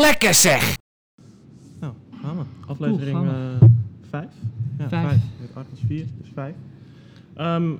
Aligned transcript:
Lekker 0.00 0.34
zeg! 0.34 0.76
Nou, 1.80 1.92
gaan 2.22 2.38
we. 2.38 2.44
Aflevering 2.66 3.18
Cool, 3.18 3.70
5. 4.10 4.26
ja, 4.78 4.88
Vijf. 4.88 5.08
5. 5.08 5.20
Met 5.40 5.50
Art 5.54 5.66
is 5.72 5.78
4, 5.86 6.04
dus 6.20 6.30
5. 6.34 6.54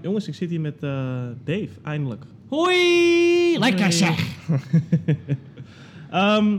jongens, 0.03 0.29
ik 0.29 0.35
zit 0.35 0.51
hier 0.51 0.61
met 0.61 0.83
eh, 0.83 1.25
Dave, 1.45 1.69
eindelijk. 1.83 2.25
Hoi! 2.49 3.59
Lekker 3.59 3.81
Hey. 3.81 3.91
zeg! 3.91 4.37
Ehm, 6.11 6.57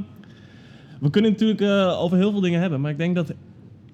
we 0.99 1.09
kunnen 1.09 1.31
natuurlijk 1.31 1.61
eh, 1.61 2.01
over 2.01 2.17
heel 2.17 2.31
veel 2.31 2.41
dingen 2.41 2.59
hebben, 2.59 2.81
maar 2.81 2.91
ik 2.91 2.97
denk 2.97 3.15
dat 3.15 3.33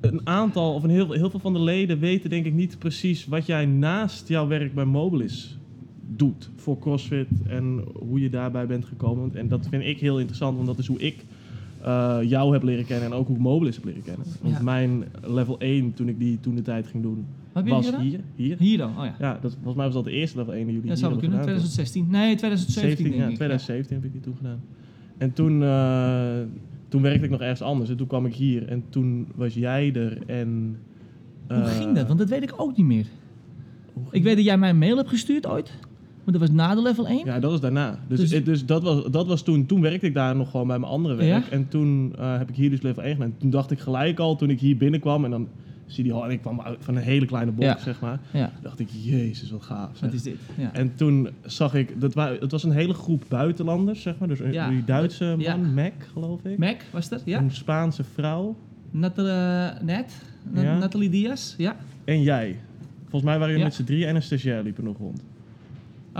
een 0.01 0.21
aantal, 0.23 0.73
of 0.73 0.83
een 0.83 0.89
heel, 0.89 1.11
heel 1.11 1.29
veel 1.29 1.39
van 1.39 1.53
de 1.53 1.61
leden 1.61 1.99
weten 1.99 2.29
denk 2.29 2.45
ik 2.45 2.53
niet 2.53 2.79
precies 2.79 3.25
wat 3.25 3.45
jij 3.45 3.65
naast 3.65 4.27
jouw 4.27 4.47
werk 4.47 4.73
bij 4.73 4.85
Mobilis 4.85 5.57
doet 6.07 6.49
voor 6.55 6.79
CrossFit 6.79 7.27
en 7.47 7.83
hoe 7.93 8.19
je 8.21 8.29
daarbij 8.29 8.67
bent 8.67 8.85
gekomen. 8.85 9.35
En 9.35 9.47
dat 9.47 9.67
vind 9.69 9.83
ik 9.83 9.99
heel 9.99 10.17
interessant, 10.19 10.55
want 10.55 10.67
dat 10.67 10.77
is 10.77 10.87
hoe 10.87 10.99
ik 10.99 11.25
eh, 11.83 12.17
jou 12.21 12.53
heb 12.53 12.63
leren 12.63 12.85
kennen 12.85 13.05
en 13.05 13.13
ook 13.13 13.27
hoe 13.27 13.35
ik 13.35 13.41
Mobilis 13.41 13.75
heb 13.75 13.85
leren 13.85 14.03
kennen. 14.03 14.25
Want 14.41 14.55
Ja. 14.55 14.61
mijn 14.63 15.03
level 15.27 15.55
1, 15.59 15.93
toen 15.93 16.07
ik 16.07 16.19
die 16.19 16.39
toen 16.39 16.55
de 16.55 16.61
tijd 16.61 16.87
ging 16.87 17.03
doen, 17.03 17.25
was 17.53 17.91
hier. 17.97 18.19
Hier. 18.35 18.55
Hier 18.59 18.77
dan, 18.77 18.89
oh 18.89 19.05
ja. 19.05 19.15
Ja, 19.19 19.37
dat, 19.41 19.51
volgens 19.53 19.75
mij 19.75 19.85
was 19.85 19.93
dat 19.93 20.03
de 20.03 20.11
eerste 20.11 20.37
level 20.37 20.53
1 20.53 20.65
die 20.65 20.73
jullie 20.73 20.89
Dat 20.89 20.99
zou 20.99 21.11
hebben 21.11 21.29
kunnen. 21.29 21.47
gedaan, 21.47 21.61
toch? 21.63 21.71
2016. 21.73 22.19
Nee, 22.19 22.35
2017 22.35 22.97
17, 22.97 23.05
ja, 23.05 23.17
denk 23.19 23.29
ik. 23.29 23.35
2017 23.35 23.95
heb 23.95 24.05
ik 24.05 24.11
die 24.11 24.21
toen 24.21 24.35
gedaan. 24.37 24.59
En 25.17 25.33
toen, 25.33 25.63
eh, 25.63 26.39
toen 26.87 27.01
werkte 27.01 27.23
ik 27.25 27.31
nog 27.31 27.41
ergens 27.41 27.61
anders. 27.61 27.89
En 27.89 27.97
toen 27.97 28.07
kwam 28.07 28.25
ik 28.25 28.35
hier. 28.35 28.67
En 28.67 28.83
toen 28.89 29.27
was 29.35 29.53
jij 29.53 29.93
er. 29.93 30.17
En. 30.27 30.77
Hoe 31.47 31.57
eh, 31.57 31.65
ging 31.77 31.95
dat? 31.95 32.07
Want 32.07 32.19
dat 32.19 32.29
weet 32.29 32.43
ik 32.43 32.53
ook 32.57 32.77
niet 32.77 32.85
meer. 32.85 33.05
Ik 34.11 34.23
weet 34.23 34.35
dat 34.35 34.45
jij 34.45 34.57
mij 34.57 34.69
een 34.69 34.77
mail 34.77 34.97
hebt 34.97 35.09
gestuurd 35.09 35.47
ooit. 35.47 35.71
Maar 36.31 36.39
dat 36.39 36.49
was 36.49 36.57
na 36.57 36.75
de 36.75 36.81
level 36.81 37.07
1. 37.07 37.25
Ja, 37.25 37.39
dat 37.39 37.51
was 37.51 37.59
daarna. 37.61 37.99
Dus, 38.07 38.29
Dus- 38.29 38.43
dus 38.43 38.65
dat, 38.65 38.83
was, 38.83 39.05
dat 39.11 39.27
was 39.27 39.41
toen. 39.43 39.65
Toen 39.65 39.81
werkte 39.81 40.05
ik 40.05 40.13
daar 40.13 40.35
nog 40.35 40.51
gewoon 40.51 40.67
bij 40.67 40.79
mijn 40.79 40.91
andere 40.91 41.15
werk. 41.15 41.43
Ja? 41.45 41.51
En 41.51 41.67
toen 41.67 42.13
eh, 42.19 42.37
heb 42.37 42.49
ik 42.49 42.55
hier 42.55 42.69
dus 42.69 42.81
level 42.81 43.03
1 43.03 43.13
gedaan. 43.15 43.33
Toen 43.37 43.49
dacht 43.49 43.71
ik 43.71 43.79
gelijk 43.79 44.19
al, 44.19 44.35
toen 44.35 44.49
ik 44.49 44.59
hier 44.59 44.77
binnenkwam. 44.77 45.25
En 45.25 45.31
dan 45.31 45.47
zie 45.85 45.97
je 45.97 46.03
die 46.03 46.11
hal. 46.13 46.25
En 46.25 46.31
ik 46.31 46.41
kwam 46.41 46.61
uit 46.61 46.77
van 46.79 46.95
een 46.95 47.01
hele 47.03 47.25
kleine 47.25 47.51
box, 47.51 47.67
Ja. 47.67 47.77
zeg 47.79 47.99
maar. 48.01 48.19
Ja. 48.31 48.51
dacht 48.61 48.79
ik, 48.79 48.87
jezus, 48.91 49.51
wat 49.51 49.61
gaaf. 49.63 49.89
zeg. 49.91 50.01
Wat 50.01 50.13
is 50.13 50.23
dit? 50.23 50.35
Ja. 50.57 50.73
En 50.73 50.95
toen 50.95 51.29
zag 51.45 51.73
ik, 51.73 52.01
dat 52.01 52.13
wa- 52.13 52.35
het 52.39 52.51
was 52.51 52.63
een 52.63 52.71
hele 52.71 52.93
groep 52.93 53.23
buitenlanders, 53.27 54.01
zeg 54.01 54.17
maar. 54.17 54.27
Dus 54.27 54.39
een, 54.39 54.69
die 54.69 54.83
Duitse 54.85 55.35
man. 55.45 55.73
Mac, 55.73 55.93
geloof 56.13 56.43
ik. 56.45 56.57
Mac 56.57 56.77
was 56.91 57.11
er? 57.11 57.21
Ja. 57.25 57.39
Een 57.39 57.51
Spaanse 57.51 58.03
vrouw. 58.13 58.55
Natal, 58.91 59.25
net? 59.83 60.21
Na- 60.51 60.61
Ja. 60.61 60.77
Nathalie 60.77 61.09
Diaz? 61.09 61.55
Ja. 61.57 61.75
En 62.05 62.21
jij. 62.21 62.57
Volgens 63.01 63.23
mij 63.23 63.33
waren 63.33 63.49
jullie 63.49 63.63
met 63.63 63.73
z'n 63.73 63.83
drie 63.83 64.05
en 64.05 64.15
een 64.15 64.21
stagiair 64.23 64.63
liepen 64.63 64.83
nog 64.83 64.97
rond. 64.97 65.23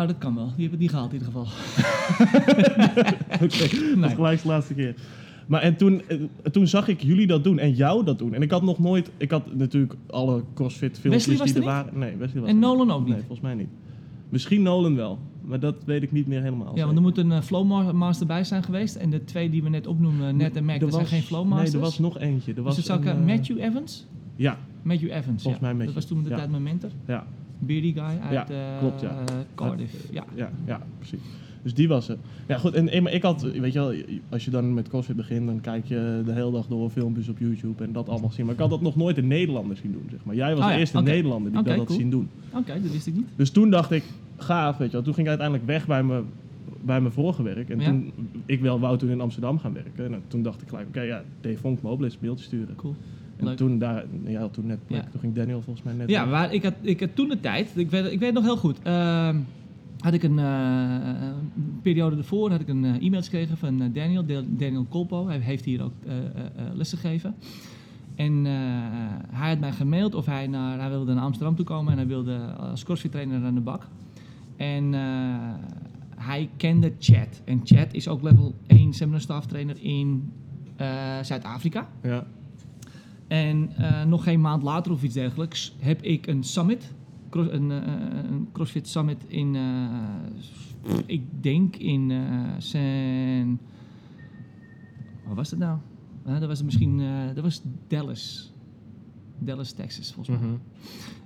Oh, 0.02 0.08
dat 0.08 0.18
kan 0.18 0.36
wel. 0.36 0.52
Die 0.56 0.62
heb 0.64 0.72
het 0.72 0.80
niet 0.80 0.90
gehaald 0.90 1.14
in 1.14 1.20
ieder 1.20 1.32
geval. 1.34 1.48
Oké, 3.44 3.96
Nee. 3.96 4.10
gelijk 4.16 4.42
de 4.42 4.48
laatste 4.48 4.74
keer. 4.74 4.96
Maar 5.48 5.62
en 5.62 5.76
toen, 5.76 6.02
eh, 6.08 6.18
toen 6.52 6.68
zag 6.68 6.88
ik 6.88 7.02
jullie 7.02 7.28
dat 7.28 7.44
doen 7.44 7.60
en 7.60 7.74
jou 7.74 8.04
dat 8.06 8.18
doen. 8.18 8.34
En 8.34 8.42
ik 8.42 8.52
had 8.52 8.62
nog 8.64 8.80
nooit... 8.80 9.12
Ik 9.18 9.32
had 9.32 9.56
natuurlijk 9.56 9.94
alle 10.08 10.44
CrossFit 10.54 11.00
filmpjes 11.00 11.26
die 11.26 11.54
er 11.54 11.56
er 11.60 11.64
waren. 11.64 12.00
Nee, 12.00 12.16
Wesley 12.16 12.42
was 12.42 12.50
En 12.50 12.60
Nolan 12.60 12.92
ook 12.92 13.00
Nee, 13.00 13.08
niet? 13.10 13.18
volgens 13.20 13.40
mij 13.42 13.54
niet. 13.54 13.70
Misschien 14.30 14.62
Nolan 14.62 14.96
wel. 14.96 15.20
Maar 15.46 15.60
dat 15.60 15.76
weet 15.86 16.04
ik 16.04 16.12
niet 16.12 16.28
meer 16.28 16.42
helemaal. 16.42 16.76
Ja, 16.76 16.84
want 16.86 16.96
er 16.96 17.02
moet 17.04 17.18
een 17.18 17.32
uh, 17.32 17.42
Flowmaster 17.42 18.28
bij 18.28 18.44
zijn 18.44 18.64
geweest. 18.64 18.96
En 18.96 19.10
de 19.10 19.24
twee 19.24 19.50
die 19.50 19.64
we 19.64 19.70
net 19.70 19.88
opnoemen, 19.88 20.38
Net 20.38 20.56
en 20.56 20.66
Mac, 20.66 20.82
Er 20.82 20.90
zijn 20.92 21.02
was- 21.02 21.12
geen 21.12 21.22
Flowmasters. 21.22 21.72
Nee, 21.72 21.82
er 21.82 21.88
was 21.88 22.00
nog 22.00 22.18
eentje. 22.20 22.50
Er 22.50 22.56
Dus 22.56 22.64
was 22.66 22.78
het 22.78 22.86
zou 22.86 23.04
eh, 23.06 23.26
Matthew 23.26 23.60
Evans? 23.60 24.06
Ja, 24.36 24.58
Matthew 24.82 25.10
Evans, 25.12 25.44
Volgens 25.44 25.64
ja. 25.64 25.68
mij 25.68 25.70
Matthew. 25.72 25.86
Dat 25.86 25.94
was 25.94 26.06
toen 26.06 26.24
de 26.24 26.30
Ja. 26.30 26.36
tijd 26.36 26.50
mijn 26.50 26.64
mentor. 26.64 26.90
ja, 27.08 27.26
Beardy 27.60 27.94
guy 27.94 28.04
uit 28.04 28.32
Ja, 28.32 28.50
eh, 28.50 28.80
klopt, 28.80 29.02
ja. 29.02 29.24
Cardiff. 29.56 30.08
Ja. 30.12 30.24
ja, 30.36 30.52
ja, 30.66 30.82
precies. 30.98 31.20
Dus 31.62 31.74
die 31.74 31.88
was 31.88 32.10
er. 32.10 32.18
Ja, 32.48 32.58
goed. 32.58 32.74
En, 32.74 33.04
maar 33.04 33.14
ik 33.14 33.22
had, 33.22 33.42
weet 33.42 33.74
je 33.74 33.80
wel, 33.80 33.94
als 34.30 34.46
je 34.46 34.52
dan 34.52 34.74
met 34.74 34.88
CrossFit 34.90 35.16
begint, 35.16 35.46
dan 35.46 35.62
kijk 35.62 35.86
je 35.86 36.22
de 36.26 36.32
hele 36.34 36.52
dag 36.52 36.68
door 36.68 36.90
filmpjes 36.90 37.30
op 37.30 37.38
YouTube 37.40 37.84
en 37.84 37.92
dat 37.92 38.10
allemaal 38.10 38.32
zien. 38.32 38.46
Maar 38.46 38.54
ik 38.54 38.60
had 38.60 38.70
dat 38.70 38.82
nog 38.82 38.96
nooit 38.96 39.18
een 39.18 39.28
Nederlander 39.28 39.78
zien 39.78 39.92
doen, 39.92 40.08
zeg 40.12 40.20
maar. 40.24 40.36
Jij 40.36 40.50
was 40.50 40.60
Oh 40.60 40.66
de 40.68 40.74
ja, 40.74 40.80
eerste. 40.80 41.02
Nederlander 41.02 41.52
die 41.52 41.64
dat 41.64 41.76
had 41.78 41.92
zien 41.92 42.10
doen. 42.10 42.30
Oké, 42.54 42.82
dat 42.82 42.92
wist 42.92 43.08
ik 43.08 43.14
niet. 43.16 43.28
Dus 43.36 43.50
toen 43.52 43.70
dacht 43.70 43.92
ik, 43.92 44.04
gaaf, 44.38 44.78
weet 44.78 44.88
je 44.88 44.94
wel. 44.94 45.02
Toen 45.04 45.14
ging 45.14 45.26
ik 45.28 45.38
uiteindelijk 45.40 45.68
weg 45.68 45.88
bij 45.88 46.04
mijn, 46.04 46.24
bij 46.82 47.02
mijn 47.02 47.14
vorige 47.14 47.44
werk. 47.44 47.70
En 47.70 47.80
Ja. 47.80 47.86
toen, 47.86 48.12
ik 48.46 48.62
wel, 48.62 48.80
wou 48.80 48.98
toen 48.98 49.10
in 49.10 49.22
Amsterdam 49.22 49.60
gaan 49.60 49.74
werken. 49.74 50.14
En 50.14 50.22
toen 50.28 50.44
dacht 50.44 50.62
ik 50.62 50.68
gelijk, 50.68 50.88
oké, 50.88 51.02
ja, 51.02 51.24
Dave 51.42 51.58
Vonk 51.58 51.82
Mobilis, 51.82 52.18
mailtje 52.22 52.46
sturen. 52.46 52.76
Cool. 52.76 52.96
En 53.40 53.56
toen, 53.56 53.78
daar, 53.80 54.06
ja, 54.26 54.48
toen 54.48 54.66
net 54.66 54.86
plek. 54.88 55.10
Toen 55.12 55.20
ging 55.20 55.34
Daniel 55.36 55.62
volgens 55.62 55.86
mij 55.86 55.94
net 55.94 56.10
Ja, 56.10 56.22
weg. 56.22 56.32
maar 56.32 56.54
ik 56.54 56.64
had, 56.64 56.74
ik 56.82 57.00
had 57.00 57.16
toen 57.16 57.30
de 57.30 57.40
tijd, 57.40 57.72
ik 57.76 57.90
weet, 57.90 58.12
ik 58.12 58.20
weet 58.20 58.34
nog 58.34 58.44
heel 58.44 58.58
goed, 58.58 58.78
ehm, 58.84 59.38
had 60.00 60.14
ik 60.14 60.24
een 60.24 60.40
eh, 60.40 60.98
een 61.56 61.80
periode 61.82 62.16
ervoor 62.18 62.52
had 62.52 62.60
ik 62.62 62.68
een 62.68 62.86
eh, 62.86 63.06
e-mail 63.06 63.22
gekregen 63.24 63.58
van 63.58 63.82
eh, 63.82 63.88
Daniel, 63.94 64.26
Da- 64.26 64.44
Daniel 64.48 64.86
Colpo. 64.90 65.28
Hij 65.28 65.40
heeft 65.40 65.66
hier 65.66 65.84
ook 65.84 65.94
lessen 66.74 66.98
gegeven. 66.98 67.36
En 68.16 68.46
hij 69.32 69.50
had 69.50 69.60
mij 69.60 69.72
gemaild 69.72 70.16
of 70.16 70.26
hij, 70.26 70.48
naar, 70.48 70.80
hij 70.80 70.90
wilde 70.90 71.14
naar 71.14 71.24
Amsterdam 71.24 71.56
toe 71.56 71.66
komen 71.66 71.92
en 71.92 71.98
hij 71.98 72.08
wilde 72.08 72.38
als 72.40 72.84
crossfit 72.84 73.12
trainer 73.12 73.44
aan 73.46 73.54
de 73.56 73.62
bak. 73.62 73.88
En 74.58 74.94
hij 76.16 76.50
kende 76.58 76.94
Chad. 77.00 77.42
En 77.46 77.62
Chad 77.64 77.88
is 77.94 78.08
ook 78.08 78.22
level 78.22 78.54
1 78.68 78.94
seminar 78.94 79.22
staff 79.22 79.46
trainer 79.46 79.76
in 79.82 80.32
Zuid-Afrika. 81.22 81.88
Ja. 82.04 82.26
En 83.30 83.76
eh, 83.76 84.04
nog 84.06 84.24
geen 84.24 84.42
maand 84.42 84.64
later 84.64 84.92
of 84.92 85.04
iets 85.04 85.14
dergelijks 85.14 85.76
heb 85.80 86.02
ik 86.02 86.28
een 86.28 86.44
summit, 86.44 86.94
cro- 87.30 87.50
een, 87.50 87.72
eh, 87.72 87.84
een 88.30 88.48
CrossFit 88.52 88.88
Summit 88.88 89.24
in, 89.28 89.56
eh, 89.56 90.98
ik 91.06 91.44
denk 91.44 91.76
in 91.76 92.12
San... 92.58 93.60
Waar 95.26 95.36
was 95.36 95.50
het 95.52 95.60
nou? 95.60 95.78
Dat 96.24 96.46
was 96.46 96.64
misschien, 96.64 97.02
dat 97.34 97.44
was 97.44 97.62
Dallas. 97.88 98.54
Dallas, 99.40 99.72
Texas 99.72 100.12
volgens 100.12 100.38
mij. 100.40 100.48
Mhm. 100.48 100.58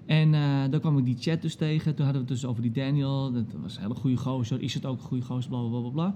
En 0.05 0.33
eh 0.33 0.71
daar 0.71 0.79
kwam 0.79 0.97
ik 0.97 1.05
die 1.05 1.17
chat 1.19 1.41
dus 1.41 1.55
tegen. 1.55 1.95
Toen 1.95 2.05
hadden 2.05 2.23
we 2.23 2.29
het 2.31 2.41
dus 2.41 2.49
over 2.49 2.61
die 2.61 2.71
Daniel. 2.71 3.31
Dat 3.31 3.45
was 3.61 3.75
een 3.75 3.81
hele 3.81 3.95
goede 3.95 4.17
gozer. 4.17 4.61
Is 4.61 4.73
het 4.73 4.85
ook 4.85 4.97
een 4.99 5.05
goede 5.05 5.25
gozer? 5.25 5.49
Bla 5.49 5.67
bla 5.67 5.79
bla 5.79 5.89
bla. 5.89 6.15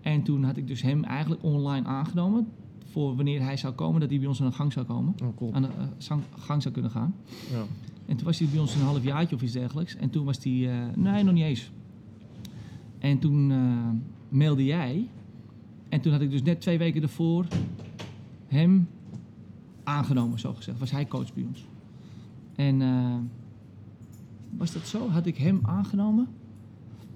En 0.00 0.22
toen 0.22 0.44
had 0.44 0.56
ik 0.56 0.66
dus 0.66 0.82
hem 0.82 1.04
eigenlijk 1.04 1.42
online 1.42 1.86
aangenomen. 1.86 2.46
Voor 2.94 3.16
wanneer 3.16 3.42
hij 3.42 3.56
zou 3.56 3.74
komen, 3.74 4.00
dat 4.00 4.10
hij 4.10 4.18
bij 4.18 4.28
ons 4.28 4.40
aan 4.40 4.46
de 4.48 4.54
gang 4.54 4.72
zou 4.72 4.86
komen. 4.86 5.14
Oh, 5.22 5.36
cool. 5.36 5.54
Aan 5.54 5.62
de 5.62 5.68
eh, 6.08 6.16
gang 6.38 6.62
zou 6.62 6.74
kunnen 6.74 6.90
gaan. 6.90 7.14
Ja. 7.50 7.62
En 8.06 8.16
toen 8.16 8.26
was 8.26 8.38
hij 8.38 8.48
bij 8.48 8.60
ons 8.60 8.74
een 8.74 8.80
half 8.80 9.02
jaartje 9.02 9.36
of 9.36 9.42
iets 9.42 9.52
dergelijks. 9.52 9.96
En 9.96 10.10
toen 10.10 10.24
was 10.24 10.44
hij, 10.44 10.52
eh, 10.52 10.96
nee, 10.96 11.22
nog 11.22 11.34
niet 11.34 11.44
eens. 11.44 11.70
En 12.98 13.18
toen 13.18 13.50
eh, 13.50 14.38
mailde 14.38 14.64
jij. 14.64 15.08
En 15.88 16.00
toen 16.00 16.12
had 16.12 16.20
ik 16.20 16.30
dus 16.30 16.42
net 16.42 16.60
twee 16.60 16.78
weken 16.78 17.02
ervoor 17.02 17.46
hem 18.46 18.88
aangenomen, 19.84 20.38
zo 20.38 20.54
gezegd. 20.54 20.78
Was 20.78 20.90
hij 20.90 21.06
coach 21.06 21.34
bij 21.34 21.44
ons. 21.48 21.64
En 22.54 22.78
was 24.50 24.72
dat 24.72 24.86
zo? 24.86 25.08
Had 25.08 25.26
ik 25.26 25.36
hem 25.36 25.60
aangenomen? 25.62 26.28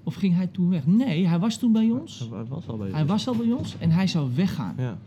Of 0.03 0.15
ging 0.15 0.35
hij 0.35 0.47
toen 0.47 0.69
weg? 0.69 0.85
Nee, 0.85 1.27
hij 1.27 1.39
was 1.39 1.57
toen 1.57 1.71
bij 1.71 1.89
ons. 1.89 2.29
Hij 2.31 2.45
was 2.45 2.67
al 2.67 2.77
bezig. 2.77 2.93
Hij 2.93 3.05
was 3.05 3.27
al 3.27 3.35
bij 3.35 3.51
ons 3.51 3.77
en 3.77 3.91
hij 3.91 4.07
zou 4.07 4.35
weggaan. 4.35 4.75
Ja. 4.77 4.97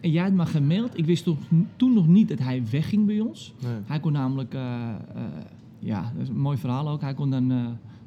En 0.00 0.10
jij 0.10 0.22
had 0.22 0.32
me 0.32 0.46
gemaild. 0.46 0.98
Ik 0.98 1.04
wist 1.04 1.24
toen, 1.24 1.38
toen 1.76 1.92
nog 1.94 2.06
niet 2.08 2.28
dat 2.28 2.38
hij 2.38 2.62
wegging 2.70 3.06
bij 3.06 3.20
ons. 3.20 3.54
Nee. 3.62 3.72
Hij 3.86 4.00
kon 4.00 4.12
namelijk, 4.12 4.54
eh, 4.54 4.60
eh, 5.14 5.22
ja, 5.78 6.00
dat 6.14 6.22
is 6.22 6.28
een 6.28 6.38
mooi 6.40 6.58
verhaal 6.58 6.88
ook. 6.88 7.00
Hij 7.00 7.14
kon 7.14 7.30
dan, 7.30 7.50
eh, 7.50 7.56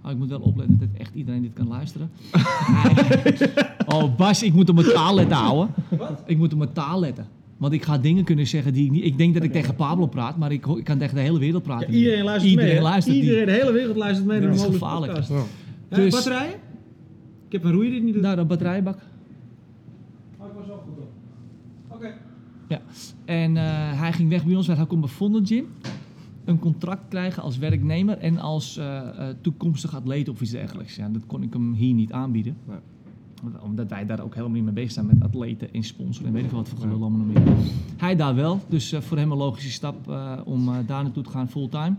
oh, 0.05 0.11
ik 0.11 0.17
moet 0.17 0.29
wel 0.29 0.39
opletten 0.39 0.79
dat 0.79 0.87
echt 0.97 1.15
iedereen 1.15 1.41
dit 1.41 1.53
kan 1.53 1.67
luisteren. 1.67 2.09
Hij- 2.31 3.49
oh 3.87 4.15
Bas, 4.17 4.43
ik 4.43 4.53
moet 4.53 4.69
op 4.69 4.75
mijn 4.75 4.87
taal 4.93 5.15
letten, 5.15 5.37
ouwe. 5.37 5.67
Ik 6.25 6.37
moet 6.37 6.51
op 6.53 6.57
mijn 6.59 6.73
taal 6.73 6.99
letten. 6.99 7.27
Want 7.57 7.73
ik 7.73 7.83
ga 7.83 7.97
dingen 7.97 8.23
kunnen 8.23 8.47
zeggen 8.47 8.73
die 8.73 8.85
ik 8.85 8.91
niet... 8.91 9.03
Ik 9.03 9.17
denk 9.17 9.33
dat 9.33 9.43
ik 9.43 9.51
tegen 9.51 9.75
Pablo 9.75 10.07
praat, 10.07 10.37
maar 10.37 10.51
ik, 10.51 10.65
ik 10.65 10.83
kan 10.83 10.97
tegen 10.97 11.15
de 11.15 11.21
hele 11.21 11.39
wereld 11.39 11.63
praten. 11.63 11.93
iedereen 11.93 12.23
luistert 12.23 12.51
Iedereen 12.51 12.73
mee. 12.73 12.81
luistert 12.83 13.15
die. 13.15 13.23
Iedereen, 13.23 13.45
de 13.45 13.51
hele 13.51 13.71
wereld 13.71 13.95
luistert 13.97 14.27
mee 14.27 14.41
Dat 14.41 14.55
is 14.55 14.63
gevaarlijk. 14.63 15.13
Ja. 15.27 15.43
Dus- 15.89 16.13
batterijen? 16.13 16.53
Ik 17.45 17.51
heb 17.55 17.63
een 17.63 17.71
roeier 17.71 17.91
die 17.91 18.01
niet 18.01 18.13
doet. 18.13 18.23
Nou, 18.23 18.35
dat 18.35 18.47
batterijbak. 18.47 18.95
Oh, 20.37 20.47
ik 20.47 20.53
was 20.57 20.67
wel 20.67 20.77
goed 20.77 20.97
op. 20.97 21.09
Oké. 21.99 22.81
En 23.25 23.57
eh, 23.57 23.99
hij 23.99 24.13
ging 24.13 24.29
weg 24.29 24.45
bij 24.45 24.55
ons, 24.55 24.65
want 24.65 24.77
hij 24.77 24.87
kon 24.87 24.99
bij 24.99 25.09
Vonden 25.09 25.47
Gym 25.47 25.65
een 26.45 26.59
contract 26.59 27.07
krijgen 27.07 27.43
als 27.43 27.57
werknemer 27.57 28.17
en 28.17 28.37
als 28.37 28.77
eh, 28.77 28.97
eh, 28.97 29.35
toekomstig 29.41 29.95
atleet 29.95 30.29
of 30.29 30.41
iets 30.41 30.51
dergelijks. 30.51 30.95
Ja, 30.95 31.09
dat 31.09 31.25
kon 31.25 31.43
ik 31.43 31.53
hem 31.53 31.73
hier 31.73 31.93
niet 31.93 32.11
aanbieden. 32.11 32.57
Nee. 32.67 32.77
Omdat 33.61 33.89
wij 33.89 34.05
daar 34.05 34.19
ook 34.19 34.33
helemaal 34.33 34.55
niet 34.55 34.63
mee 34.63 34.73
bezig 34.73 34.91
zijn 34.91 35.05
met 35.05 35.23
atleten 35.23 35.73
en 35.73 35.83
sponsoren 35.83 36.27
en 36.27 36.33
weet 36.33 36.43
ik 36.43 36.49
veel 36.49 36.57
wat 36.57 36.69
voor 36.69 36.79
gelul 36.79 37.01
allemaal 37.01 37.25
nog 37.25 37.27
meer. 37.27 37.55
Hij 37.97 38.15
daar 38.15 38.35
wel, 38.35 38.59
dus 38.67 38.91
eh, 38.91 39.01
voor 39.01 39.17
hem 39.17 39.31
een 39.31 39.37
logische 39.37 39.71
stap 39.71 40.09
eh, 40.09 40.39
om 40.45 40.65
daar 40.65 41.03
naartoe 41.03 41.23
te 41.23 41.29
gaan 41.29 41.49
fulltime. 41.49 41.95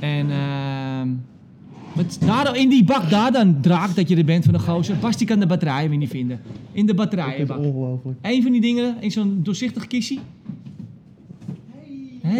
En 0.00 0.30
ehm, 0.30 1.08
met, 1.92 2.18
daar 2.20 2.56
in 2.56 2.68
die 2.68 2.84
bak 2.84 3.10
daar 3.10 3.32
dan 3.32 3.60
draak 3.60 3.94
dat 3.94 4.08
je 4.08 4.16
er 4.16 4.24
bent 4.24 4.44
van 4.44 4.52
de 4.52 4.58
gozer. 4.58 4.96
Bas 4.98 5.16
die 5.16 5.26
kan 5.26 5.40
de 5.40 5.46
batterijen 5.46 5.88
weer 5.90 5.98
niet 5.98 6.10
vinden. 6.10 6.40
In 6.72 6.86
de 6.86 6.94
batterijenbak. 6.94 7.58
ongelooflijk. 7.58 8.18
Eén 8.22 8.42
van 8.42 8.52
die 8.52 8.60
dingen 8.60 8.96
in 9.00 9.10
zo'n 9.10 9.40
doorzichtig 9.42 9.86
kistje. 9.86 10.18
Hey! 12.22 12.36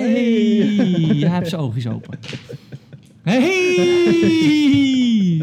Hij 1.20 1.38
heeft 1.38 1.49
zijn 1.49 1.61
oogjes 1.61 1.87
open. 1.87 2.19
Hey! 3.23 3.41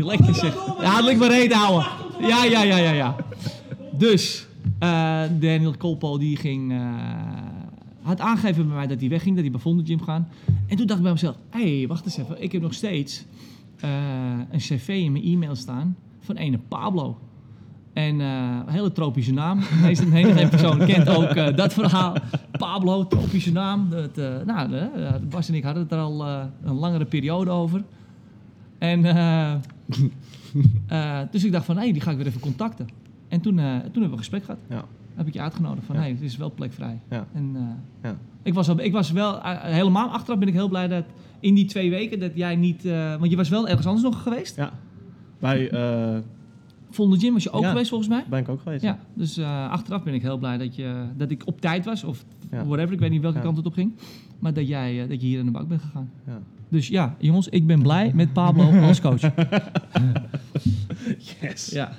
Lekker 0.04 0.36
zeg. 0.36 0.56
Ja, 0.82 1.04
het 1.04 1.18
maar 1.18 1.30
reet 1.30 1.54
houden. 1.54 1.88
Ja, 2.22 2.44
ja, 2.44 2.64
ja, 2.64 2.78
ja, 2.78 2.92
ja. 2.92 3.16
Dus, 3.98 4.48
Eh, 4.80 5.22
Daniel 5.40 5.78
Colpo 5.78 6.18
die 6.18 6.38
ging, 6.38 6.72
eh, 6.72 6.78
had 8.02 8.20
aangegeven 8.20 8.68
bij 8.68 8.76
mij 8.76 8.88
dat 8.88 9.00
hij 9.00 9.10
wegging, 9.10 9.34
dat 9.34 9.44
hij 9.44 9.52
bij 9.52 9.62
Vonden 9.62 9.86
Gym 9.86 10.02
gaan. 10.02 10.28
En 10.68 10.78
toen 10.78 10.86
dacht 10.86 10.98
ik 10.98 11.04
bij 11.04 11.14
mezelf, 11.14 11.36
hé, 11.50 11.78
hey, 11.78 11.88
wacht 11.88 12.06
eens 12.06 12.18
even, 12.18 12.44
ik 12.44 12.52
heb 12.52 12.62
nog 12.62 12.74
steeds 12.74 13.26
een 13.82 14.58
cv 14.58 14.88
in 14.88 15.12
mijn 15.12 15.24
e-mail 15.24 15.56
staan 15.56 15.96
van 16.20 16.36
ene 16.36 16.58
Pablo. 16.68 17.18
En 17.94 18.22
eh, 18.22 18.58
een 18.66 18.74
hele 18.74 18.92
tropische 18.92 19.34
naam. 19.34 19.60
De 19.70 19.80
meeste 19.82 20.06
menige 20.08 20.48
persoon 20.48 20.78
kent 20.78 21.10
ook 21.10 21.24
eh, 21.30 21.56
dat 21.56 21.74
verhaal. 21.74 22.16
Pablo, 22.52 23.08
tropische 23.08 23.52
naam. 23.52 23.90
Dat, 23.90 24.18
eh, 24.18 24.36
nou, 24.46 24.74
eh, 24.76 25.14
Bas 25.30 25.48
en 25.50 25.54
ik 25.56 25.64
hadden 25.64 25.84
het 25.84 25.92
er 25.92 25.98
al 26.00 26.26
eh, 26.26 26.44
een 26.64 26.74
langere 26.76 27.06
periode 27.06 27.50
over. 27.52 27.84
En 28.78 29.06
eh, 29.06 29.54
eh, 30.88 31.20
dus 31.32 31.44
ik 31.44 31.52
dacht 31.52 31.66
van, 31.66 31.78
hé, 31.78 31.92
die 31.92 32.02
ga 32.02 32.12
ik 32.12 32.18
weer 32.18 32.26
even 32.28 32.42
contacten. 32.42 32.88
En 33.28 33.42
toen, 33.42 33.60
eh, 33.60 33.66
toen 33.66 33.82
hebben 33.82 34.02
we 34.04 34.10
een 34.12 34.18
gesprek 34.18 34.44
gehad. 34.44 34.60
Ja. 34.70 34.84
Heb 35.16 35.28
ik 35.28 35.34
je 35.34 35.42
uitgenodigd 35.42 35.86
van, 35.86 35.96
Ja. 35.96 36.02
hé, 36.02 36.08
het 36.10 36.22
is 36.22 36.38
wel 36.38 36.52
plekvrij. 36.52 37.00
Ja. 37.10 37.26
En 37.34 37.52
eh, 37.56 38.10
Ja. 38.10 38.18
ik, 38.44 38.54
was 38.54 38.68
ik 38.68 38.92
was 38.92 39.12
wel, 39.12 39.42
eh, 39.42 39.62
helemaal 39.62 40.10
achteraf 40.10 40.40
ben 40.40 40.48
ik 40.48 40.54
heel 40.54 40.70
blij 40.70 40.88
dat 40.88 41.04
in 41.40 41.54
die 41.56 41.66
twee 41.66 41.90
weken 41.90 42.20
dat 42.20 42.32
jij 42.36 42.56
niet... 42.56 42.86
eh, 42.86 43.16
want 43.16 43.30
je 43.32 43.38
was 43.38 43.50
wel 43.50 43.68
ergens 43.68 43.86
anders 43.88 44.06
nog 44.06 44.22
geweest. 44.24 44.56
Ja. 44.56 44.72
Bij 45.40 45.70
eh 45.70 46.18
Vonden 46.90 47.20
Gym 47.20 47.34
was 47.34 47.44
je 47.44 47.52
ook 47.52 47.62
Ja. 47.62 47.70
geweest 47.70 47.90
volgens 47.90 48.10
mij. 48.10 48.24
ben 48.30 48.40
ik 48.40 48.50
ook 48.50 48.62
geweest. 48.62 48.84
Ja, 48.84 49.00
dus 49.14 49.38
eh, 49.38 49.70
achteraf 49.70 50.04
ben 50.04 50.14
ik 50.14 50.22
heel 50.22 50.38
blij 50.38 50.58
dat, 50.58 50.76
je, 50.76 51.04
dat 51.18 51.32
ik 51.32 51.42
op 51.46 51.62
tijd 51.62 51.86
was. 51.86 52.04
Of 52.04 52.26
Ja. 52.52 52.66
whatever, 52.66 52.94
ik 52.94 53.00
weet 53.00 53.10
niet 53.10 53.22
welke 53.22 53.40
kant 53.40 53.58
het 53.58 53.66
op 53.66 53.74
ging. 53.74 53.94
Maar 54.40 54.54
dat, 54.54 54.68
jij, 54.68 55.08
dat 55.08 55.22
je 55.22 55.28
hier 55.28 55.40
aan 55.40 55.46
de 55.46 55.52
bak 55.52 55.68
bent 55.68 55.82
gegaan. 55.82 56.10
Ja. 56.28 56.40
Dus 56.70 56.88
ja, 56.88 57.16
jongens, 57.20 57.48
ik 57.50 57.68
ben 57.68 57.82
blij 57.82 58.12
met 58.16 58.34
Pablo 58.34 58.80
als 58.80 59.02
coach. 59.02 59.22
Yes. 61.42 61.70
Ja. 61.70 61.92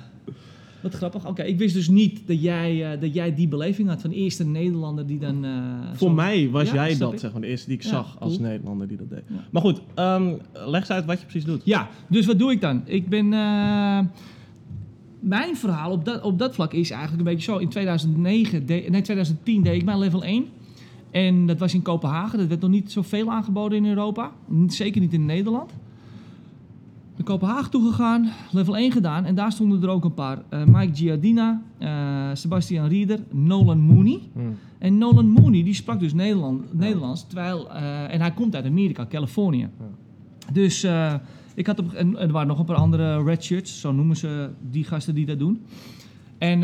Wat 0.83 0.93
grappig. 0.93 1.27
Oké, 1.27 1.43
ik 1.43 1.57
wist 1.57 1.73
dus 1.73 1.89
niet 1.89 2.27
dat 2.27 2.41
jij, 2.41 2.91
eh, 2.93 3.01
dat 3.01 3.13
jij 3.13 3.35
die 3.35 3.47
beleving 3.47 3.87
had 3.89 4.01
van 4.01 4.09
de 4.09 4.15
eerste 4.15 4.45
Nederlander 4.45 5.07
die 5.07 5.19
dan... 5.19 5.45
eh, 5.45 5.51
Voor 5.93 6.11
mij 6.11 6.49
was 6.49 6.67
Ja, 6.67 6.73
jij 6.73 6.97
dat, 6.97 7.13
ik. 7.13 7.19
zeg 7.19 7.31
maar, 7.31 7.41
de 7.41 7.47
eerste 7.47 7.67
die 7.67 7.77
ik 7.77 7.83
Ja, 7.83 7.89
zag 7.89 8.19
als. 8.19 8.39
Nederlander 8.39 8.87
die 8.87 8.97
dat 8.97 9.09
deed. 9.09 9.23
Ja. 9.27 9.35
Maar 9.51 9.61
goed, 9.61 9.81
ehm, 9.95 10.33
leg 10.53 10.79
eens 10.79 10.89
uit 10.91 11.05
wat 11.05 11.19
je 11.19 11.25
precies 11.25 11.45
doet. 11.45 11.61
Ja, 11.65 11.87
dus 12.09 12.25
wat 12.25 12.39
doe 12.39 12.51
ik 12.51 12.61
dan? 12.61 12.81
Ik 12.85 13.09
ben... 13.09 13.33
eh, 13.33 13.99
mijn 15.19 15.55
verhaal 15.55 15.91
op 15.91 16.05
dat, 16.05 16.21
op 16.21 16.39
dat 16.39 16.55
vlak 16.55 16.73
is 16.73 16.89
eigenlijk 16.91 17.27
een 17.27 17.33
beetje 17.35 17.51
zo. 17.51 17.57
In 17.57 17.69
2009, 17.69 18.65
de- 18.65 18.73
nee 18.89 19.01
2010 19.01 19.63
deed 19.63 19.75
ik 19.75 19.83
mijn 19.85 19.99
level 19.99 20.23
1. 20.23 20.45
En 21.11 21.45
dat 21.45 21.59
was 21.59 21.73
in 21.73 21.81
Kopenhagen. 21.81 22.39
Dat 22.39 22.47
werd 22.47 22.61
nog 22.61 22.69
niet 22.69 22.91
zoveel 22.91 23.31
aangeboden 23.31 23.77
in 23.77 23.85
Europa. 23.85 24.31
Zeker 24.67 25.01
niet 25.01 25.13
in 25.13 25.25
Nederland. 25.25 25.71
Naar 27.19 27.27
Kopenhagen 27.27 27.71
toegegaan, 27.71 28.31
level 28.51 28.77
1 28.77 28.91
gedaan. 28.91 29.25
En 29.25 29.35
daar 29.35 29.51
stonden 29.51 29.83
er 29.83 29.89
ook 29.89 30.05
een 30.05 30.13
paar. 30.13 30.41
Eh, 30.49 30.63
Mike 30.63 30.95
Giardina, 30.95 31.61
eh, 31.77 32.29
Sebastian 32.33 32.87
Rieder, 32.87 33.19
Nolan 33.31 33.79
Mooney. 33.79 34.19
Hmm. 34.33 34.57
En 34.77 34.97
Nolan 34.97 35.27
Mooney 35.27 35.63
die 35.63 35.73
sprak 35.73 35.99
dus 35.99 36.13
Nederland, 36.13 36.73
Nederlands. 36.73 37.27
Terwijl, 37.27 37.71
eh, 37.71 38.13
en 38.13 38.21
hij 38.21 38.31
komt 38.31 38.55
uit 38.55 38.65
Amerika, 38.65 39.05
Californië. 39.05 39.69
Dus 40.51 40.87
ik 41.53 41.67
had 41.67 41.79
op, 41.79 41.93
en 41.93 42.17
er 42.17 42.31
waren 42.31 42.47
nog 42.47 42.59
een 42.59 42.65
paar 42.65 42.75
andere 42.75 43.23
red 43.23 43.43
shirts, 43.43 43.79
zo 43.79 43.91
noemen 43.91 44.15
ze 44.15 44.49
die 44.71 44.83
gasten 44.83 45.15
die 45.15 45.25
dat 45.25 45.39
doen. 45.39 45.61
En 46.37 46.59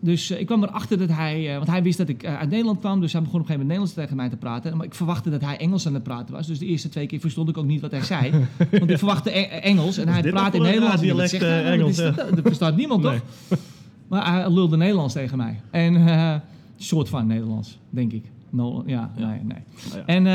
dus 0.00 0.30
eh, 0.30 0.40
ik 0.40 0.46
kwam 0.46 0.62
erachter 0.62 0.98
dat 0.98 1.08
hij, 1.08 1.48
eh, 1.50 1.56
want 1.56 1.68
hij 1.68 1.82
wist 1.82 1.98
dat 1.98 2.08
ik 2.08 2.22
eh, 2.22 2.36
uit 2.38 2.50
Nederland 2.50 2.78
kwam, 2.80 3.00
dus 3.00 3.12
hij 3.12 3.22
begon 3.22 3.40
op 3.40 3.48
een 3.48 3.54
gegeven 3.54 3.66
moment 3.66 3.88
Nederlands 3.88 3.94
tegen 3.94 4.16
mij 4.16 4.28
te 4.28 4.36
praten. 4.36 4.76
Maar 4.76 4.86
ik 4.86 4.94
verwachtte 4.94 5.30
dat 5.30 5.40
hij 5.40 5.56
Engels 5.58 5.86
aan 5.86 5.94
het 5.94 6.02
praten 6.02 6.34
was, 6.34 6.46
dus 6.46 6.58
de 6.58 6.66
eerste 6.66 6.88
twee 6.88 7.06
keer 7.06 7.20
verstond 7.20 7.48
ik 7.48 7.58
ook 7.58 7.64
niet 7.64 7.80
wat 7.80 7.90
hij 7.90 8.02
zei. 8.02 8.30
want 8.70 8.90
ik 8.90 8.98
verwachtte 8.98 9.38
E- 9.38 9.42
Engels 9.42 9.96
en 9.98 10.08
hij 10.08 10.22
dit 10.22 10.32
praat 10.32 10.52
nou 10.52 10.64
in 10.64 10.70
Nederlands. 10.70 11.00
dialect, 11.02 11.30
zeg 11.30 11.40
eh, 11.42 11.48
nou, 11.48 11.64
Engels, 11.64 11.96
dat? 11.96 12.16
Dat 12.16 12.40
verstaat 12.42 12.76
niemand 12.76 13.02
Nee. 13.02 13.20
toch? 13.48 13.58
Maar 14.08 14.32
hij 14.32 14.50
lulde 14.52 14.76
Nederlands 14.76 15.12
tegen 15.14 15.36
mij. 15.36 15.60
En 15.70 15.94
een 15.94 16.40
soort 16.76 17.08
van 17.08 17.26
Nederlands, 17.26 17.78
denk 17.90 18.12
ik. 18.12 18.24
Ja, 18.52 18.82
Ja. 18.86 19.10
nee, 19.16 19.40
nee. 19.44 19.58
Oh, 19.88 19.94
ja. 19.94 20.04
En 20.06 20.26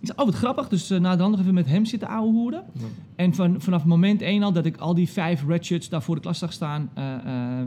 ik 0.00 0.06
zei, 0.06 0.18
oh 0.18 0.24
wat 0.24 0.34
grappig. 0.34 0.68
Dus 0.68 0.90
eh, 0.90 1.00
na 1.00 1.16
de 1.16 1.22
nog 1.28 1.40
even 1.40 1.54
met 1.54 1.66
hem 1.66 1.84
zitten 1.84 2.08
ouwehoeren. 2.08 2.62
Ja. 2.72 2.84
En 3.16 3.34
van, 3.34 3.60
vanaf 3.60 3.84
moment 3.84 4.22
één 4.22 4.42
al 4.42 4.52
dat 4.52 4.66
ik 4.66 4.76
al 4.76 4.94
die 4.94 5.08
vijf 5.08 5.44
shirts 5.60 5.88
daar 5.88 6.02
voor 6.02 6.14
de 6.14 6.20
klas 6.20 6.38
zag 6.38 6.52
staan 6.52 6.90
eh, 6.94 7.04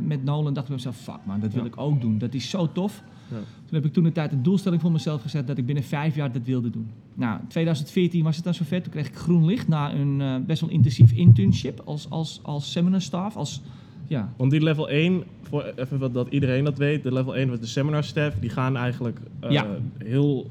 met 0.03 0.23
Nolan, 0.23 0.53
dacht 0.53 0.69
ik 0.69 0.75
bij 0.75 0.75
mezelf, 0.75 0.97
fuck 0.97 1.25
man, 1.25 1.39
dat 1.39 1.53
wil 1.53 1.63
Ja. 1.63 1.67
ik 1.69 1.77
ook 1.77 2.01
doen. 2.01 2.17
Dat 2.17 2.33
is 2.33 2.49
zo 2.49 2.71
tof. 2.71 3.03
Ja. 3.31 3.35
Toen 3.37 3.75
heb 3.75 3.85
ik 3.85 3.93
toen 3.93 4.03
de 4.03 4.11
tijd 4.11 4.31
een 4.31 4.43
doelstelling 4.43 4.81
voor 4.81 4.91
mezelf 4.91 5.21
gezet 5.21 5.47
dat 5.47 5.57
ik 5.57 5.65
binnen 5.65 5.83
vijf 5.83 6.15
jaar 6.15 6.31
dat 6.31 6.41
wilde 6.45 6.69
doen. 6.69 6.89
Nou, 7.13 7.39
2014 7.47 8.23
was 8.23 8.35
het 8.35 8.45
dan 8.45 8.53
zover. 8.53 8.81
Toen 8.81 8.91
kreeg 8.91 9.07
ik 9.07 9.15
groen 9.15 9.45
licht 9.45 9.67
na 9.67 9.93
een 9.93 10.43
best 10.45 10.61
wel 10.61 10.69
intensief 10.69 11.11
internship 11.11 11.81
als, 11.85 12.09
als, 12.09 12.39
als 12.43 12.71
seminarstaf. 12.71 13.35
Als, 13.35 13.61
ja, 14.07 14.33
Want 14.37 14.51
die 14.51 14.61
level 14.63 14.89
1, 14.89 15.23
voor 15.41 15.73
even 15.75 15.99
wat 15.99 16.13
dat 16.13 16.27
iedereen 16.29 16.63
dat 16.63 16.77
weet, 16.77 17.03
de 17.03 17.13
level 17.13 17.35
1 17.35 17.49
was 17.49 17.59
de 17.59 17.65
seminar 17.65 18.03
staff, 18.03 18.39
die 18.39 18.49
gaan 18.49 18.77
eigenlijk 18.77 19.19
Ja. 19.49 19.67
heel 19.97 20.47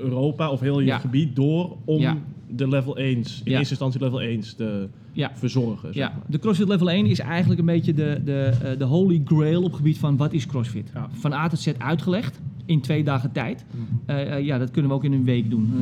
Europa 0.00 0.50
of 0.50 0.60
heel 0.60 0.80
je 0.80 0.86
Ja. 0.86 0.98
gebied 0.98 1.36
door 1.36 1.76
om 1.84 2.00
Ja. 2.00 2.16
de 2.48 2.68
level 2.68 2.96
1's, 2.98 3.40
in 3.44 3.52
eerste 3.52 3.70
instantie 3.70 4.00
level 4.00 4.20
1's 4.22 4.54
te 4.54 4.88
verzorgen. 5.34 5.94
Zeg 5.94 6.08
maar. 6.12 6.22
de 6.26 6.38
CrossFit 6.38 6.68
Level 6.68 6.90
1 6.90 7.06
is 7.06 7.18
eigenlijk 7.18 7.60
een 7.60 7.66
beetje 7.66 7.94
de, 7.94 8.20
de, 8.24 8.52
eh, 8.62 8.78
de 8.78 8.84
holy 8.84 9.22
grail 9.24 9.58
op 9.58 9.64
het 9.66 9.76
gebied 9.76 9.98
van 9.98 10.16
wat 10.16 10.32
is 10.32 10.46
CrossFit. 10.46 10.92
Van 11.12 11.32
A 11.32 11.48
tot 11.48 11.58
Z 11.58 11.72
uitgelegd 11.78 12.40
in 12.66 12.80
twee 12.80 13.04
dagen 13.04 13.32
tijd. 13.32 13.64
Mhm. 13.70 13.82
Eh, 14.06 14.36
eh, 14.36 14.44
ja, 14.44 14.58
dat 14.58 14.70
kunnen 14.70 14.90
we 14.90 14.96
ook 14.96 15.04
in 15.04 15.12
een 15.12 15.24
week 15.24 15.50
doen. 15.50 15.72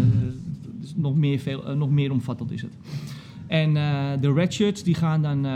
Dus 0.80 0.92
nog, 0.96 1.14
meer 1.14 1.38
veel, 1.38 1.76
nog 1.76 1.90
meer 1.90 2.12
omvattend 2.12 2.50
is 2.52 2.62
het. 2.62 2.72
En 3.46 3.74
de 4.20 4.32
red 4.32 4.52
shirts 4.52 4.82
die 4.82 4.94
gaan 4.94 5.22
dan 5.22 5.46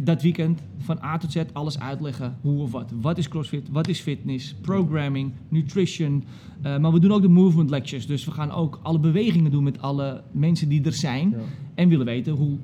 dat 0.00 0.22
weekend 0.22 0.60
van 0.78 0.98
A 1.02 1.18
tot 1.18 1.32
Z 1.32 1.36
alles 1.52 1.78
uitleggen. 1.78 2.36
Hoe 2.40 2.62
of 2.62 2.70
wat. 2.70 2.92
Wat 3.00 3.18
is 3.18 3.28
CrossFit? 3.28 3.68
Wat 3.70 3.88
is 3.88 4.00
fitness? 4.00 4.54
Programming, 4.60 5.32
nutrition. 5.48 6.24
Eh, 6.62 6.78
maar 6.78 6.92
we 6.92 7.00
doen 7.00 7.12
ook 7.12 7.22
de 7.22 7.28
movement 7.28 7.70
lectures. 7.70 8.06
Dus 8.06 8.24
we 8.24 8.30
gaan 8.30 8.50
ook 8.50 8.80
alle 8.82 8.98
bewegingen 8.98 9.50
doen 9.50 9.62
met 9.64 9.80
alle 9.82 10.22
mensen 10.32 10.68
die 10.68 10.84
er 10.84 10.92
zijn. 10.92 11.30
Ja. 11.30 11.36
En 11.74 11.88
willen 11.88 12.06
weten 12.06 12.32
hoe, 12.32 12.56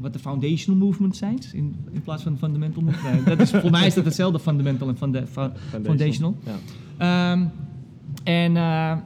wat 0.00 0.12
de 0.12 0.18
foundational 0.18 0.80
movements 0.86 1.18
zijn. 1.18 1.38
In, 1.52 1.74
in 1.92 2.02
plaats 2.02 2.22
van 2.22 2.38
fundamental 2.38 2.82
dat 3.24 3.40
is, 3.40 3.50
voor 3.50 3.70
mij 3.70 3.86
is 3.86 3.94
dat 3.94 4.04
hetzelfde 4.04 4.38
fundamental 4.38 4.88
en 4.88 4.96
funda- 4.96 5.26
fa- 5.26 5.52
foundational. 5.82 6.36
Ja. 6.44 7.32
Ehm, 7.32 7.46
en 8.24 8.56
eh, 8.56 8.96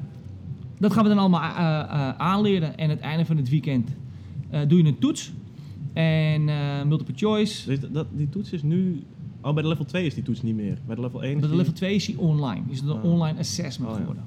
dat 0.79 0.93
gaan 0.93 1.03
we 1.03 1.09
dan 1.09 1.19
allemaal 1.19 1.41
eh, 1.41 2.09
aanleren. 2.09 2.77
En 2.79 2.91
het 2.91 3.01
einde 3.01 3.25
van 3.25 3.37
het 3.37 3.49
weekend 3.49 3.89
doe 4.69 4.79
je 4.79 4.85
een 4.85 4.99
toets. 4.99 5.33
En 5.95 6.49
eh, 6.49 6.85
multiple 6.87 7.15
choice. 7.17 7.67
Dus 7.67 7.79
dat, 7.93 8.07
die 8.13 8.29
toets 8.29 8.53
is 8.53 8.63
nu... 8.63 9.03
Oh, 9.41 9.53
bij 9.55 9.63
de 9.63 9.69
level 9.69 9.85
2 9.85 10.07
is 10.07 10.15
die 10.15 10.23
toets 10.23 10.43
niet 10.43 10.55
meer. 10.55 10.79
Bij 10.87 10.95
de 10.95 11.01
level 11.01 11.23
1 11.23 11.35
is 11.35 11.41
Bij 11.41 11.49
de 11.49 11.57
level 11.57 11.73
2 11.73 11.95
is 11.95 12.07
die 12.07 12.19
online. 12.19 12.63
Is 12.69 12.79
het 12.81 12.89
een 12.89 12.97
Ah. 12.97 13.05
online 13.05 13.39
assessment 13.39 13.91
Oh, 13.91 13.97
ja. 13.97 14.01
geworden. 14.01 14.25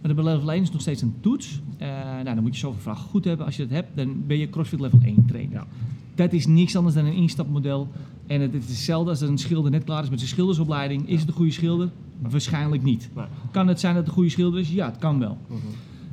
Maar 0.00 0.14
de 0.14 0.22
level 0.22 0.52
1 0.52 0.62
is 0.62 0.70
nog 0.70 0.80
steeds 0.80 1.02
een 1.02 1.14
toets. 1.20 1.60
Eh, 1.76 1.88
nou, 1.88 2.24
dan 2.24 2.42
moet 2.42 2.54
je 2.54 2.60
zoveel 2.60 2.80
vragen 2.80 3.08
goed 3.08 3.24
hebben. 3.24 3.46
Als 3.46 3.56
je 3.56 3.62
dat 3.62 3.70
hebt, 3.72 3.88
dan 3.96 4.22
ben 4.26 4.38
je 4.38 4.50
CrossFit 4.50 4.80
level 4.80 4.98
1 5.02 5.24
trainer. 5.26 5.52
Ja. 5.54 5.66
Dat 6.14 6.32
is 6.32 6.46
niks 6.46 6.76
anders 6.76 6.94
dan 6.94 7.04
een 7.04 7.12
instapmodel. 7.14 7.88
En 8.26 8.40
het 8.40 8.54
is 8.54 8.66
hetzelfde 8.68 9.10
als 9.10 9.18
dat 9.18 9.28
een 9.28 9.38
schilder 9.38 9.70
net 9.70 9.84
klaar 9.84 10.02
is 10.02 10.10
met 10.10 10.18
zijn 10.18 10.30
schildersopleiding. 10.30 11.08
Is 11.08 11.20
het 11.20 11.28
een 11.28 11.34
goede 11.34 11.52
schilder? 11.52 11.90
Waarschijnlijk 12.20 12.82
niet. 12.82 13.10
Nee. 13.14 13.24
Kan 13.50 13.68
het 13.68 13.80
zijn 13.80 13.92
dat 13.94 14.00
het 14.02 14.10
een 14.10 14.16
goede 14.16 14.30
schilder 14.30 14.60
is? 14.60 14.70
Ja, 14.70 14.86
het 14.86 14.98
kan 14.98 15.18
wel. 15.18 15.38
Mhm. 15.48 15.58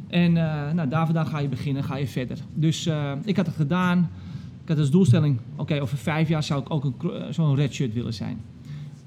En 0.07 0.37
eh, 0.37 0.71
nou, 0.73 0.89
daar 0.89 1.05
vandaan 1.05 1.27
ga 1.27 1.39
je 1.39 1.47
beginnen, 1.47 1.83
ga 1.83 1.95
je 1.97 2.07
verder. 2.07 2.37
Dus 2.53 2.89
ik 3.25 3.35
had 3.35 3.45
het 3.45 3.55
gedaan. 3.55 4.09
Ik 4.63 4.69
had 4.69 4.77
als 4.77 4.91
doelstelling, 4.91 5.39
oké, 5.55 5.81
over 5.81 5.97
vijf 5.97 6.29
jaar 6.29 6.43
zou 6.43 6.61
ik 6.61 6.71
ook 6.71 7.03
eh, 7.03 7.21
zo'n 7.29 7.55
red 7.55 7.73
shirt 7.73 7.93
willen 7.93 8.13
zijn. 8.13 8.37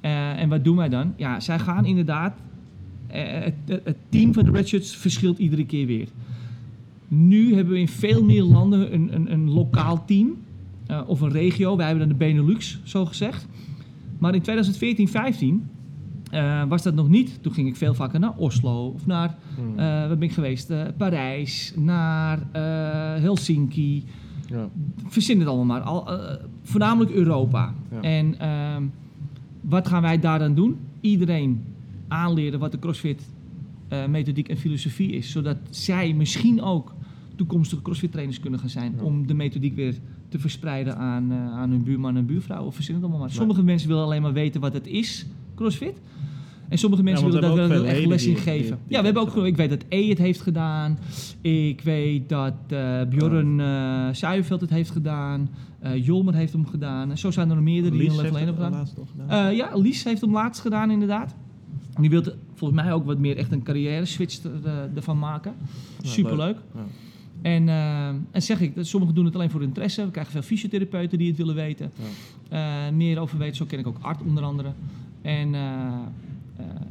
Eh, 0.01 0.41
en 0.41 0.49
wat 0.49 0.65
doen 0.65 0.77
wij 0.77 0.89
dan? 0.89 1.13
Ja, 1.17 1.41
zij 1.41 1.59
gaan 1.59 1.85
inderdaad... 1.85 2.39
eh, 3.07 3.53
het, 3.67 3.97
team 4.09 4.35
van 4.35 4.45
de 4.45 4.51
red 4.51 4.69
shirts 4.69 4.97
verschilt 4.97 5.39
iedere 5.39 5.67
keer 5.67 5.87
weer. 5.87 6.09
Nu 7.09 7.55
hebben 7.55 7.73
we 7.73 7.81
in 7.81 7.89
veel 7.89 8.25
meer 8.25 8.43
landen 8.43 8.95
een, 8.95 9.15
een, 9.15 9.33
een 9.33 9.51
lokaal 9.51 10.05
team. 10.05 10.37
of 11.07 11.21
een 11.21 11.31
regio. 11.31 11.77
Wij 11.77 11.87
hebben 11.87 12.09
dan 12.09 12.19
de 12.19 12.25
Benelux, 12.25 12.81
zo 12.85 13.07
gezegd. 13.07 13.47
Maar 14.19 14.35
in 14.35 14.43
2014, 14.43 15.09
15 15.09 15.69
eh, 16.31 16.63
was 16.69 16.83
dat 16.83 16.95
nog 16.95 17.09
niet. 17.09 17.39
Toen 17.43 17.53
ging 17.53 17.69
ik 17.69 17.77
veel 17.77 17.95
vaker 17.95 18.21
naar 18.21 18.37
Oslo 18.37 18.87
of 18.87 19.07
naar 19.07 19.37
eh, 19.59 19.85
waar 19.85 20.09
ben 20.09 20.23
ik 20.23 20.33
geweest? 20.33 20.73
Parijs, 20.97 21.73
naar 21.77 22.39
Helsinki. 23.21 24.05
Ja. 24.47 24.69
Verzin 25.07 25.39
het 25.39 25.49
allemaal 25.49 25.65
maar. 25.65 25.81
Al, 25.81 26.13
eh, 26.13 26.45
voornamelijk 26.63 27.11
Europa. 27.11 27.75
Ja. 27.91 28.01
En 28.01 28.39
ehm, 28.39 28.83
wat 29.61 29.89
gaan 29.89 30.03
wij 30.03 30.21
daar 30.21 30.39
dan 30.39 30.55
doen? 30.55 30.77
Iedereen 31.01 31.65
aanleren 32.09 32.59
wat 32.59 32.73
de 32.73 32.79
CrossFit 32.79 33.29
eh, 33.89 34.07
methodiek 34.07 34.49
en 34.49 34.57
filosofie 34.57 35.13
is. 35.13 35.31
Zodat 35.31 35.57
zij 35.71 36.13
misschien 36.13 36.63
ook 36.63 36.95
toekomstige 37.37 37.83
CrossFit 37.83 38.13
trainers 38.13 38.41
kunnen 38.41 38.61
gaan 38.61 38.69
zijn. 38.69 38.95
Ja. 38.97 39.03
Om 39.03 39.27
de 39.27 39.35
methodiek 39.35 39.77
weer 39.77 39.95
te 40.29 40.39
verspreiden 40.39 40.97
aan, 40.97 41.33
eh, 41.33 41.53
aan 41.53 41.71
hun 41.71 41.83
buurman 41.83 42.17
en 42.17 42.27
buurvrouw. 42.27 42.65
Of 42.65 42.75
verzin 42.75 42.95
het 42.95 43.03
allemaal 43.03 43.21
maar. 43.21 43.31
Sommige 43.31 43.63
mensen 43.63 43.89
willen 43.89 44.05
alleen 44.05 44.23
maar 44.23 44.33
weten 44.33 44.61
wat 44.61 44.73
het 44.73 44.87
is, 44.87 45.27
CrossFit. 45.55 46.01
En 46.69 46.79
sommige 46.79 47.03
mensen 47.03 47.27
willen 47.27 47.41
daar 47.57 47.69
wel 47.69 47.85
echt 47.85 48.07
les 48.07 48.27
in 48.27 48.37
geven. 48.37 48.51
die- 48.53 48.63
die 48.69 48.77
ja, 48.89 48.99
we 48.99 49.05
hebben 49.05 49.23
ook, 49.23 49.35
dat 49.35 49.45
ik 49.45 49.57
weet 49.57 49.71
dat 49.71 49.85
E 49.89 50.09
het 50.09 50.19
heeft 50.19 50.41
gedaan. 50.41 50.99
Ik 51.41 51.81
weet 51.81 52.29
dat 52.29 52.53
eh 52.69 53.01
Bjorn 53.09 53.61
Suijerveld 54.15 54.61
het 54.61 54.71
heeft 54.71 54.91
gedaan. 54.91 55.51
Eh 55.79 56.05
Jolmer 56.07 56.35
heeft 56.35 56.53
hem 56.53 56.67
gedaan. 56.67 57.11
En 57.11 57.19
zo 57.19 57.31
zijn 57.31 57.49
er 57.49 57.55
nog 57.55 57.65
meerdere 57.65 57.97
die 57.97 58.01
een 58.11 58.17
level 58.17 58.23
heeft 58.23 58.37
1 58.37 58.47
het 58.47 58.57
hebben 58.59 58.87
gedaan. 58.87 59.07
gedaan. 59.27 59.55
Ja, 59.55 59.71
Lies 59.75 60.05
heeft 60.05 60.21
hem 60.21 60.33
laatst 60.33 60.61
gedaan 60.61 60.91
inderdaad. 60.91 61.35
En 61.95 62.03
die 62.03 62.11
wil 62.11 62.23
volgens 62.55 62.81
mij 62.83 62.93
ook 62.93 63.05
wat 63.07 63.19
meer 63.19 63.37
echt 63.37 63.53
een 63.53 63.63
carrière 63.63 64.05
switch 64.05 64.43
er, 64.45 64.91
ervan 64.95 65.19
maken. 65.19 65.55
Ja, 66.03 66.09
Superleuk. 66.09 66.57
Ja. 66.75 66.81
En, 67.43 67.69
en 68.31 68.43
zeg 68.43 68.61
ik, 68.61 68.75
dat 68.75 68.87
sommigen 68.87 69.15
doen 69.15 69.25
het 69.25 69.35
alleen 69.35 69.51
voor 69.51 69.63
interesse. 69.63 70.05
We 70.05 70.11
krijgen 70.11 70.33
veel 70.33 70.43
fysiotherapeuten 70.43 71.19
die 71.19 71.29
het 71.29 71.37
willen 71.37 71.55
weten. 71.55 71.91
Meer 72.95 73.19
over 73.19 73.39
weten. 73.39 73.57
Zo 73.57 73.65
ken 73.65 73.79
ik 73.79 73.87
ook 73.87 73.99
Art 74.01 74.21
onder 74.27 74.43
andere. 74.45 74.69
En, 75.23 75.55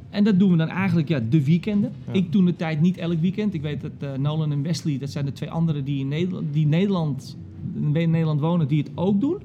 en 0.09 0.23
dat 0.23 0.39
doen 0.39 0.51
we 0.51 0.57
dan 0.57 0.67
eigenlijk 0.67 1.07
ja, 1.07 1.19
de 1.29 1.43
weekenden. 1.43 1.91
Ja. 2.07 2.13
Ik 2.13 2.31
toen 2.31 2.45
de 2.45 2.55
tijd 2.55 2.81
niet 2.81 2.97
elk 2.97 3.19
weekend. 3.19 3.53
Ik 3.53 3.61
weet 3.61 3.81
dat 3.81 3.91
eh, 3.99 4.13
Nolan 4.17 4.51
en 4.51 4.61
Wesley, 4.61 4.97
dat 4.97 5.09
zijn 5.09 5.25
de 5.25 5.31
twee 5.31 5.49
anderen 5.51 5.83
die 5.83 5.99
in 5.99 6.07
Nederland, 6.07 6.53
die 6.53 6.67
Nederland, 6.67 7.37
in 7.73 7.91
Nederland 7.91 8.39
wonen, 8.39 8.67
die 8.67 8.79
het 8.83 8.91
ook 8.95 9.21
doen. 9.21 9.37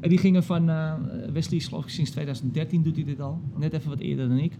En 0.00 0.08
die 0.08 0.18
gingen 0.18 0.44
van, 0.44 0.68
eh, 0.68 0.92
Wesley 1.32 1.58
is 1.58 1.66
geloof 1.66 1.82
ik 1.84 1.90
sinds 1.90 2.10
2013 2.10 2.82
doet 2.82 2.94
hij 2.94 3.04
dit 3.04 3.20
al. 3.20 3.40
Net 3.58 3.72
even 3.72 3.88
wat 3.88 3.98
eerder 3.98 4.28
dan 4.28 4.38
ik. 4.38 4.52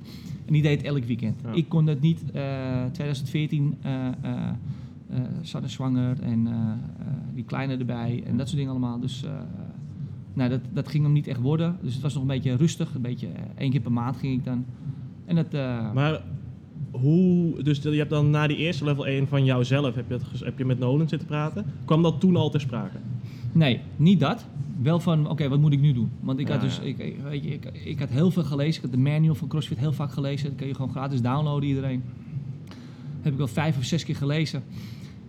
En 0.47 0.53
die 0.53 0.63
deed 0.63 0.77
het 0.77 0.87
elk 0.87 1.05
weekend. 1.05 1.41
Ja. 1.45 1.53
Ik 1.53 1.69
kon 1.69 1.85
dat 1.85 2.01
niet. 2.01 2.23
eh 2.33 2.85
2014 2.93 3.75
eh 3.83 4.07
eh 4.23 4.51
eh, 5.11 5.21
Sanne 5.43 5.69
zwanger 5.69 6.21
en 6.21 6.47
eh, 6.47 6.53
eh, 6.53 7.13
die 7.35 7.45
kleine 7.45 7.77
erbij 7.77 8.23
en 8.27 8.37
dat 8.37 8.47
soort 8.47 8.57
dingen 8.59 8.71
allemaal. 8.73 9.01
Dus 9.01 9.25
eh, 9.25 9.31
nou, 10.35 10.51
dat, 10.51 10.61
dat 10.73 10.89
ging 10.89 11.03
hem 11.05 11.13
niet 11.13 11.27
echt 11.27 11.41
worden. 11.41 11.77
Dus 11.83 11.93
het 11.93 12.03
was 12.03 12.13
nog 12.15 12.23
een 12.23 12.29
beetje 12.29 12.57
rustig. 12.57 12.95
Een 12.95 13.03
beetje 13.03 13.27
eh, 13.27 13.33
één 13.57 13.71
keer 13.71 13.81
per 13.81 13.93
maand 13.93 14.17
ging 14.17 14.39
ik 14.39 14.45
dan. 14.45 14.65
En 15.25 15.35
dat, 15.37 15.55
eh, 15.55 15.93
Maar 15.93 16.23
hoe, 16.91 17.63
dus 17.63 17.79
je 17.83 17.89
hebt 17.91 18.11
dan 18.11 18.31
na 18.31 18.47
die 18.47 18.57
eerste 18.57 18.85
level 18.85 19.07
1 19.07 19.29
van 19.29 19.45
jouzelf, 19.45 19.95
heb 19.95 20.09
je, 20.09 20.15
het, 20.15 20.41
heb 20.45 20.59
je 20.59 20.65
met 20.65 20.79
Nolan 20.79 21.09
zitten 21.09 21.29
praten? 21.29 21.65
Kwam 21.85 22.03
dat 22.03 22.21
toen 22.21 22.37
al 22.37 22.51
ter 22.51 22.61
sprake? 22.61 22.97
Nee, 23.53 23.81
niet 23.97 24.21
dat. 24.21 24.45
Wel 24.83 25.01
van, 25.01 25.29
oké, 25.31 25.49
wat 25.49 25.61
moet 25.61 25.73
ik 25.73 25.81
nu 25.81 25.93
doen? 25.93 26.11
Want 26.21 26.39
ik 26.39 26.49
had 26.49 26.57
Ja, 26.61 26.63
dus, 26.67 26.79
ik, 26.79 26.99
ik- 26.99 27.17
weet 27.23 27.45
je, 27.45 27.51
ik, 27.51 27.65
ik 27.85 27.99
had 27.99 28.09
heel 28.09 28.31
veel 28.31 28.43
gelezen. 28.45 28.75
Ik 28.75 28.83
had 28.83 28.91
de 28.93 29.11
manual 29.11 29.35
van 29.35 29.49
CrossFit 29.49 29.79
heel 29.79 29.93
vaak 29.93 30.13
gelezen. 30.13 30.49
Dat 30.49 30.57
kun 30.57 30.67
je 30.67 30.75
gewoon 30.75 30.91
gratis 30.91 31.23
downloaden, 31.23 31.69
iedereen. 31.69 32.03
Heb 33.23 33.33
ik 33.35 33.41
al 33.41 33.47
vijf 33.47 33.77
of 33.77 33.85
zes 33.85 34.05
keer 34.05 34.17
gelezen. 34.17 34.63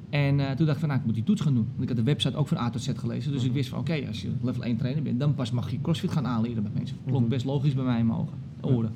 En 0.09 0.39
eh, 0.39 0.51
toen 0.51 0.65
dacht 0.65 0.71
ik 0.71 0.79
van, 0.79 0.87
nou, 0.87 0.99
ik 0.99 1.05
moet 1.05 1.15
die 1.15 1.23
toets 1.23 1.41
gaan 1.41 1.53
doen. 1.53 1.65
Want 1.69 1.81
ik 1.81 1.87
had 1.87 1.97
de 1.97 2.03
website 2.03 2.35
ook 2.37 2.47
van 2.47 2.57
A 2.57 2.69
tot 2.69 2.81
Z 2.81 2.89
gelezen. 2.95 3.31
Dus 3.31 3.41
ik 3.41 3.47
Mhm. 3.47 3.55
wist 3.55 3.69
van, 3.69 3.79
oké, 3.79 4.03
als 4.07 4.21
je 4.21 4.29
level 4.41 4.63
1 4.63 4.77
trainer 4.77 5.03
bent, 5.03 5.19
dan 5.19 5.35
pas 5.35 5.51
mag 5.51 5.71
je 5.71 5.81
CrossFit 5.81 6.11
gaan 6.11 6.27
aanleren 6.27 6.63
bij 6.63 6.71
mensen. 6.75 6.97
Klonk 7.05 7.19
Mhm. 7.21 7.29
best 7.29 7.45
logisch 7.45 7.73
bij 7.73 7.83
mij 7.83 7.99
in 7.99 8.05
mijn 8.05 8.19
ogen, 8.19 8.33
oren. 8.61 8.91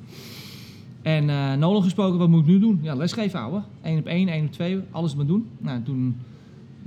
En 1.02 1.24
Nolan 1.58 1.82
gesproken, 1.82 2.18
wat 2.18 2.28
moet 2.28 2.40
ik 2.40 2.46
nu 2.46 2.58
doen? 2.58 2.78
Ja, 2.82 2.94
lesgeven 2.94 3.38
houden. 3.38 3.64
1 3.82 3.98
op 3.98 4.06
1, 4.06 4.28
1 4.28 4.44
op 4.44 4.52
2, 4.52 4.80
alles 4.90 5.14
maar 5.14 5.26
doen. 5.26 5.46
Nou, 5.58 5.82
toen 5.82 6.16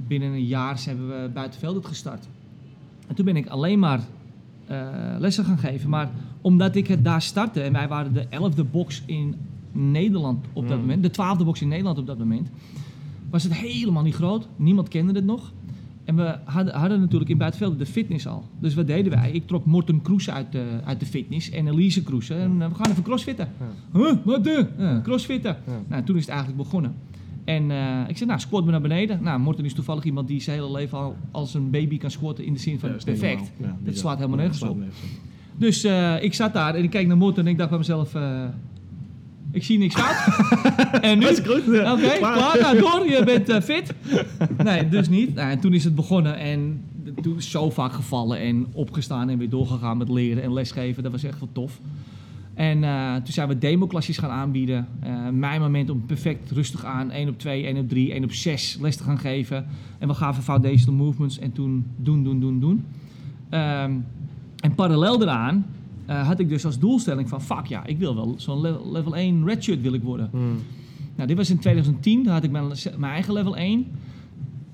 binnen 0.08 0.30
een 0.32 0.46
jaar 0.46 0.82
hebben 0.86 1.08
we 1.08 1.30
buitenveld 1.34 1.76
het 1.76 1.86
gestart. 1.86 2.28
En 3.08 3.16
toen 3.16 3.26
ben 3.26 3.36
ik 3.36 3.48
alleen 3.48 3.80
maar 3.80 4.00
eh, 4.68 4.88
lessen 5.20 5.46
gaan 5.46 5.58
geven. 5.58 5.90
Maar 5.90 6.12
omdat 6.42 6.76
ik 6.76 6.88
het 6.88 7.04
daar 7.04 7.22
startte 7.22 7.62
en 7.62 7.74
wij 7.74 7.88
waren 7.88 8.14
de 8.14 8.26
elfde 8.30 8.64
box 8.64 9.04
in 9.06 9.36
Nederland 9.72 10.46
op 10.54 10.68
dat 10.68 10.76
Mm. 10.78 10.82
moment, 10.84 11.04
de 11.04 11.10
twaalfde 11.10 11.44
box 11.44 11.62
in 11.62 11.68
Nederland 11.68 11.98
op 11.98 12.06
dat 12.08 12.18
moment, 12.18 12.50
was 13.34 13.44
het 13.44 13.54
helemaal 13.54 14.04
niet 14.04 14.14
groot. 14.14 14.48
Niemand 14.56 14.88
kende 14.88 15.14
het 15.14 15.26
nog. 15.26 15.52
En 16.04 16.16
we 16.16 16.38
hadden, 16.44 16.74
hadden 16.74 17.00
natuurlijk 17.00 17.30
in 17.30 17.38
buitenveld 17.38 17.80
de 17.80 17.86
fitness 17.86 18.28
al. 18.28 18.44
Dus 18.60 18.74
wat 18.74 18.88
deden 18.88 19.12
wij? 19.12 19.32
Ik 19.32 19.48
trok 19.48 19.66
Morten 19.66 20.02
Kroes 20.02 20.30
uit 20.30 20.52
de, 20.52 20.66
uit 20.84 21.00
de 21.00 21.06
fitness 21.06 21.50
en 21.50 21.68
Elise 21.68 22.04
Kroes. 22.04 22.30
En 22.30 22.62
eh, 22.62 22.68
we 22.68 22.76
gaan 22.76 22.92
even 22.92 23.04
crossfitten. 23.04 23.48
Huh, 23.94 24.14
wat 24.24 24.44
de? 24.44 24.68
Ja, 24.78 25.00
crossfitten. 25.04 25.58
Ja. 25.68 25.82
Nou, 25.88 26.04
toen 26.04 26.16
is 26.16 26.22
het 26.22 26.30
eigenlijk 26.30 26.64
begonnen. 26.64 26.96
En 27.44 27.72
eh, 27.72 28.00
ik 28.08 28.18
zei, 28.18 28.30
nou, 28.30 28.42
squat 28.42 28.66
me 28.66 28.72
naar 28.72 28.82
beneden. 28.82 29.24
Nou, 29.24 29.40
Morten 29.40 29.66
is 29.66 29.74
toevallig 29.74 30.04
iemand 30.04 30.28
die 30.28 30.42
zijn 30.42 30.58
hele 30.60 30.72
leven 30.72 30.98
al 30.98 31.16
als 31.32 31.54
een 31.54 31.70
baby 31.70 31.98
kan 31.98 32.12
squatten 32.12 32.46
in 32.46 32.54
de 32.54 32.60
zin 32.60 32.80
van 32.80 32.96
perfect. 33.06 33.52
Dat 33.80 33.98
slaat 33.98 34.18
helemaal 34.18 34.38
nergens 34.38 34.62
op. 34.62 34.78
Dus 35.58 35.84
eh, 35.84 36.24
ik 36.24 36.34
zat 36.34 36.54
daar 36.54 36.76
en 36.76 36.84
ik 36.84 36.90
keek 36.90 37.08
naar 37.08 37.18
Morten 37.18 37.46
en 37.46 37.52
ik 37.52 37.58
dacht 37.58 37.70
bij 37.70 37.80
mezelf, 37.80 38.16
eh, 38.16 38.46
ik 39.54 39.64
zie 39.64 39.78
niks 39.78 39.96
fout. 39.96 40.52
en 41.02 41.20
nu? 41.20 41.26
Oké, 41.26 42.18
klaar. 42.18 42.58
Nou, 42.62 42.78
door. 42.78 43.08
Je 43.10 43.22
bent 43.26 43.50
eh, 43.50 43.62
fit. 43.62 43.94
Nee, 44.64 44.90
dus 44.90 45.10
niet. 45.10 45.36
Nou, 45.36 45.52
en 45.52 45.60
toen 45.60 45.74
is 45.74 45.84
het 45.84 45.96
begonnen 45.96 46.38
en 46.38 46.82
toen 47.22 47.38
is 47.38 47.52
zo 47.52 47.70
vaak 47.70 47.94
gevallen 47.94 48.40
en 48.40 48.68
opgestaan 48.74 49.30
en 49.30 49.38
weer 49.38 49.50
doorgegaan 49.50 49.98
met 49.98 50.10
leren 50.10 50.44
en 50.44 50.54
lesgeven. 50.54 51.04
Dat 51.04 51.12
was 51.12 51.24
echt 51.24 51.40
wel 51.40 51.50
tof. 51.52 51.80
En 52.54 52.84
eh, 52.84 53.16
toen 53.16 53.34
zijn 53.34 53.48
we 53.48 53.58
demoklasjes 53.58 54.18
gaan 54.18 54.30
aanbieden. 54.30 54.88
Eh, 55.00 55.30
mijn 55.30 55.62
moment 55.62 55.90
om 55.90 56.06
perfect 56.06 56.52
rustig 56.52 56.86
aan 56.86 57.12
1 57.12 57.30
op 57.30 57.40
2, 57.40 57.66
1 57.66 57.78
op 57.78 57.90
3, 57.90 58.12
1 58.14 58.24
op 58.24 58.32
6 58.32 58.78
les 58.82 58.96
te 58.96 59.04
gaan 59.04 59.20
geven. 59.20 59.66
En 60.00 60.08
we 60.08 60.14
gaven 60.14 60.44
foundational 60.44 61.06
movements 61.06 61.40
en 61.40 61.52
toen 61.52 61.86
doen, 61.96 62.24
doen, 62.24 62.40
doen, 62.40 62.60
doen. 62.60 62.86
Ehm, 63.50 63.92
en 64.60 64.76
parallel 64.76 65.18
daaraan 65.18 65.66
eh, 66.06 66.28
had 66.28 66.40
ik 66.40 66.50
dus 66.50 66.66
als 66.66 66.80
doelstelling 66.80 67.30
van... 67.30 67.42
fuck 67.42 67.66
ja, 67.66 67.86
ik 67.86 67.98
wil 67.98 68.16
wel 68.16 68.34
zo'n 68.38 68.62
level, 68.62 68.92
level 68.92 69.16
1 69.16 69.46
redshirt 69.46 69.82
wil 69.82 69.94
ik 69.94 70.04
worden. 70.04 70.30
Hmm. 70.32 70.60
Nou, 71.16 71.28
dit 71.28 71.38
was 71.38 71.50
in 71.50 71.60
2010. 71.60 72.24
Daar 72.24 72.34
had 72.34 72.44
ik 72.44 72.52
mijn, 72.52 72.68
mijn 72.98 73.14
eigen 73.14 73.34
level 73.34 73.56
1. 73.56 73.80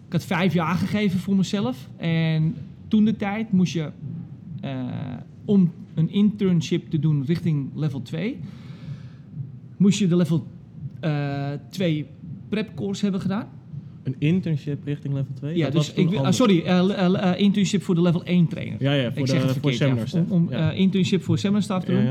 Ik 0.06 0.12
had 0.12 0.24
vijf 0.24 0.54
jaar 0.54 0.76
gegeven 0.76 1.20
voor 1.20 1.36
mezelf. 1.36 1.90
En 1.98 2.56
toen 2.88 3.06
de 3.06 3.16
tijd 3.16 3.52
moest 3.52 3.74
je, 3.74 3.92
eh, 4.62 4.86
om 5.46 5.72
een 5.94 6.10
internship 6.10 6.90
te 6.90 7.00
doen 7.00 7.26
richting 7.26 7.70
level 7.76 8.02
2, 8.02 8.40
moest 9.78 10.00
je 10.00 10.08
de 10.08 10.16
level 10.16 10.48
eh 11.00 11.52
2 11.70 12.06
prep 12.50 12.76
course 12.76 13.04
hebben 13.04 13.22
gedaan. 13.22 13.48
Een 14.10 14.16
internship 14.28 14.84
richting 14.86 15.14
level 15.14 15.34
2? 15.34 15.58
Ja, 15.58 15.70
Dat 15.70 15.74
dus 15.74 15.94
ik, 15.94 16.16
ah, 16.16 16.32
sorry, 16.32 16.62
eh, 16.62 16.80
eh, 16.80 17.32
eh, 17.32 17.40
internship 17.40 17.84
voor 17.84 17.96
de 17.96 18.02
level 18.02 18.22
1 18.24 18.48
trainer. 18.48 18.84
Ja, 18.84 18.94
ja, 18.94 19.10
voor 19.12 19.20
ik 19.20 19.26
de, 19.26 19.32
zeg 19.32 19.42
het 19.42 19.52
voor 19.52 19.54
verkeerd. 19.62 19.76
seminar 19.78 20.00
ja. 20.02 20.08
staff. 20.08 20.30
Om, 20.30 20.44
om 20.48 20.52
Ja. 20.52 20.72
internship 20.72 21.24
voor 21.24 21.38
seminar 21.38 21.62
staff 21.64 21.86
te 21.86 21.92
doen. 21.92 22.08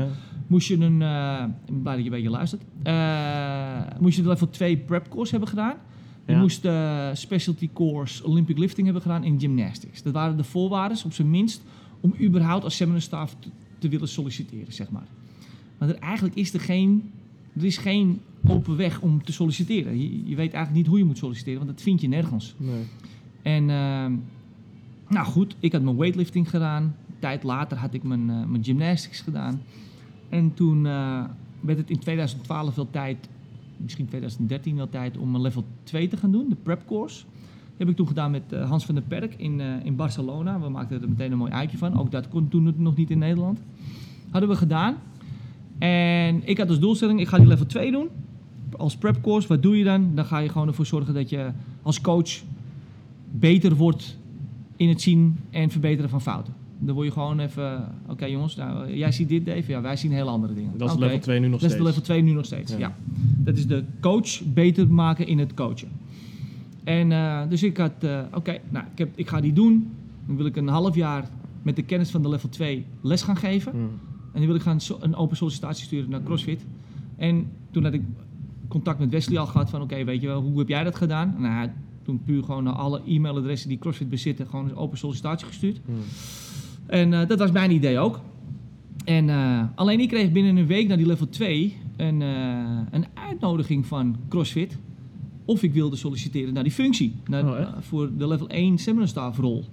Moest 0.47 0.67
je 0.67 0.77
een, 0.77 0.97
blij 0.97 1.95
dat 1.95 1.97
je 1.97 2.03
een 2.03 2.09
beetje 2.09 2.29
luistert, 2.29 2.61
moest 3.99 4.15
je 4.15 4.21
de 4.21 4.27
level 4.27 4.49
2 4.49 4.77
prep 4.77 5.09
course 5.09 5.31
hebben 5.31 5.49
gedaan. 5.49 5.75
Je 6.27 6.35
moest 6.35 6.61
de 6.61 7.09
specialty 7.13 7.69
course 7.73 8.25
Olympic 8.25 8.57
lifting 8.57 8.85
hebben 8.85 9.01
gedaan 9.03 9.23
in 9.23 9.39
gymnastics. 9.39 10.03
Dat 10.03 10.13
waren 10.13 10.37
de 10.37 10.43
voorwaarden, 10.43 10.97
op 11.05 11.13
zijn 11.13 11.29
minst, 11.29 11.61
om 11.99 12.15
überhaupt 12.21 12.63
als 12.63 12.75
seminar 12.75 13.01
staff 13.01 13.35
te, 13.39 13.49
te 13.77 13.89
willen 13.89 14.07
solliciteren, 14.07 14.73
zeg 14.73 14.89
maar. 14.89 15.07
Maar 15.77 15.89
er, 15.89 15.95
eigenlijk 15.95 16.35
is 16.35 16.53
er 16.53 16.59
geen, 16.59 17.11
er 17.59 17.65
is 17.65 17.77
geen 17.77 18.21
open 18.47 18.77
weg 18.77 19.01
om 19.01 19.23
te 19.23 19.31
solliciteren. 19.31 19.99
Je, 19.99 20.29
je 20.29 20.35
weet 20.35 20.53
eigenlijk 20.53 20.75
niet 20.75 20.87
hoe 20.87 20.97
je 20.97 21.03
moet 21.03 21.17
solliciteren, 21.17 21.59
want 21.59 21.71
dat 21.71 21.81
vind 21.81 22.01
je 22.01 22.07
nergens. 22.07 22.55
Nee. 22.57 22.83
En 23.41 23.69
ehm, 23.69 24.13
nou 25.07 25.25
goed, 25.25 25.55
ik 25.59 25.71
had 25.71 25.81
mijn 25.81 25.97
weightlifting 25.97 26.49
gedaan. 26.49 26.83
Een 26.83 27.19
tijd 27.19 27.43
later 27.43 27.77
had 27.77 27.93
ik 27.93 28.03
mijn, 28.03 28.29
eh, 28.29 28.45
mijn 28.45 28.63
gymnastics 28.63 29.21
gedaan. 29.21 29.61
En 30.29 30.53
toen 30.53 30.85
eh, 30.85 31.23
werd 31.59 31.77
het 31.77 31.89
in 31.89 31.99
2012 31.99 32.75
wel 32.75 32.89
tijd, 32.89 33.29
misschien 33.77 34.07
2013 34.07 34.75
wel 34.75 34.89
tijd, 34.89 35.17
om 35.17 35.35
een 35.35 35.41
level 35.41 35.65
2 35.83 36.07
te 36.07 36.17
gaan 36.17 36.31
doen, 36.31 36.49
de 36.49 36.55
prep 36.55 36.87
course. 36.87 37.23
Dat 37.23 37.87
heb 37.87 37.89
ik 37.89 37.95
toen 37.95 38.07
gedaan 38.07 38.31
met 38.31 38.53
eh, 38.53 38.69
Hans 38.69 38.85
van 38.85 38.95
der 38.95 39.03
Perk 39.03 39.33
in, 39.37 39.59
in 39.59 39.95
Barcelona. 39.95 40.59
We 40.59 40.69
maakten 40.69 41.01
er 41.01 41.09
meteen 41.09 41.31
een 41.31 41.37
mooi 41.37 41.51
uitje 41.51 41.77
van. 41.77 41.99
Ook 41.99 42.11
dat 42.11 42.27
kon 42.27 42.47
toen 42.47 42.73
nog 42.77 42.95
niet 42.95 43.09
in 43.09 43.17
Nederland. 43.17 43.61
Hadden 44.29 44.49
we 44.49 44.55
gedaan. 44.55 44.95
En 45.79 46.41
ik 46.47 46.57
had 46.57 46.69
als 46.69 46.79
doelstelling, 46.79 47.19
ik 47.19 47.27
ga 47.27 47.37
die 47.37 47.47
level 47.47 47.65
2 47.65 47.91
doen. 47.91 48.07
Als 48.77 48.97
prep 48.97 49.21
course, 49.21 49.47
wat 49.47 49.63
doe 49.63 49.77
je 49.77 49.83
dan? 49.83 50.11
Dan 50.15 50.25
ga 50.25 50.37
je 50.39 50.49
gewoon 50.49 50.67
ervoor 50.67 50.85
zorgen 50.85 51.13
dat 51.13 51.29
je 51.29 51.51
als 51.81 52.01
coach 52.01 52.29
beter 53.31 53.75
wordt 53.75 54.17
in 54.75 54.89
het 54.89 55.01
zien 55.01 55.37
en 55.49 55.69
verbeteren 55.69 56.09
van 56.09 56.21
fouten. 56.21 56.53
Dan 56.79 56.95
word 56.95 57.07
je 57.07 57.13
gewoon 57.13 57.39
even, 57.39 57.87
oké 58.07 58.25
jongens, 58.25 58.55
nou, 58.55 58.93
jij 58.93 59.11
ziet 59.11 59.29
dit 59.29 59.45
Dave, 59.45 59.71
ja, 59.71 59.81
wij 59.81 59.95
zien 59.95 60.11
heel 60.11 60.27
andere 60.27 60.53
dingen. 60.53 60.71
Dat 60.77 60.91
is 60.91 60.97
level 60.97 61.19
2 61.19 61.39
nu 61.39 61.47
nog 61.47 61.59
Dat 61.59 61.69
is 61.69 61.75
steeds. 61.75 61.77
de 61.77 61.83
level 61.89 62.01
2 62.01 62.21
nu 62.21 62.31
nog 62.31 62.45
steeds, 62.45 62.71
Ja. 62.71 62.77
ja. 62.77 62.95
Dat 63.37 63.57
is 63.57 63.67
de 63.67 63.83
coach 63.99 64.41
beter 64.53 64.87
maken 64.93 65.27
in 65.27 65.39
het 65.39 65.53
coachen. 65.53 65.87
En 66.83 67.11
eh, 67.11 67.41
dus 67.49 67.63
ik 67.63 67.77
had, 67.77 67.91
eh, 67.99 68.19
oké, 68.33 68.57
nou, 68.69 68.85
ik, 68.91 68.97
heb, 68.97 69.09
ik 69.15 69.27
ga 69.27 69.41
die 69.41 69.53
doen. 69.53 69.91
Dan 70.25 70.35
wil 70.35 70.45
ik 70.45 70.55
een 70.55 70.67
half 70.67 70.95
jaar 70.95 71.29
met 71.61 71.75
de 71.75 71.83
kennis 71.83 72.09
van 72.09 72.21
de 72.21 72.29
level 72.29 72.49
2 72.49 72.85
les 73.01 73.21
gaan 73.21 73.37
geven. 73.37 73.71
Hmm. 73.71 73.89
En 74.33 74.39
dan 74.39 74.45
wil 74.45 74.55
ik 74.55 74.61
gaan 74.61 74.81
so- 74.81 74.97
een 74.99 75.15
open 75.15 75.37
sollicitatie 75.37 75.85
sturen 75.85 76.09
naar 76.09 76.23
CrossFit. 76.23 76.65
En 77.17 77.51
toen 77.71 77.83
had 77.83 77.93
ik 77.93 78.01
contact 78.67 78.99
met 78.99 79.09
Wesley 79.09 79.39
al 79.39 79.45
gehad 79.45 79.69
van, 79.69 79.81
oké, 79.81 80.03
weet 80.03 80.21
je 80.21 80.27
wel, 80.27 80.41
hoe 80.41 80.59
heb 80.59 80.67
jij 80.67 80.83
dat 80.83 80.95
gedaan? 80.95 81.35
Nou, 81.37 81.69
toen 82.03 82.21
puur 82.25 82.43
gewoon 82.43 82.63
naar 82.63 82.73
alle 82.73 83.01
e-mailadressen 83.05 83.69
die 83.69 83.77
CrossFit 83.77 84.09
bezitten, 84.09 84.47
gewoon 84.47 84.69
een 84.69 84.75
open 84.75 84.97
sollicitatie 84.97 85.47
gestuurd. 85.47 85.79
Hmm. 85.85 85.95
En 86.85 87.13
eh, 87.13 87.27
dat 87.27 87.39
was 87.39 87.51
mijn 87.51 87.71
idee 87.71 87.99
ook. 87.99 88.19
En 89.05 89.29
eh, 89.29 89.63
alleen 89.75 89.99
ik 89.99 90.07
kreeg 90.07 90.31
binnen 90.31 90.57
een 90.57 90.67
week 90.67 90.87
na 90.87 90.95
die 90.95 91.05
level 91.05 91.29
2 91.29 91.77
een, 91.97 92.21
eh, 92.21 92.27
een 92.91 93.05
uitnodiging 93.13 93.85
van 93.85 94.15
CrossFit 94.29 94.77
of 95.45 95.63
ik 95.63 95.73
wilde 95.73 95.95
solliciteren 95.95 96.53
naar 96.53 96.63
die 96.63 96.71
functie, 96.71 97.15
naar, 97.27 97.45
Oh, 97.45 97.67
voor 97.79 98.17
de 98.17 98.27
level 98.27 98.49
1 98.49 98.77
seminar 98.77 99.07
staff 99.07 99.37
rol. 99.37 99.65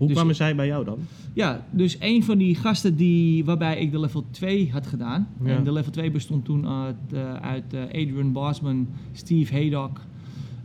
Hoe 0.00 0.08
Dus- 0.08 0.16
kwamen 0.16 0.34
zij 0.36 0.54
bij 0.56 0.66
jou 0.66 0.84
dan? 0.84 0.98
Ja, 1.32 1.64
dus 1.70 1.96
een 2.00 2.24
van 2.24 2.38
die 2.38 2.54
gasten 2.54 2.96
die, 2.96 3.44
waarbij 3.44 3.78
ik 3.80 3.90
de 3.92 4.00
level 4.00 4.24
2 4.30 4.70
had 4.72 4.86
gedaan. 4.86 5.28
Ja. 5.44 5.56
En 5.56 5.64
de 5.64 5.72
level 5.72 5.92
2 5.92 6.10
bestond 6.10 6.44
toen 6.44 6.66
uit, 6.68 6.96
eh, 7.12 7.34
uit 7.34 7.74
eh, 7.74 7.82
Adrian 7.84 8.32
Bosman, 8.32 8.88
Steve 9.12 9.52
Haydock, 9.54 10.00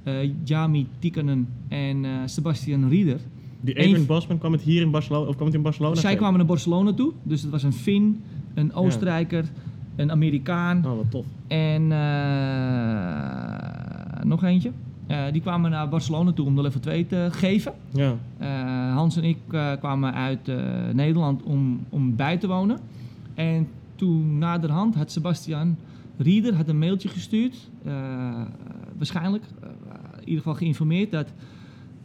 eh 0.04 0.14
Jami 0.44 0.88
Tikkanen 1.00 1.48
en 1.68 2.06
Sebastian 2.26 2.90
Rieder. 2.90 3.20
Die 3.62 3.78
Adrian 3.80 4.02
v- 4.04 4.06
Bosman 4.08 4.38
kwam 4.38 4.52
het 4.52 4.62
hier 4.62 4.82
in 4.82 4.92
Barcelona, 4.92 5.28
of 5.28 5.34
kwam 5.36 5.48
het 5.48 5.56
in 5.56 5.62
Barcelona? 5.62 5.96
Zij 5.96 6.16
kwamen 6.16 6.38
naar 6.38 6.48
Barcelona 6.48 6.94
toe, 6.94 7.12
dus 7.24 7.42
het 7.42 7.52
was 7.52 7.64
een 7.64 7.74
Fin, 7.74 8.22
een 8.54 8.74
Oostenrijker, 8.74 9.46
een 9.96 10.12
Amerikaan 10.12 10.86
Oh, 10.86 10.96
wat 10.98 11.12
tof. 11.12 11.26
en 11.48 11.88
nog 14.28 14.44
eentje. 14.44 14.72
Eh, 15.08 15.24
die 15.32 15.42
kwamen 15.42 15.72
naar 15.72 15.90
Barcelona 15.90 16.32
toe 16.32 16.46
om 16.46 16.56
de 16.56 16.62
level 16.62 16.80
2 16.80 17.06
te 17.06 17.28
geven. 17.32 17.74
Ja. 17.94 18.16
Eh, 18.38 18.94
Hans 18.96 19.18
en 19.18 19.24
ik 19.24 19.38
eh, 19.52 19.72
kwamen 19.80 20.14
uit 20.14 20.52
Nederland 20.94 21.44
om, 21.44 21.80
om 21.90 22.16
bij 22.16 22.38
te 22.38 22.48
wonen. 22.48 22.80
En 23.34 23.68
toen 23.96 24.38
naderhand 24.38 24.96
had 24.96 25.12
Sebastian 25.12 25.76
Rieder 26.18 26.56
had 26.56 26.68
een 26.68 26.80
mailtje 26.80 27.10
gestuurd. 27.10 27.70
waarschijnlijk, 28.98 29.44
in 30.14 30.20
ieder 30.20 30.38
geval 30.38 30.54
geïnformeerd 30.54 31.12
dat 31.12 31.34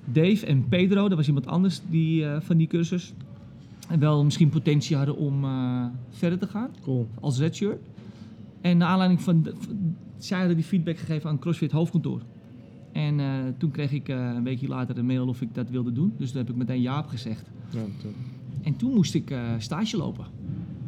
Dave 0.04 0.46
en 0.46 0.68
Pedro, 0.68 1.08
dat 1.08 1.16
was 1.16 1.26
iemand 1.26 1.46
anders 1.46 1.80
die, 1.90 2.24
van 2.40 2.56
die 2.56 2.66
cursus, 2.66 3.12
wel 3.98 4.24
misschien 4.24 4.48
potentie 4.48 4.96
hadden 4.96 5.16
om 5.16 5.44
verder 6.10 6.38
te 6.38 6.46
gaan 6.46 6.68
Cool. 6.82 7.08
als 7.20 7.38
redshirt. 7.38 7.78
En 8.60 8.76
naar 8.78 8.88
aanleiding 8.88 9.22
van, 9.22 9.42
de- 9.42 9.54
van- 9.58 9.94
zij 10.18 10.38
hadden 10.38 10.56
die 10.56 10.64
feedback 10.64 10.98
gegeven 10.98 11.30
aan 11.30 11.38
CrossFit 11.38 11.72
hoofdkantoor. 11.72 12.20
En 12.92 13.20
eh, 13.20 13.26
toen 13.58 13.70
kreeg 13.70 13.92
ik 13.92 14.08
eh, 14.08 14.16
een 14.16 14.44
weekje 14.44 14.68
later 14.68 14.98
een 14.98 15.06
mail 15.06 15.28
of 15.28 15.40
ik 15.40 15.54
dat 15.54 15.70
wilde 15.70 15.92
doen. 15.92 16.14
Dus 16.16 16.32
daar 16.32 16.42
heb 16.42 16.52
ik 16.52 16.58
meteen 16.58 16.80
ja 16.80 16.98
op 16.98 17.06
gezegd. 17.06 17.50
Ja. 17.70 17.80
En 18.62 18.76
toen 18.76 18.94
moest 18.94 19.14
ik 19.14 19.30
eh, 19.30 19.42
stage 19.58 19.96
lopen. 19.96 20.26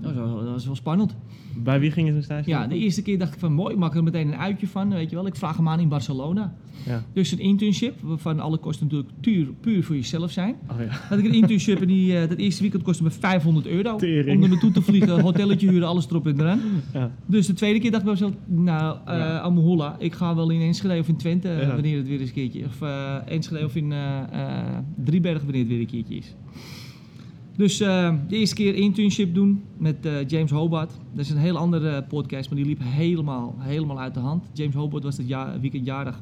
Dat 0.03 0.15
was, 0.15 0.25
wel, 0.25 0.37
dat 0.37 0.53
was 0.53 0.67
wel 0.67 0.75
spannend. 0.75 1.17
Bij 1.57 1.81
wie 1.81 1.91
ging 1.91 2.07
je 2.07 2.13
zijn 2.13 2.25
stage? 2.25 2.49
Ja, 2.49 2.67
de 2.67 2.77
eerste 2.79 3.03
keer 3.03 3.19
dacht 3.19 3.35
ik 3.35 3.39
van 3.39 3.53
mooi, 3.53 3.73
ik 3.73 3.79
maak 3.79 3.95
er 3.95 4.03
meteen 4.03 4.29
een 4.29 4.39
uitje 4.39 4.67
van. 4.67 4.89
Weet 4.89 5.11
je 5.11 5.17
wel, 5.17 5.27
ik 5.27 5.37
vraag 5.37 5.57
hem 5.57 5.69
aan 5.69 5.81
in 5.81 5.89
Barcelona. 5.89 6.55
Ja. 6.87 7.05
Dus 7.13 7.33
een 7.33 7.39
internship, 7.39 8.01
waarvan 8.01 8.41
alle 8.41 8.59
kosten 8.59 8.87
natuurlijk 8.87 9.13
puur, 9.21 9.47
puur 9.61 9.85
voor 9.85 9.95
jezelf 9.95 10.31
zijn. 10.31 10.55
Oh 10.71 10.77
ja. 10.81 10.87
Had 11.09 11.19
ik 11.19 11.25
een 11.25 11.35
internship 11.35 11.81
en 11.81 11.87
die, 11.87 12.19
eh, 12.19 12.29
dat 12.29 12.39
eerste 12.39 12.63
weekend 12.63 12.83
kostte 12.83 13.03
me 13.03 13.11
500 13.11 13.67
euro. 13.67 13.97
Tering. 13.97 14.37
Om 14.37 14.43
er 14.43 14.49
naartoe 14.49 14.71
te 14.71 14.83
vliegen, 14.83 15.21
hotelletje 15.21 15.69
huren, 15.69 15.89
alles 15.89 16.07
erop 16.09 16.27
en 16.27 16.41
eraan. 16.41 16.61
Ja. 16.93 17.11
Dus 17.27 17.47
de 17.47 17.53
tweede 17.53 17.79
keer 17.79 17.91
dacht 17.91 18.03
ik 18.03 18.09
bij 18.11 18.21
mezelf, 18.21 18.41
nou, 18.47 18.99
eh 19.05 19.17
Ja. 19.19 19.39
Amoholla, 19.41 19.97
ik 19.99 20.15
ga 20.15 20.35
wel 20.35 20.51
in 20.51 20.61
Enschede 20.61 20.99
of 21.01 21.09
in 21.09 21.17
Twente, 21.17 21.49
eh, 21.49 21.69
wanneer 21.69 21.97
het 21.97 22.09
weer 22.09 22.21
eens 22.21 22.29
een 22.29 22.35
keertje. 22.35 22.65
Of 22.65 22.83
eh, 22.83 23.17
Enschede 23.27 23.65
of 23.65 23.77
in 23.77 23.93
eh 23.93 24.19
eh, 24.33 24.79
Driebergen, 25.05 25.43
wanneer 25.45 25.61
het 25.61 25.71
weer 25.71 25.81
een 25.81 25.87
keertje 25.87 26.15
is. 26.17 26.35
Dus 27.57 27.81
eh, 27.81 28.15
de 28.29 28.37
eerste 28.37 28.55
keer 28.55 28.75
internship 28.75 29.35
doen 29.35 29.63
met 29.77 30.07
eh, 30.07 30.13
James 30.29 30.51
Hobart. 30.51 30.91
Dat 31.13 31.25
is 31.25 31.31
een 31.31 31.37
heel 31.37 31.57
andere 31.57 32.03
podcast, 32.03 32.49
maar 32.49 32.59
die 32.59 32.67
liep 32.67 32.81
helemaal, 32.83 33.55
helemaal 33.59 34.01
uit 34.01 34.15
de 34.15 34.21
hand. 34.21 34.45
James 34.53 34.75
Hobart 34.75 35.03
was 35.03 35.17
dat 35.17 35.29
jaar, 35.29 35.61
weekend 35.61 35.87
jarig. 35.87 36.21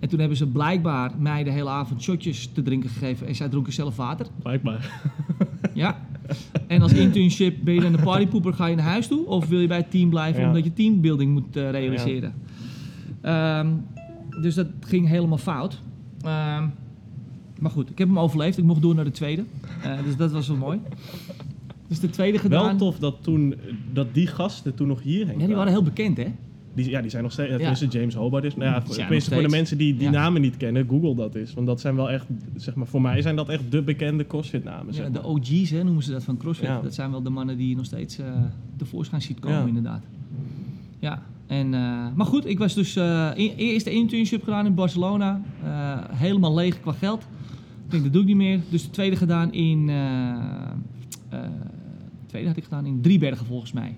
En 0.00 0.08
toen 0.08 0.18
hebben 0.18 0.36
ze 0.36 0.46
blijkbaar 0.46 1.12
mij 1.18 1.44
de 1.44 1.50
hele 1.50 1.68
avond 1.68 2.02
shotjes 2.02 2.46
te 2.52 2.62
drinken 2.62 2.90
gegeven. 2.90 3.26
En 3.26 3.34
zij 3.34 3.48
dronken 3.48 3.72
zelf 3.72 3.96
water. 3.96 4.26
Blijkbaar. 4.42 4.90
Ja. 5.74 6.06
En 6.66 6.82
als 6.82 6.92
internship 6.92 7.56
ben 7.64 7.74
je 7.74 7.80
dan 7.80 7.92
de 7.92 8.02
partypoeper, 8.02 8.54
ga 8.54 8.66
je 8.66 8.76
naar 8.76 8.84
huis 8.84 9.06
toe? 9.06 9.26
Of 9.26 9.48
wil 9.48 9.60
je 9.60 9.66
bij 9.66 9.76
het 9.76 9.90
team 9.90 10.10
blijven 10.10 10.40
Ja. 10.40 10.46
omdat 10.46 10.64
je 10.64 10.72
teambuilding 10.72 11.32
moet 11.32 11.56
eh, 11.56 11.70
realiseren? 11.70 12.34
Ehm, 13.20 13.68
dus 14.42 14.54
dat 14.54 14.66
ging 14.80 15.08
helemaal 15.08 15.38
fout. 15.38 15.80
Ehm, 16.22 16.66
maar 17.58 17.70
goed, 17.70 17.90
ik 17.90 17.98
heb 17.98 18.08
hem 18.08 18.18
overleefd. 18.18 18.58
Ik 18.58 18.64
mocht 18.64 18.82
door 18.82 18.94
naar 18.94 19.04
de 19.04 19.10
tweede. 19.10 19.44
Eh, 19.82 19.92
dus 20.04 20.16
dat 20.16 20.32
was 20.32 20.48
wel 20.48 20.56
mooi. 20.56 20.80
Dus 21.88 22.00
de 22.00 22.10
tweede 22.10 22.38
gedaan. 22.38 22.64
Wel 22.66 22.76
tof 22.76 22.98
dat 22.98 23.16
toen 23.20 23.54
dat 23.92 24.14
die 24.14 24.26
gasten 24.26 24.74
toen 24.74 24.88
nog 24.88 25.02
hierheen 25.02 25.38
Ja, 25.38 25.46
die 25.46 25.54
waren 25.56 25.72
heel 25.72 25.82
bekend, 25.82 26.16
hè? 26.16 26.26
Die, 26.74 26.90
ja, 26.90 27.00
die 27.00 27.10
zijn 27.10 27.22
nog 27.22 27.32
steeds. 27.32 27.50
Ja. 27.50 27.56
Tenminste, 27.56 27.86
James 27.86 28.14
Hobart 28.14 28.44
is. 28.44 28.56
Nou 28.56 28.70
ja, 28.70 28.82
voor, 28.82 28.94
tenminste, 28.94 29.32
voor 29.34 29.42
de 29.42 29.48
mensen 29.48 29.78
die 29.78 29.94
die 29.96 30.02
Ja. 30.02 30.10
namen 30.10 30.40
niet 30.40 30.56
kennen, 30.56 30.86
Google 30.88 31.14
dat 31.14 31.34
is. 31.34 31.54
Want 31.54 31.66
dat 31.66 31.80
zijn 31.80 31.96
wel 31.96 32.10
echt, 32.10 32.26
zeg 32.56 32.74
maar, 32.74 32.86
voor 32.86 33.00
mij 33.00 33.22
zijn 33.22 33.36
dat 33.36 33.48
echt 33.48 33.70
de 33.70 33.82
bekende 33.82 34.26
CrossFit-namen. 34.26 34.94
zeg 34.94 35.04
Ja, 35.04 35.10
de. 35.10 35.24
OG's, 35.24 35.70
hè, 35.70 35.84
noemen 35.84 36.02
ze 36.02 36.10
dat 36.10 36.24
van 36.24 36.36
CrossFit. 36.36 36.68
Ja. 36.68 36.80
Dat 36.80 36.94
zijn 36.94 37.10
wel 37.10 37.22
de 37.22 37.30
mannen 37.30 37.56
die 37.56 37.68
je 37.68 37.76
nog 37.76 37.84
steeds 37.84 38.18
eh 38.18 38.26
tevoorschijn 38.76 39.22
ziet 39.22 39.38
komen, 39.40 39.58
Ja. 39.60 39.66
inderdaad. 39.66 40.02
Ja, 40.98 41.22
en, 41.46 41.74
eh, 41.74 42.06
maar 42.14 42.26
goed, 42.26 42.46
ik 42.46 42.58
was 42.58 42.74
dus 42.74 42.96
e- 42.96 43.32
eerst 43.56 43.84
de 43.84 43.90
internship 43.92 44.42
gedaan 44.44 44.66
in 44.66 44.74
Barcelona. 44.74 45.40
helemaal 46.12 46.54
leeg 46.54 46.80
qua 46.80 46.92
geld. 46.92 47.26
Ik 47.88 47.94
denk, 47.94 48.06
dat 48.06 48.12
doe 48.12 48.22
ik 48.22 48.28
niet 48.28 48.36
meer. 48.36 48.60
Dus 48.70 48.82
de 48.82 48.90
tweede 48.90 49.16
gedaan 49.16 49.52
in... 49.52 49.88
eh, 49.88 50.32
eh, 51.28 51.42
de 52.20 52.26
tweede 52.26 52.48
had 52.48 52.56
ik 52.56 52.64
gedaan 52.64 52.86
in 52.86 53.00
Driebergen, 53.00 53.46
volgens 53.46 53.72
mij. 53.72 53.96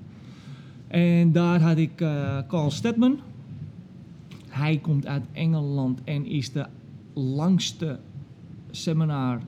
En 0.88 1.32
daar 1.32 1.60
had 1.60 1.76
ik 1.76 2.00
eh, 2.00 2.38
Carl 2.48 2.70
Stedman. 2.70 3.18
Hij 4.48 4.78
komt 4.78 5.06
uit 5.06 5.24
Engeland 5.32 6.00
en 6.04 6.26
is 6.26 6.52
de 6.52 6.66
langste 7.14 7.98
seminar 8.70 9.40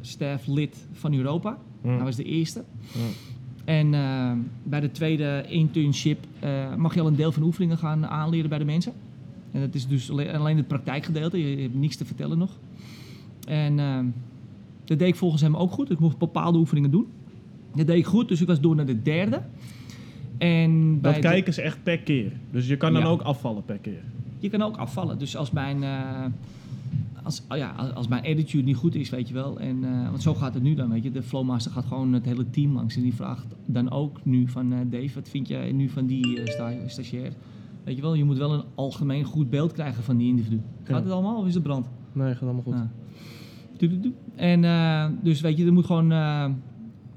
staff 0.00 0.46
lid 0.46 0.86
van 0.92 1.14
Europa. 1.14 1.58
Ja. 1.82 1.90
Hij 1.90 2.04
was 2.04 2.16
de 2.16 2.24
eerste. 2.24 2.64
Ja. 2.92 3.00
En 3.64 3.90
bij 4.62 4.80
de 4.80 4.90
tweede 4.90 5.44
internship 5.48 6.26
mag 6.76 6.94
je 6.94 7.00
al 7.00 7.06
een 7.06 7.16
deel 7.16 7.32
van 7.32 7.42
de 7.42 7.48
oefeningen 7.48 7.78
gaan 7.78 8.06
aanleren 8.06 8.48
bij 8.48 8.58
de 8.58 8.64
mensen. 8.64 8.92
En 9.52 9.60
dat 9.60 9.74
is 9.74 9.86
dus 9.86 10.10
alleen, 10.10 10.56
het 10.56 10.68
praktijkgedeelte. 10.68 11.38
Je, 11.38 11.56
je 11.56 11.62
hebt 11.62 11.74
niks 11.74 11.96
te 11.96 12.04
vertellen 12.04 12.38
nog. 12.38 12.58
En 13.46 13.78
eh, 13.78 13.98
dat 14.84 14.98
deed 14.98 15.08
ik 15.08 15.16
volgens 15.16 15.42
hem 15.42 15.56
ook 15.56 15.72
goed. 15.72 15.90
Ik 15.90 15.98
mocht 15.98 16.18
bepaalde 16.18 16.58
oefeningen 16.58 16.90
doen. 16.90 17.06
Dat 17.74 17.86
deed 17.86 17.98
ik 17.98 18.06
goed, 18.06 18.28
dus 18.28 18.40
ik 18.40 18.46
was 18.46 18.60
door 18.60 18.76
naar 18.76 18.86
de 18.86 19.02
derde. 19.02 19.42
En 20.38 21.00
bij 21.00 21.12
Dat 21.12 21.22
de- 21.22 21.28
kijken 21.28 21.54
ze 21.54 21.62
echt 21.62 21.82
per 21.82 21.98
keer. 21.98 22.32
Dus 22.50 22.66
je 22.68 22.76
kan 22.76 22.92
dan 22.92 23.02
Ja. 23.02 23.08
ook 23.08 23.20
afvallen 23.22 23.64
per 23.64 23.78
keer. 23.78 24.02
je 24.38 24.48
kan 24.48 24.62
ook 24.62 24.76
afvallen. 24.76 25.18
Dus 25.18 25.36
als 25.36 25.50
mijn, 25.50 25.82
eh, 25.82 26.24
als, 27.22 27.42
oh 27.48 27.56
ja, 27.56 27.70
als 27.94 28.08
mijn 28.08 28.22
attitude 28.24 28.64
niet 28.64 28.76
goed 28.76 28.94
is, 28.94 29.10
weet 29.10 29.28
je 29.28 29.34
wel. 29.34 29.58
En, 29.60 29.84
eh, 29.84 30.08
want 30.10 30.22
zo 30.22 30.34
gaat 30.34 30.54
het 30.54 30.62
nu 30.62 30.74
dan, 30.74 30.90
weet 30.90 31.02
je. 31.02 31.10
De 31.10 31.22
Flowmaster 31.22 31.72
gaat 31.72 31.84
gewoon 31.84 32.12
het 32.12 32.24
hele 32.24 32.50
team 32.50 32.74
langs. 32.74 32.96
En 32.96 33.02
die 33.02 33.14
vraagt 33.14 33.46
dan 33.66 33.90
ook 33.90 34.24
nu 34.24 34.48
van... 34.48 34.72
eh, 34.72 34.78
Dave, 34.90 35.14
wat 35.14 35.28
vind 35.28 35.48
jij 35.48 35.72
nu 35.72 35.88
van 35.88 36.06
die 36.06 36.40
eh, 36.40 36.46
sta- 36.52 36.88
stagiair? 36.88 37.32
Weet 37.84 37.96
je 37.96 38.02
wel, 38.02 38.14
je 38.14 38.24
moet 38.24 38.38
wel 38.38 38.52
een 38.52 38.64
algemeen 38.74 39.24
goed 39.24 39.50
beeld 39.50 39.72
krijgen 39.72 40.02
van 40.04 40.16
die 40.16 40.28
individu. 40.28 40.60
Gaat 40.82 40.96
Ja. 40.98 41.02
het 41.04 41.12
allemaal 41.12 41.36
of 41.40 41.46
is 41.46 41.54
het 41.54 41.62
brand? 41.62 41.86
Nee, 42.12 42.32
gaat 42.32 42.42
allemaal 42.42 42.62
goed. 42.62 42.74
Ja. 42.74 42.90
En 44.36 44.64
eh, 44.64 45.06
dus 45.22 45.40
weet 45.40 45.56
je, 45.56 45.66
er 45.66 45.72
moet 45.72 45.86
gewoon... 45.86 46.12
eh, 46.12 46.46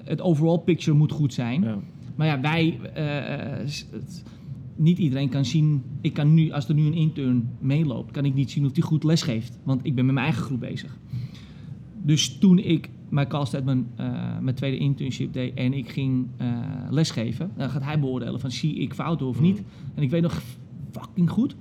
het 0.03 0.21
overall 0.21 0.57
picture 0.59 0.97
moet 0.97 1.11
goed 1.11 1.33
zijn. 1.33 1.61
Ja. 1.61 1.77
Maar 2.15 2.27
ja, 2.27 2.41
wij, 2.41 2.79
eh, 2.93 3.57
het- 3.91 4.23
niet 4.75 4.97
iedereen 4.97 5.29
kan 5.29 5.45
zien. 5.45 5.83
Ik 6.01 6.13
kan 6.13 6.33
nu, 6.33 6.51
als 6.51 6.67
er 6.67 6.73
nu 6.75 6.85
een 6.85 6.93
intern 6.93 7.49
meeloopt, 7.59 8.11
kan 8.11 8.25
ik 8.25 8.33
niet 8.33 8.51
zien 8.51 8.65
of 8.65 8.71
die 8.71 8.83
goed 8.83 9.03
les 9.03 9.21
geeft. 9.21 9.59
Want 9.63 9.85
ik 9.85 9.95
ben 9.95 10.05
met 10.05 10.13
mijn 10.13 10.25
eigen 10.25 10.43
groep 10.43 10.59
bezig. 10.59 10.97
Dus 12.01 12.37
toen 12.37 12.59
ik 12.59 12.89
bij 13.09 13.27
Carl 13.27 13.45
Stedman 13.45 13.87
eh, 13.95 14.39
mijn 14.39 14.55
tweede 14.55 14.77
internship 14.77 15.33
deed 15.33 15.53
en 15.53 15.73
ik 15.73 15.89
ging 15.89 16.27
eh, 16.37 16.47
lesgeven, 16.89 17.51
dan 17.57 17.69
gaat 17.69 17.83
hij 17.83 17.99
beoordelen 17.99 18.39
van 18.39 18.51
zie 18.51 18.75
ik 18.75 18.93
fouten 18.93 19.27
of 19.27 19.41
niet. 19.41 19.61
En 19.95 20.03
ik 20.03 20.09
weet 20.09 20.21
nog 20.21 20.41
fucking 20.91 21.29
goed. 21.29 21.55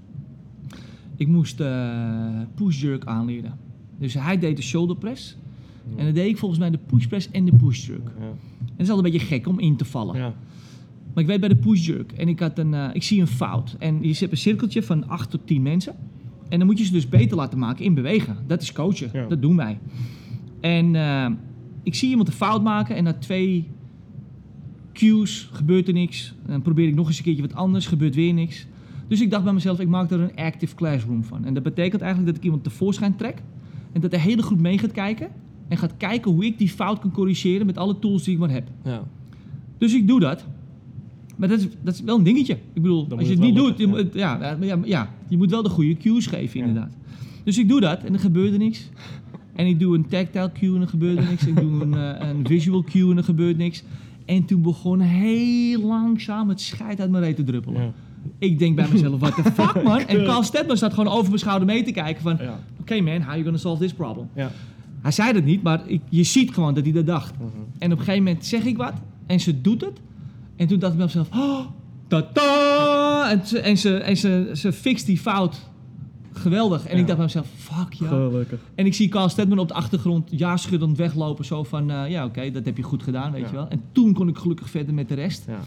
Ik 1.16 1.26
moest 1.28 1.60
eh 1.60 2.40
push 2.54 2.80
jerk 2.80 3.04
aanleren. 3.04 3.58
Dus 4.02 4.14
hij 4.14 4.38
deed 4.38 4.56
de 4.56 4.62
shoulder 4.62 4.96
press. 4.96 5.36
En 5.96 6.04
dan 6.04 6.14
deed 6.14 6.28
ik 6.28 6.38
volgens 6.38 6.60
mij 6.60 6.70
de 6.70 6.78
push 6.78 7.06
press 7.06 7.30
en 7.30 7.44
de 7.44 7.56
push 7.56 7.86
jerk. 7.86 8.08
Ja. 8.18 8.24
En 8.24 8.36
het 8.58 8.80
is 8.80 8.90
altijd 8.90 9.06
een 9.06 9.12
beetje 9.12 9.26
gek 9.26 9.46
om 9.46 9.58
in 9.58 9.76
te 9.76 9.84
vallen. 9.84 10.16
Ja. 10.16 10.34
Maar 11.14 11.22
ik 11.22 11.26
weet 11.26 11.40
bij 11.40 11.48
de 11.48 11.56
push 11.56 11.86
jerk 11.86 12.12
en 12.12 12.28
ik, 12.28 12.40
had 12.40 12.58
een, 12.58 12.74
eh, 12.74 12.88
ik 12.92 13.02
zie 13.02 13.20
een 13.20 13.26
fout. 13.26 13.76
En 13.78 14.02
je 14.02 14.12
zet 14.12 14.30
een 14.30 14.36
cirkeltje 14.36 14.82
van 14.82 15.08
8 15.08 15.30
tot 15.30 15.46
10 15.46 15.62
mensen. 15.62 15.94
En 16.48 16.58
dan 16.58 16.66
moet 16.66 16.78
je 16.78 16.84
ze 16.84 16.92
dus 16.92 17.08
beter 17.08 17.36
laten 17.36 17.58
maken 17.58 17.84
in 17.84 17.94
bewegen. 17.94 18.36
Dat 18.46 18.62
is 18.62 18.72
coachen. 18.72 19.28
Dat 19.28 19.42
doen 19.42 19.56
wij. 19.56 19.78
En 20.60 20.96
eh, 20.96 21.30
ik 21.82 21.94
zie 21.94 22.08
iemand 22.08 22.28
een 22.28 22.34
fout 22.34 22.62
maken 22.62 22.96
en 22.96 23.04
na 23.04 23.12
twee 23.12 23.68
cues 24.92 25.48
gebeurt 25.52 25.88
er 25.88 25.94
niks. 25.94 26.34
Dan 26.46 26.62
probeer 26.62 26.88
ik 26.88 26.94
nog 26.94 27.06
eens 27.06 27.18
een 27.18 27.24
keertje 27.24 27.42
wat 27.42 27.54
anders, 27.54 27.86
gebeurt 27.86 28.14
weer 28.14 28.32
niks. 28.32 28.66
Dus 29.08 29.20
ik 29.20 29.30
dacht 29.30 29.44
bij 29.44 29.52
mezelf, 29.52 29.80
ik 29.80 29.88
maak 29.88 30.10
er 30.10 30.20
een 30.20 30.36
active 30.36 30.74
classroom 30.74 31.24
van. 31.24 31.44
En 31.44 31.54
dat 31.54 31.62
betekent 31.62 32.02
eigenlijk 32.02 32.30
dat 32.30 32.36
ik 32.36 32.44
iemand 32.44 32.64
tevoorschijn 32.64 33.16
trek. 33.16 33.42
En 33.92 34.00
dat 34.00 34.11
de 34.11 34.18
hele 34.18 34.42
groep 34.42 34.61
mee 34.61 34.78
gaat 34.78 34.92
kijken. 34.92 35.28
En 35.68 35.76
gaat 35.76 35.96
kijken 35.96 36.31
hoe 36.31 36.44
ik 36.44 36.59
die 36.59 36.68
fout 36.68 36.98
kan 36.98 37.11
corrigeren 37.12 37.66
met 37.66 37.78
alle 37.78 37.98
tools 37.98 38.22
die 38.22 38.35
ik 38.35 38.40
maar 38.40 38.50
heb. 38.50 38.68
Ja. 38.85 39.02
Dus 39.78 39.94
ik 39.94 40.07
doe 40.09 40.20
dat. 40.20 40.46
Maar 41.37 41.48
dat 41.48 41.59
is, 41.61 41.66
dat 41.83 41.94
is 41.94 42.00
wel 42.00 42.16
een 42.18 42.22
dingetje. 42.24 42.52
Ik 42.72 42.83
bedoel, 42.83 43.07
Dan 43.07 43.18
als 43.18 43.26
je 43.28 43.35
het 43.35 43.42
het 43.42 43.52
niet 43.55 43.59
doet, 43.64 43.78
je, 43.78 44.09
ja, 44.18 44.38
ja, 44.40 44.57
ja, 44.61 44.78
ja, 44.85 45.14
je 45.28 45.37
moet 45.37 45.50
wel 45.50 45.62
de 45.62 45.68
goede 45.68 45.96
cues 45.96 46.26
geven, 46.26 46.61
Ja. 46.61 46.66
inderdaad. 46.66 46.92
Dus 47.44 47.59
ik 47.59 47.68
doe 47.68 47.81
dat 47.81 48.02
en 48.05 48.12
er 48.12 48.18
gebeurde 48.18 48.57
niks. 48.57 48.90
En 49.55 49.66
ik 49.66 49.81
doe 49.81 49.94
een 49.96 50.07
tactile 50.09 50.52
cue 50.52 50.74
en 50.74 50.81
er 50.81 50.88
gebeurde 50.88 51.22
niks. 51.22 51.46
Ik 51.46 51.57
doe 51.61 51.83
een, 51.83 51.94
eh, 51.94 52.28
een 52.28 52.46
visual 52.46 52.83
cue 52.85 53.11
en 53.11 53.16
er 53.16 53.24
gebeurt 53.24 53.57
niks. 53.57 53.85
En 54.24 54.44
toen 54.44 54.62
begon 54.62 55.00
heel 55.00 55.81
langzaam 55.81 56.48
het 56.48 56.61
scheid 56.61 57.00
uit 57.00 57.11
mijn 57.11 57.22
reet 57.24 57.37
te 57.37 57.44
druppelen. 57.44 57.92
Ik 58.38 58.58
denk 58.58 58.76
bij 58.76 58.88
mezelf, 58.92 59.20
what 59.20 59.35
the 59.35 59.42
fuck 59.52 59.82
man? 59.82 59.98
En 60.12 60.24
Carl 60.24 60.42
Stedman 60.42 60.76
staat 60.76 60.94
gewoon 60.94 61.12
over 61.12 61.26
mijn 61.26 61.38
schouder 61.38 61.66
mee 61.66 61.82
te 61.82 61.90
kijken 61.92 62.22
van... 62.22 62.38
Oké 62.80 63.00
man, 63.00 63.20
how 63.22 63.30
you 63.30 63.42
gonna 63.42 63.58
solve 63.58 63.82
this 63.82 63.92
problem? 63.92 64.28
Ja. 64.35 64.50
Hij 65.00 65.11
zei 65.11 65.32
dat 65.32 65.44
niet, 65.44 65.62
maar 65.62 65.80
ik, 65.87 66.00
je 66.08 66.22
ziet 66.22 66.54
gewoon 66.54 66.74
dat 66.74 66.85
hij 66.85 66.92
dat 66.92 67.06
dacht. 67.06 67.35
Mhm. 67.38 67.46
En 67.78 67.92
op 67.92 67.98
een 67.98 68.04
gegeven 68.04 68.24
moment 68.24 68.46
zeg 68.46 68.64
ik 68.64 68.76
wat 68.76 68.92
en 69.26 69.40
ze 69.40 69.61
doet 69.61 69.80
het. 69.80 70.00
En 70.56 70.66
toen 70.66 70.78
dacht 70.78 70.92
ik 70.92 70.98
bij 70.98 71.06
mezelf, 71.06 71.28
oh, 71.35 71.61
ta-ta! 72.08 73.30
En, 73.30 73.46
ze, 73.46 73.58
en, 73.58 73.78
ze, 73.78 73.96
en 73.96 74.16
ze, 74.16 74.50
ze 74.54 74.72
fixt 74.72 75.06
die 75.06 75.18
fout 75.18 75.70
geweldig. 76.32 76.87
En 76.87 76.94
Ja. 76.94 77.00
ik 77.00 77.06
dacht 77.06 77.16
bij 77.18 77.26
mezelf, 77.26 77.46
fuck 77.56 77.92
ja. 77.92 78.06
Gelukkig. 78.08 78.61
En 78.74 78.87
ik 78.87 78.94
zie 78.94 79.08
Carl 79.08 79.28
Stedman 79.28 79.58
op 79.58 79.68
de 79.68 79.74
achtergrond 79.74 80.28
ja 80.30 80.56
schuddend 80.56 80.96
weglopen. 80.96 81.44
Zo 81.44 81.62
van, 81.62 81.90
eh, 81.90 82.11
ja 82.11 82.24
oké, 82.24 82.50
dat 82.50 82.64
heb 82.64 82.76
je 82.76 82.82
goed 82.82 83.02
gedaan, 83.02 83.32
weet 83.32 83.40
Ja. 83.42 83.46
je 83.48 83.54
wel. 83.54 83.68
En 83.68 83.80
toen 83.92 84.12
kon 84.12 84.28
ik 84.28 84.37
gelukkig 84.38 84.70
verder 84.70 84.94
met 84.94 85.08
de 85.08 85.14
rest. 85.14 85.44
Ja. 85.46 85.58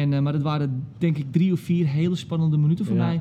En, 0.00 0.12
eh, 0.12 0.20
maar 0.20 0.32
dat 0.32 0.42
waren 0.42 0.84
denk 0.98 1.16
ik 1.18 1.32
drie 1.32 1.52
of 1.52 1.60
vier 1.60 1.86
hele 1.86 2.14
spannende 2.16 2.56
minuten 2.56 2.84
voor 2.84 2.96
Ja. 2.96 3.06
mij. 3.06 3.20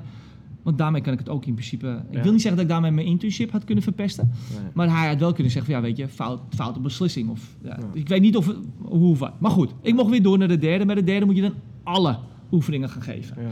Want 0.63 0.77
daarmee 0.77 1.01
kan 1.01 1.13
ik 1.13 1.19
het 1.19 1.29
ook 1.29 1.45
in 1.45 1.53
principe... 1.53 2.03
Ik 2.09 2.15
Ja. 2.15 2.21
wil 2.23 2.31
niet 2.31 2.41
zeggen 2.41 2.51
dat 2.59 2.59
ik 2.65 2.67
daarmee 2.71 2.91
mijn 2.91 3.07
internship 3.07 3.51
had 3.51 3.63
kunnen 3.63 3.83
verpesten. 3.83 4.31
Nee. 4.51 4.71
Maar 4.73 4.97
hij 4.99 5.07
had 5.07 5.19
wel 5.19 5.33
kunnen 5.33 5.51
zeggen 5.51 5.71
van, 5.71 5.81
ja 5.81 5.87
weet 5.87 5.97
je, 5.97 6.07
fout, 6.07 6.39
foute 6.49 6.79
beslissing. 6.79 7.29
Of, 7.29 7.55
ja, 7.63 7.77
Ja. 7.79 7.85
Ik 7.93 8.07
weet 8.07 8.21
niet 8.21 8.37
of, 8.37 8.53
hoe 8.81 9.17
wat. 9.17 9.39
Maar 9.39 9.51
goed, 9.51 9.73
ik 9.81 9.93
mocht 9.95 10.09
weer 10.09 10.21
door 10.23 10.37
naar 10.37 10.47
de 10.47 10.57
derde. 10.57 10.85
Bij 10.85 10.95
de 10.95 11.03
derde 11.03 11.25
moet 11.25 11.35
je 11.35 11.41
dan 11.41 11.53
alle 11.83 12.17
oefeningen 12.51 12.89
gaan 12.89 13.01
geven. 13.01 13.37
Ja. 13.41 13.49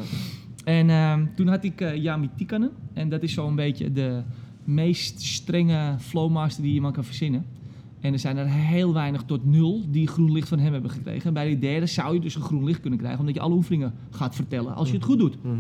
En 0.64 0.90
ehm, 0.90 1.26
toen 1.36 1.48
had 1.48 1.64
ik 1.64 1.82
eh 1.82 1.96
Jami 1.96 2.30
Tikkanen. 2.36 2.72
En 2.94 3.10
dat 3.10 3.24
is 3.24 3.34
zo'n 3.34 3.56
beetje 3.56 3.92
de 3.92 4.22
meest 4.64 5.22
strenge 5.22 5.96
flowmaster 6.00 6.64
die 6.64 6.74
je 6.74 6.82
maar 6.82 6.92
kan 6.92 7.04
verzinnen. 7.04 7.46
En 8.02 8.14
er 8.14 8.20
zijn 8.20 8.38
er 8.38 8.46
heel 8.48 8.94
weinig 8.94 9.22
tot 9.24 9.46
nul 9.46 9.82
die 9.90 10.08
groen 10.08 10.32
licht 10.32 10.48
van 10.48 10.60
hem 10.60 10.74
hebben 10.74 10.92
gekregen. 10.92 11.28
En 11.28 11.34
bij 11.34 11.48
die 11.48 11.60
derde 11.60 11.86
zou 11.86 12.14
je 12.14 12.20
dus 12.20 12.36
een 12.36 12.42
groen 12.42 12.64
licht 12.64 12.80
kunnen 12.80 13.00
krijgen, 13.00 13.20
omdat 13.20 13.36
je 13.36 13.42
alle 13.42 13.54
oefeningen 13.56 13.94
gaat 14.12 14.36
vertellen 14.36 14.76
als 14.76 14.88
je 14.90 14.96
het 14.96 15.04
goed 15.06 15.20
doet. 15.20 15.44
Mhm. 15.44 15.54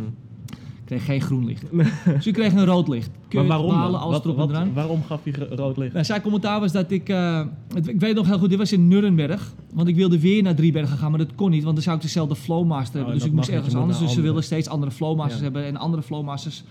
Ik 0.80 0.96
kreeg 0.96 1.06
geen 1.06 1.22
groen 1.22 1.46
licht. 1.46 1.64
Dus 2.16 2.28
ik 2.28 2.34
kreeg 2.34 2.54
een 2.54 2.66
rood 2.66 2.88
licht. 2.88 3.10
Kun 3.28 3.48
Maar 3.48 3.58
je 3.58 3.64
waarom 3.64 3.70
dan? 3.92 4.00
alles 4.00 4.24
Wat, 4.24 4.52
en 4.52 4.74
waarom 4.74 5.04
gaf 5.04 5.24
hij 5.24 5.34
rood 5.56 5.78
licht? 5.78 5.94
Nou, 5.94 6.06
zijn 6.06 6.22
commentaar 6.22 6.60
was 6.60 6.72
dat 6.72 6.92
ik, 6.92 7.10
eh, 7.10 7.46
het- 7.74 7.88
ik 7.88 8.00
weet 8.00 8.16
nog 8.16 8.28
heel 8.28 8.38
goed, 8.40 8.50
dit 8.50 8.58
was 8.58 8.72
in 8.74 8.88
Nuremberg. 8.88 9.54
Want 9.74 9.88
ik 9.88 9.96
wilde 9.96 10.20
weer 10.20 10.44
naar 10.44 10.56
Driebergen 10.56 10.98
gaan, 10.98 11.10
maar 11.10 11.20
dat 11.20 11.36
kon 11.36 11.50
niet, 11.50 11.64
want 11.64 11.76
dan 11.76 11.84
zou 11.84 11.96
ik 11.96 12.02
dezelfde 12.02 12.36
flowmaster 12.36 12.96
hebben. 12.96 13.14
Oh, 13.14 13.20
dus 13.20 13.28
ik 13.30 13.34
moest 13.36 13.50
ergens 13.50 13.74
je 13.74 13.80
anders. 13.80 14.00
Dus 14.00 14.14
ze 14.14 14.22
willen 14.22 14.44
steeds 14.44 14.68
andere 14.68 14.92
flowmasters 14.92 15.38
Ja. 15.38 15.44
hebben. 15.44 15.64
En 15.66 15.78
andere 15.78 16.04
flowmasters, 16.04 16.64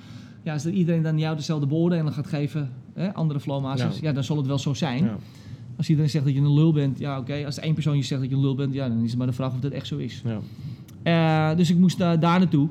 ja, 0.42 0.52
als 0.52 0.66
iedereen 0.66 1.02
dan 1.02 1.18
jou 1.18 1.36
dezelfde 1.36 1.66
beoordeling 1.66 2.14
gaat 2.14 2.26
geven, 2.26 2.70
hè, 2.94 3.14
andere 3.14 3.40
flowmasters, 3.40 3.94
ja. 3.98 4.08
Ja. 4.08 4.12
dan 4.12 4.24
zal 4.24 4.36
het 4.36 4.46
wel 4.46 4.58
zo 4.58 4.74
zijn. 4.74 5.04
Ja. 5.04 5.16
Als 5.78 5.88
iedereen 5.88 6.10
zegt 6.10 6.24
dat 6.24 6.34
je 6.34 6.40
een 6.40 6.54
lul 6.54 6.72
bent, 6.72 6.98
ja 6.98 7.18
oké. 7.18 7.42
Als 7.44 7.58
één 7.58 7.74
persoon 7.74 7.96
je 7.96 8.02
zegt 8.02 8.20
dat 8.20 8.30
je 8.30 8.36
een 8.36 8.42
lul 8.42 8.54
bent, 8.54 8.74
ja, 8.74 8.88
dan 8.88 9.02
is 9.02 9.08
het 9.08 9.18
maar 9.18 9.26
de 9.26 9.32
vraag 9.32 9.52
of 9.54 9.60
dat 9.60 9.72
echt 9.72 9.86
zo 9.86 9.96
is. 9.96 10.22
Ja. 10.24 10.40
Eh, 11.50 11.56
dus 11.56 11.70
ik 11.70 11.76
moest 11.78 11.98
daar 11.98 12.20
daar 12.20 12.38
naartoe. 12.38 12.68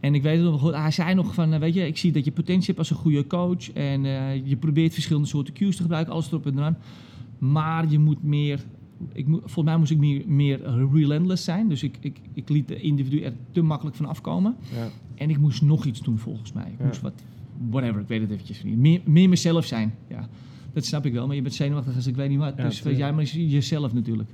En 0.00 0.14
ik 0.14 0.22
weet 0.22 0.36
het 0.40 0.50
nog 0.50 0.60
goed, 0.60 0.74
hij 0.74 0.90
zei 0.90 1.14
nog 1.14 1.34
van, 1.34 1.52
eh, 1.52 1.60
weet 1.60 1.74
je, 1.74 1.86
ik 1.86 1.96
zie 1.96 2.12
dat 2.12 2.24
je 2.24 2.32
potentie 2.32 2.66
hebt 2.66 2.78
als 2.78 2.90
een 2.90 2.96
goede 2.96 3.26
coach. 3.26 3.72
En 3.72 4.04
eh, 4.04 4.46
je 4.46 4.56
probeert 4.56 4.92
verschillende 4.92 5.28
soorten 5.28 5.54
cues 5.54 5.76
te 5.76 5.82
gebruiken, 5.82 6.12
alles 6.12 6.26
erop 6.26 6.46
en 6.46 6.58
eraan. 6.58 6.76
Maar 7.38 7.90
je 7.90 7.98
moet 7.98 8.22
meer, 8.22 8.60
ik 9.12 9.26
volgens 9.28 9.64
mij 9.64 9.76
moest 9.76 9.90
ik 9.90 9.98
meer, 9.98 10.22
meer 10.26 10.60
relentless 10.92 11.44
zijn. 11.44 11.68
Dus 11.68 11.82
ik, 11.82 11.96
ik, 12.00 12.16
ik 12.32 12.48
liet 12.48 12.68
de 12.68 12.80
individu 12.80 13.20
er 13.22 13.32
te 13.52 13.62
makkelijk 13.62 13.96
van 13.96 14.06
afkomen. 14.06 14.56
Ja. 14.74 14.88
En 15.14 15.30
ik 15.30 15.38
moest 15.38 15.62
nog 15.62 15.84
iets 15.84 16.00
doen 16.00 16.18
volgens 16.18 16.52
mij. 16.52 16.64
Ik 16.72 16.78
Ja. 16.78 16.86
moest 16.86 17.00
wat, 17.00 17.12
whatever, 17.70 18.00
ik 18.00 18.08
weet 18.08 18.20
het 18.20 18.30
eventjes 18.30 18.62
niet. 18.62 18.76
Meer, 18.78 19.00
meer 19.04 19.28
mezelf 19.28 19.64
zijn, 19.64 19.94
ja. 20.08 20.28
Dat 20.74 20.84
snap 20.84 21.06
ik 21.06 21.12
wel, 21.12 21.26
maar 21.26 21.36
je 21.36 21.42
bent 21.42 21.54
zenuwachtig 21.54 21.94
als 21.94 22.06
ik 22.06 22.16
weet 22.16 22.28
niet 22.28 22.38
wat. 22.38 22.56
Dus 22.56 22.82
weet 22.82 22.96
jij 22.96 23.12
maar 23.12 23.24
jezelf 23.24 23.92
natuurlijk. 23.94 24.30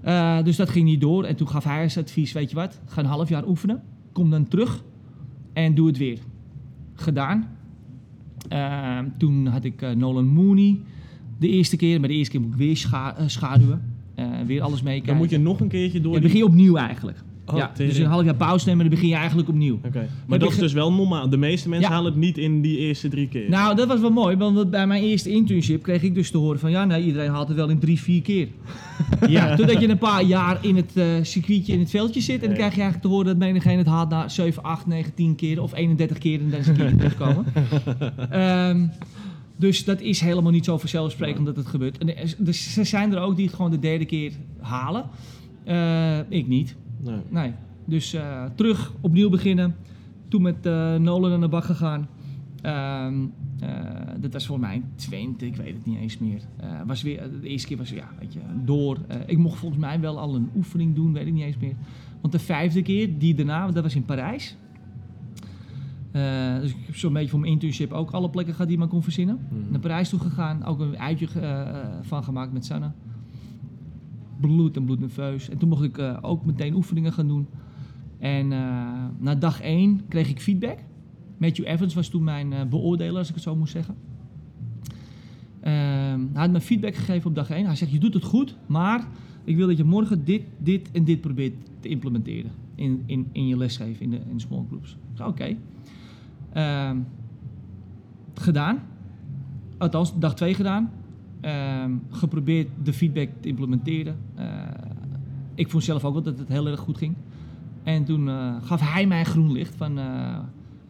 Eh, 0.00 0.42
dus 0.44 0.56
dat 0.56 0.68
ging 0.70 0.84
niet 0.84 1.00
door. 1.00 1.24
En 1.24 1.36
toen 1.36 1.48
gaf 1.48 1.64
hij 1.64 1.82
als 1.82 1.98
advies, 1.98 2.32
weet 2.32 2.50
je 2.50 2.56
wat, 2.56 2.80
ga 2.86 3.00
een 3.00 3.06
half 3.06 3.28
jaar 3.28 3.46
oefenen. 3.48 3.82
Kom 4.12 4.30
dan 4.30 4.48
terug 4.48 4.82
en 5.52 5.74
doe 5.74 5.86
het 5.86 5.98
weer. 5.98 6.18
Gedaan. 6.94 7.48
Eh, 8.48 8.98
toen 9.18 9.46
had 9.46 9.64
ik 9.64 9.82
eh, 9.82 9.90
Nolan 9.90 10.26
Mooney 10.26 10.78
de 11.38 11.48
eerste 11.48 11.76
keer. 11.76 12.00
Maar 12.00 12.08
de 12.08 12.14
eerste 12.14 12.32
keer 12.32 12.40
moet 12.40 12.52
ik 12.52 12.58
weer 12.58 12.76
scha- 12.76 13.28
schaduwen. 13.28 13.94
Weer 14.46 14.62
alles 14.62 14.82
meekijken. 14.82 15.06
Dan 15.08 15.16
moet 15.16 15.30
je 15.30 15.38
nog 15.38 15.60
een 15.60 15.68
keertje 15.68 16.00
door 16.00 16.14
Ja, 16.14 16.20
begin 16.20 16.36
je 16.38 16.44
opnieuw 16.44 16.76
eigenlijk. 16.76 17.18
Oh, 17.46 17.56
ja, 17.56 17.70
tering. 17.74 17.94
dus 17.94 18.02
een 18.04 18.10
half 18.10 18.24
jaar 18.24 18.34
pauze 18.34 18.66
nemen 18.68 18.84
en 18.84 18.86
dan 18.90 18.94
begin 18.98 19.10
je 19.12 19.18
eigenlijk 19.18 19.48
opnieuw. 19.48 19.78
Oké. 19.84 20.08
Maar 20.26 20.38
dat 20.38 20.50
is 20.50 20.58
dus 20.58 20.72
wel 20.72 20.92
normaal. 20.92 21.28
De 21.28 21.36
meeste 21.36 21.68
mensen 21.68 21.88
Ja. 21.88 21.94
halen 21.94 22.12
het 22.12 22.20
niet 22.20 22.38
in 22.38 22.60
die 22.60 22.78
eerste 22.78 23.08
drie 23.08 23.28
keer. 23.28 23.48
Nou, 23.50 23.76
dat 23.76 23.88
was 23.88 24.00
wel 24.00 24.10
mooi, 24.10 24.36
want 24.36 24.70
bij 24.70 24.86
mijn 24.86 25.02
eerste 25.02 25.30
internship 25.30 25.82
kreeg 25.82 26.02
ik 26.02 26.14
dus 26.14 26.30
te 26.30 26.38
horen 26.38 26.58
van 26.58 26.70
ja, 26.70 26.84
nee, 26.84 27.02
iedereen 27.04 27.30
haalt 27.30 27.48
het 27.48 27.56
wel 27.56 27.68
in 27.68 27.78
drie, 27.78 28.00
vier 28.00 28.22
keer. 28.22 28.48
ja, 29.28 29.56
totdat 29.56 29.80
je 29.80 29.88
een 29.88 29.98
paar 29.98 30.22
jaar 30.24 30.58
in 30.64 30.76
het 30.76 30.90
eh 30.96 31.04
circuitje, 31.22 31.72
in 31.72 31.78
het 31.78 31.90
veldje 31.90 32.20
zit 32.20 32.40
en 32.40 32.46
dan 32.46 32.56
krijg 32.56 32.74
je 32.74 32.80
eigenlijk 32.80 33.02
te 33.02 33.08
horen 33.08 33.26
dat 33.26 33.36
menigeen 33.36 33.78
het 33.78 33.86
haalt 33.86 34.08
na 34.10 34.28
7, 34.28 34.62
8, 34.62 34.86
9, 34.86 35.14
10 35.14 35.34
keer 35.34 35.62
of 35.62 35.74
31 35.74 36.18
keer 36.18 36.40
en 36.40 36.50
dan 36.50 36.58
is 36.60 36.66
een 36.66 36.76
keer 36.76 36.96
terugkomen. 36.96 37.44
Ehm 38.30 38.86
dus 39.58 39.84
dat 39.84 40.00
is 40.00 40.20
helemaal 40.20 40.52
niet 40.52 40.64
zo 40.64 40.78
vanzelfsprekend 40.78 41.46
dat 41.46 41.56
het 41.56 41.66
gebeurt. 41.66 41.98
En 41.98 42.16
er- 42.16 42.34
dus 42.38 42.76
er 42.76 42.86
zijn 42.86 43.12
er 43.12 43.20
ook 43.20 43.36
die 43.36 43.46
het 43.46 43.54
gewoon 43.54 43.70
de 43.70 43.78
derde 43.78 44.04
keer 44.04 44.32
halen. 44.60 45.04
Eh, 45.64 46.18
ik 46.28 46.46
niet. 46.46 46.74
Nee. 47.00 47.20
Nee. 47.28 47.52
Dus 47.86 48.12
eh, 48.12 48.44
terug, 48.54 48.92
opnieuw 49.00 49.28
beginnen. 49.28 49.76
Toen 50.28 50.42
met 50.42 50.66
eh, 50.66 50.96
Nolan 50.96 51.32
aan 51.32 51.40
de 51.40 51.48
bak 51.48 51.64
gegaan. 51.64 52.08
Ehm, 52.62 53.14
eh, 53.60 53.68
dat 54.20 54.32
was 54.32 54.46
voor 54.46 54.60
mij 54.60 54.82
twente, 54.94 55.46
ik 55.46 55.56
weet 55.56 55.74
het 55.74 55.86
niet 55.86 55.98
eens 55.98 56.18
meer. 56.18 56.40
Was 56.86 57.02
weer, 57.02 57.30
de 57.40 57.48
eerste 57.48 57.68
keer 57.68 57.76
was 57.76 57.90
ja, 57.90 58.08
weet 58.18 58.32
je, 58.32 58.40
door. 58.64 58.98
Ik 59.26 59.38
mocht 59.38 59.58
volgens 59.58 59.80
mij 59.80 60.00
wel 60.00 60.18
al 60.18 60.34
een 60.34 60.50
oefening 60.56 60.94
doen, 60.94 61.12
weet 61.12 61.26
ik 61.26 61.32
niet 61.32 61.44
eens 61.44 61.58
meer. 61.58 61.74
Want 62.20 62.32
de 62.32 62.38
vijfde 62.38 62.82
keer, 62.82 63.18
die 63.18 63.34
daarna, 63.34 63.70
dat 63.70 63.82
was 63.82 63.94
in 63.94 64.04
Parijs. 64.04 64.56
Dus 66.60 66.70
ik 66.70 66.76
heb 66.86 66.96
zo'n 66.96 67.12
beetje 67.12 67.28
voor 67.28 67.40
mijn 67.40 67.52
internship 67.52 67.92
ook 67.92 68.10
alle 68.10 68.30
plekken 68.30 68.54
gehad 68.54 68.68
die 68.68 68.78
maar 68.78 68.88
kon 68.88 69.02
verzinnen. 69.02 69.38
Mhm. 69.48 69.70
Naar 69.70 69.80
Parijs 69.80 70.08
toe 70.08 70.20
gegaan, 70.20 70.64
ook 70.64 70.80
een 70.80 70.98
uitje 70.98 71.28
van 72.02 72.24
gemaakt 72.24 72.52
met 72.52 72.64
Sanne. 72.64 72.90
Bloed 74.40 74.76
en 74.76 74.84
bloednerveus. 74.84 75.48
En 75.48 75.58
toen 75.58 75.68
mocht 75.68 75.82
ik 75.82 75.98
eh, 75.98 76.18
ook 76.20 76.44
meteen 76.44 76.74
oefeningen 76.74 77.12
gaan 77.12 77.28
doen. 77.28 77.46
En 78.18 78.52
eh, 78.52 79.04
na 79.18 79.34
dag 79.34 79.60
één 79.60 80.08
kreeg 80.08 80.28
ik 80.28 80.40
feedback. 80.40 80.78
Matthew 81.36 81.66
Evans 81.66 81.94
was 81.94 82.08
toen 82.08 82.24
mijn 82.24 82.52
eh, 82.52 82.64
beoordeler, 82.64 83.18
als 83.18 83.28
ik 83.28 83.34
het 83.34 83.42
zo 83.42 83.56
moet 83.56 83.68
zeggen. 83.68 83.94
Ehm, 85.60 86.20
hij 86.32 86.42
had 86.42 86.50
me 86.50 86.60
feedback 86.60 86.94
gegeven 86.94 87.28
op 87.28 87.34
dag 87.34 87.50
één. 87.50 87.66
Hij 87.66 87.76
zegt, 87.76 87.92
je 87.92 87.98
doet 87.98 88.14
het 88.14 88.24
goed, 88.24 88.56
maar 88.66 89.08
ik 89.44 89.56
wil 89.56 89.66
dat 89.66 89.76
je 89.76 89.84
morgen 89.84 90.24
dit, 90.24 90.42
dit 90.58 90.90
en 90.90 91.04
dit 91.04 91.20
probeert 91.20 91.54
te 91.80 91.88
implementeren. 91.88 92.50
In, 92.74 93.02
in, 93.06 93.28
in 93.32 93.46
je 93.46 93.56
lesgeven, 93.56 94.02
in 94.02 94.10
de, 94.10 94.20
in 94.30 94.40
small 94.40 94.64
groups. 94.68 94.96
Oké. 95.20 95.56
Ehm, 96.52 96.98
gedaan. 98.34 98.82
Althans, 99.78 100.18
dag 100.18 100.34
twee 100.34 100.54
gedaan. 100.54 100.90
Ehm, 101.40 101.90
geprobeerd 102.10 102.68
de 102.82 102.92
feedback 102.92 103.28
te 103.40 103.48
implementeren. 103.48 104.16
Eh, 104.34 104.46
ik 105.54 105.70
vond 105.70 105.84
zelf 105.84 106.04
ook 106.04 106.12
wel 106.12 106.22
dat 106.22 106.38
het 106.38 106.48
heel 106.48 106.66
erg 106.66 106.80
goed 106.80 106.98
ging. 106.98 107.14
En 107.82 108.04
toen 108.04 108.28
eh, 108.28 108.54
gaf 108.62 108.80
hij 108.92 109.06
mij 109.06 109.24
groen 109.24 109.52
licht 109.52 109.74
van 109.74 109.98
eh, 109.98 110.38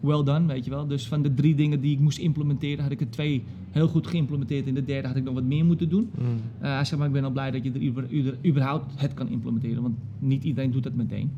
well 0.00 0.22
done, 0.22 0.46
weet 0.46 0.64
je 0.64 0.70
wel. 0.70 0.86
Dus 0.86 1.08
van 1.08 1.22
de 1.22 1.34
drie 1.34 1.54
dingen 1.54 1.80
die 1.80 1.92
ik 1.92 2.00
moest 2.00 2.18
implementeren, 2.18 2.82
had 2.82 2.92
ik 2.92 3.00
er 3.00 3.10
twee 3.10 3.44
heel 3.70 3.88
goed 3.88 4.06
geïmplementeerd. 4.06 4.66
In 4.66 4.74
de 4.74 4.84
derde 4.84 5.08
had 5.08 5.16
ik 5.16 5.24
nog 5.24 5.34
wat 5.34 5.44
meer 5.44 5.64
moeten 5.64 5.88
doen. 5.88 6.10
Mm. 6.18 6.26
Hij 6.58 6.84
zei, 6.84 6.98
maar 6.98 7.08
ik 7.08 7.14
ben 7.14 7.24
al 7.24 7.30
blij 7.30 7.50
dat 7.50 7.64
je 7.64 7.72
er 7.72 7.80
uber- 7.82 8.10
uber- 8.10 8.38
überhaupt 8.46 9.00
het 9.00 9.14
kan 9.14 9.28
implementeren. 9.28 9.82
Want 9.82 9.94
niet 10.18 10.44
iedereen 10.44 10.70
doet 10.70 10.82
dat 10.82 10.94
meteen. 10.94 11.30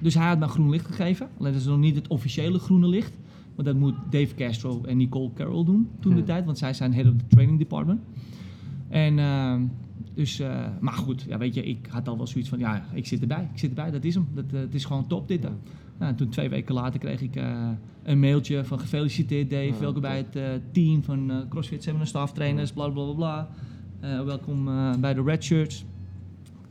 Dus 0.00 0.14
hij 0.14 0.26
had 0.26 0.38
me 0.38 0.46
groen 0.48 0.70
licht 0.70 0.86
gegeven. 0.86 1.28
Alleen 1.38 1.52
dat 1.52 1.60
is 1.60 1.66
nog 1.66 1.78
niet 1.78 1.94
het 1.94 2.08
officiële 2.08 2.58
groene 2.58 2.86
licht. 2.88 3.12
Want 3.54 3.66
dat 3.68 3.76
moet 3.76 3.94
Dave 4.10 4.34
Castro 4.34 4.80
en 4.84 4.96
Nicole 4.96 5.30
Carroll 5.34 5.64
doen 5.64 5.88
toen 6.00 6.10
de 6.12 6.16
Hmm. 6.16 6.26
tijd. 6.26 6.44
Want 6.44 6.58
zij 6.58 6.74
zijn 6.74 6.94
head 6.94 7.06
of 7.06 7.12
the 7.16 7.26
training 7.28 7.58
department. 7.58 8.00
En 8.88 9.18
eh, 9.18 9.54
dus, 10.14 10.40
eh, 10.40 10.66
maar 10.80 10.92
goed, 10.92 11.24
ja, 11.28 11.38
weet 11.38 11.54
je, 11.54 11.62
ik 11.64 11.86
had 11.90 12.08
al 12.08 12.16
wel 12.16 12.26
zoiets 12.26 12.48
van, 12.48 12.58
ja, 12.58 12.84
ik 12.92 13.06
zit 13.06 13.20
erbij. 13.20 13.48
Ik 13.52 13.58
zit 13.58 13.68
erbij, 13.68 13.90
dat 13.90 14.04
is 14.04 14.14
hem. 14.14 14.26
Dat, 14.34 14.44
eh, 14.52 14.60
het 14.60 14.74
is 14.74 14.84
gewoon 14.84 15.06
top 15.06 15.28
dit. 15.28 15.42
dan. 15.42 15.56
Nou, 15.98 16.10
en 16.10 16.16
toen 16.16 16.28
twee 16.28 16.48
weken 16.48 16.74
later 16.74 17.00
kreeg 17.00 17.20
ik 17.20 17.42
een 18.02 18.20
mailtje 18.20 18.64
van 18.64 18.78
gefeliciteerd 18.80 19.50
Dave. 19.50 19.74
Welkom 19.80 20.00
bij 20.00 20.26
het 20.30 20.62
team 20.72 21.02
van 21.02 21.32
CrossFit 21.48 21.82
Seminar 21.82 22.06
Staff 22.06 22.32
Trainers, 22.32 22.72
bla 22.72 22.88
bla 22.88 23.04
bla 23.04 23.14
bla. 23.14 23.48
Welkom 24.24 24.64
bij 25.00 25.14
de 25.14 25.22
Red 25.22 25.44
Shirts. 25.44 25.84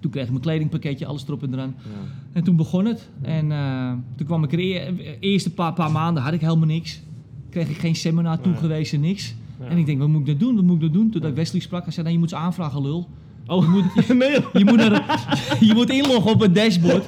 Toen 0.01 0.11
kreeg 0.11 0.23
ik 0.23 0.29
mijn 0.29 0.41
kledingpakketje, 0.41 1.05
alles 1.05 1.23
erop 1.27 1.43
en 1.43 1.53
eraan. 1.53 1.75
Ja. 1.77 1.89
En 2.33 2.43
toen 2.43 2.55
begon 2.55 2.85
het. 2.85 3.09
En 3.21 3.51
eh, 3.51 3.91
toen 4.15 4.27
kwam 4.27 4.43
ik 4.43 4.51
er 4.51 4.59
e- 4.59 5.17
eerste 5.19 5.53
paar, 5.53 5.73
paar 5.73 5.91
maanden 5.91 6.23
had 6.23 6.33
ik 6.33 6.41
helemaal 6.41 6.67
niks. 6.67 7.01
Kreeg 7.49 7.69
ik 7.69 7.77
geen 7.77 7.95
seminar 7.95 8.41
toegewezen, 8.41 8.99
niks. 8.99 9.35
En 9.69 9.77
ik 9.77 9.85
denk, 9.85 9.99
wat 9.99 10.07
moet 10.07 10.19
ik 10.19 10.25
nou 10.25 10.37
doen? 10.37 10.55
Wat 10.55 10.63
moet 10.63 10.75
ik 10.75 10.81
nou 10.81 10.93
doen? 10.93 11.09
Toen 11.09 11.25
ik 11.25 11.35
Wesley 11.35 11.61
sprak, 11.61 11.83
hij 11.83 11.91
zei, 11.91 12.03
nou, 12.03 12.15
je 12.15 12.21
moet 12.21 12.29
ze 12.29 12.35
aanvragen, 12.35 12.81
lul. 12.81 13.09
Oh, 13.47 13.73
nee, 14.13 14.31
Je 14.53 14.65
moet, 14.65 14.75
naar, 14.75 15.19
je 15.59 15.73
moet 15.73 15.89
inloggen 15.89 16.31
op 16.31 16.39
het 16.39 16.55
dashboard. 16.55 17.03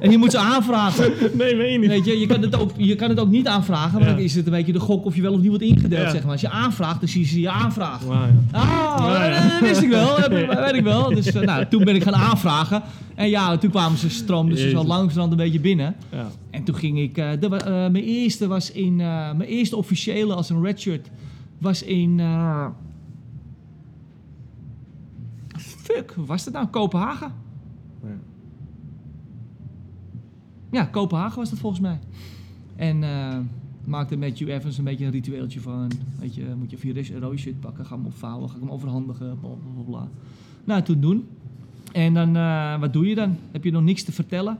En 0.00 0.10
je 0.10 0.18
moet 0.18 0.30
ze 0.30 0.38
aanvragen. 0.38 1.12
nee, 1.34 1.56
meen 1.56 1.72
je 1.72 1.78
niet. 1.78 1.88
Weet 1.88 2.04
je, 2.04 2.18
je 2.20 2.26
kan 2.26 2.42
het 2.42 2.58
ook, 2.58 2.70
je 2.76 2.94
kan 2.96 3.08
het 3.08 3.18
ook 3.20 3.28
niet 3.30 3.46
aanvragen. 3.46 3.98
Maar 3.98 4.08
Ja. 4.08 4.14
dan 4.14 4.24
is 4.24 4.34
het 4.34 4.46
een 4.46 4.52
beetje 4.52 4.72
de 4.72 4.80
gok 4.80 5.04
of 5.04 5.14
je 5.16 5.22
wel 5.22 5.32
of 5.32 5.38
niet 5.40 5.48
wordt 5.48 5.62
ingedeeld, 5.62 6.02
Ja. 6.02 6.10
zeg 6.10 6.22
maar. 6.22 6.32
Als 6.32 6.40
je 6.40 6.48
aanvraagt, 6.50 7.00
dan 7.00 7.08
zie 7.08 7.20
je 7.20 7.26
ze 7.26 7.40
je 7.40 7.50
aanvragen. 7.50 8.06
Wauw, 8.08 8.26
ja. 8.52 8.58
Ah, 8.58 9.50
dat 9.50 9.60
wist 9.68 9.82
ik 9.82 9.88
wel. 9.88 10.16
Dat 10.16 10.28
weet 10.64 10.74
ik 10.74 10.82
wel. 10.82 11.08
Dus 11.14 11.26
eh, 11.32 11.42
nou, 11.42 11.66
toen 11.68 11.84
ben 11.84 11.94
ik 11.94 12.02
gaan 12.02 12.14
aanvragen. 12.14 12.82
En 13.14 13.28
ja, 13.28 13.56
toen 13.56 13.70
kwamen 13.70 13.98
ze 13.98 14.10
stroom 14.10 14.48
dus 14.48 14.74
al 14.74 14.84
langzamerhand 14.86 15.30
een 15.30 15.36
beetje 15.44 15.60
binnen. 15.60 15.94
Ja. 16.12 16.26
En 16.50 16.64
toen 16.64 16.74
ging 16.74 16.98
ik... 16.98 17.18
eh, 17.18 17.26
wa- 17.48 17.56
eh, 17.58 17.72
mijn 17.72 18.04
eerste 18.04 18.46
was 18.46 18.72
in... 18.72 18.96
mijn 18.96 19.40
eerste 19.42 19.76
officiële 19.76 20.34
als 20.34 20.50
een 20.50 20.62
redshirt 20.64 21.08
was 21.58 21.82
in. 21.82 22.20
Fuck, 25.84 26.12
hoe 26.16 26.26
was 26.26 26.44
dat 26.44 26.52
nou? 26.52 26.66
Kopenhagen. 26.66 27.32
Ja. 28.02 28.18
Ja, 30.70 30.84
Kopenhagen 30.84 31.38
was 31.38 31.50
dat 31.50 31.58
volgens 31.58 31.80
mij. 31.80 31.98
En 32.76 33.02
eh, 33.02 33.38
maakte 33.84 34.16
met 34.16 34.38
Hugh 34.38 34.52
Evans 34.52 34.78
een 34.78 34.84
beetje 34.84 35.04
een 35.04 35.10
ritueeltje 35.10 35.60
van. 35.60 35.90
Weet 36.18 36.34
je, 36.34 36.54
moet 36.58 36.70
je 36.70 36.76
vier 36.76 37.04
shirt 37.36 37.60
pakken, 37.60 37.86
ga 37.86 37.96
hem 37.96 38.06
opvouwen, 38.06 38.48
ga 38.48 38.54
ik 38.54 38.60
hem 38.60 38.70
overhandigen, 38.70 39.38
bla 39.40 39.48
bla 39.48 39.72
bla. 39.74 39.82
bla. 39.82 40.08
Nou, 40.64 40.82
toen 40.82 41.00
doen. 41.00 41.26
En 41.92 42.14
dan, 42.14 42.36
eh, 42.36 42.80
wat 42.80 42.92
doe 42.92 43.06
je 43.06 43.14
dan? 43.14 43.36
Heb 43.50 43.64
je 43.64 43.70
nog 43.70 43.82
niks 43.82 44.02
te 44.02 44.12
vertellen? 44.12 44.58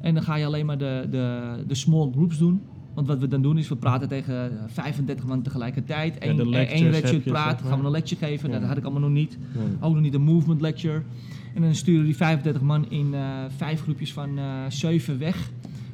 En 0.00 0.14
dan 0.14 0.22
ga 0.22 0.34
je 0.34 0.46
alleen 0.46 0.66
maar 0.66 0.78
de, 0.78 1.06
de, 1.10 1.54
de 1.66 1.74
small 1.74 2.10
groups 2.12 2.38
doen. 2.38 2.62
Want 2.94 3.06
wat 3.06 3.18
we 3.18 3.28
dan 3.28 3.42
doen 3.42 3.58
is, 3.58 3.68
we 3.68 3.76
praten 3.76 4.08
tegen 4.08 4.50
eh, 4.50 4.64
35 4.66 5.26
man 5.26 5.42
tegelijkertijd. 5.42 6.16
Eén 6.18 6.36
de 6.36 6.42
één 6.66 6.90
lecture 6.90 7.20
praat, 7.20 7.62
gaan 7.62 7.78
we 7.80 7.84
een 7.84 7.90
lecture 7.90 8.26
geven. 8.26 8.42
Nou, 8.50 8.52
Ja. 8.52 8.58
dat 8.58 8.68
had 8.68 8.76
ik 8.78 8.84
allemaal 8.84 9.02
nog 9.08 9.18
niet. 9.18 9.38
Ook 9.80 9.92
nog 9.92 10.02
niet 10.02 10.14
een 10.14 10.22
movement 10.22 10.60
lecture. 10.60 11.02
En 11.54 11.62
dan 11.62 11.74
sturen 11.74 12.04
die 12.04 12.16
35 12.16 12.62
man 12.62 12.90
in 12.90 13.14
eh, 13.14 13.20
vijf 13.56 13.80
groepjes 13.82 14.12
van 14.12 14.38
eh 14.38 14.44
zeven 14.68 15.18
weg. 15.18 15.50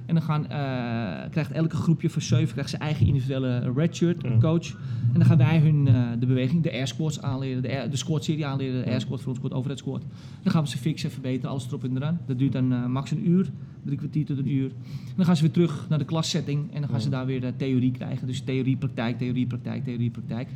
En 0.07 0.15
dan 0.15 0.23
gaan, 0.23 0.43
eh, 0.47 1.31
krijgt 1.31 1.51
elke 1.51 1.77
groepje 1.77 2.11
van 2.11 2.23
zeven 2.23 2.53
krijgt 2.53 2.71
zijn 2.71 2.83
eigen 2.83 3.07
individuele 3.07 3.73
redshirt, 3.77 4.23
Ja. 4.23 4.39
coach. 4.39 4.69
En 5.13 5.13
dan 5.19 5.25
gaan 5.25 5.39
wij 5.39 5.59
hun 5.59 5.89
eh, 5.89 6.03
de 6.19 6.27
beweging, 6.27 6.63
de 6.63 6.73
air 6.73 6.87
squats 6.87 7.23
aanleren, 7.23 7.63
de, 7.63 7.69
air- 7.69 7.91
de 7.91 7.97
squat 7.97 8.25
serie 8.25 8.47
aanleren, 8.47 8.85
de 8.85 8.91
air 8.91 9.01
squat, 9.01 9.21
front 9.21 9.37
squat, 9.37 9.53
overhead 9.53 9.79
squat. 9.79 10.03
Dan 10.43 10.53
gaan 10.53 10.63
we 10.63 10.69
ze 10.69 10.79
fixen, 10.79 11.11
verbeteren, 11.11 11.51
alles 11.51 11.67
erop 11.67 11.85
en 11.85 11.97
eraan. 11.97 12.21
Dat 12.27 12.39
duurt 12.39 12.53
dan 12.53 12.73
eh, 12.73 12.87
max 12.87 13.11
een 13.11 13.29
uur, 13.29 13.51
drie 13.85 13.99
kwartier 13.99 14.25
tot 14.25 14.39
een 14.39 14.51
uur. 14.51 14.71
En 14.91 15.13
dan 15.17 15.25
gaan 15.25 15.37
ze 15.37 15.43
weer 15.43 15.51
terug 15.53 15.87
naar 15.89 15.99
de 15.99 16.05
klassetting 16.05 16.73
en 16.73 16.81
dan 16.81 16.91
gaan 16.91 17.01
ze 17.01 17.09
daar 17.09 17.27
weer 17.27 17.41
de 17.41 17.53
theorie 17.57 17.91
krijgen. 17.93 18.27
Dus 18.27 18.41
theorie, 18.41 18.77
praktijk, 18.77 19.19
theorie, 19.19 19.47
praktijk, 19.47 19.85
theorie, 19.85 20.11
praktijk. 20.11 20.49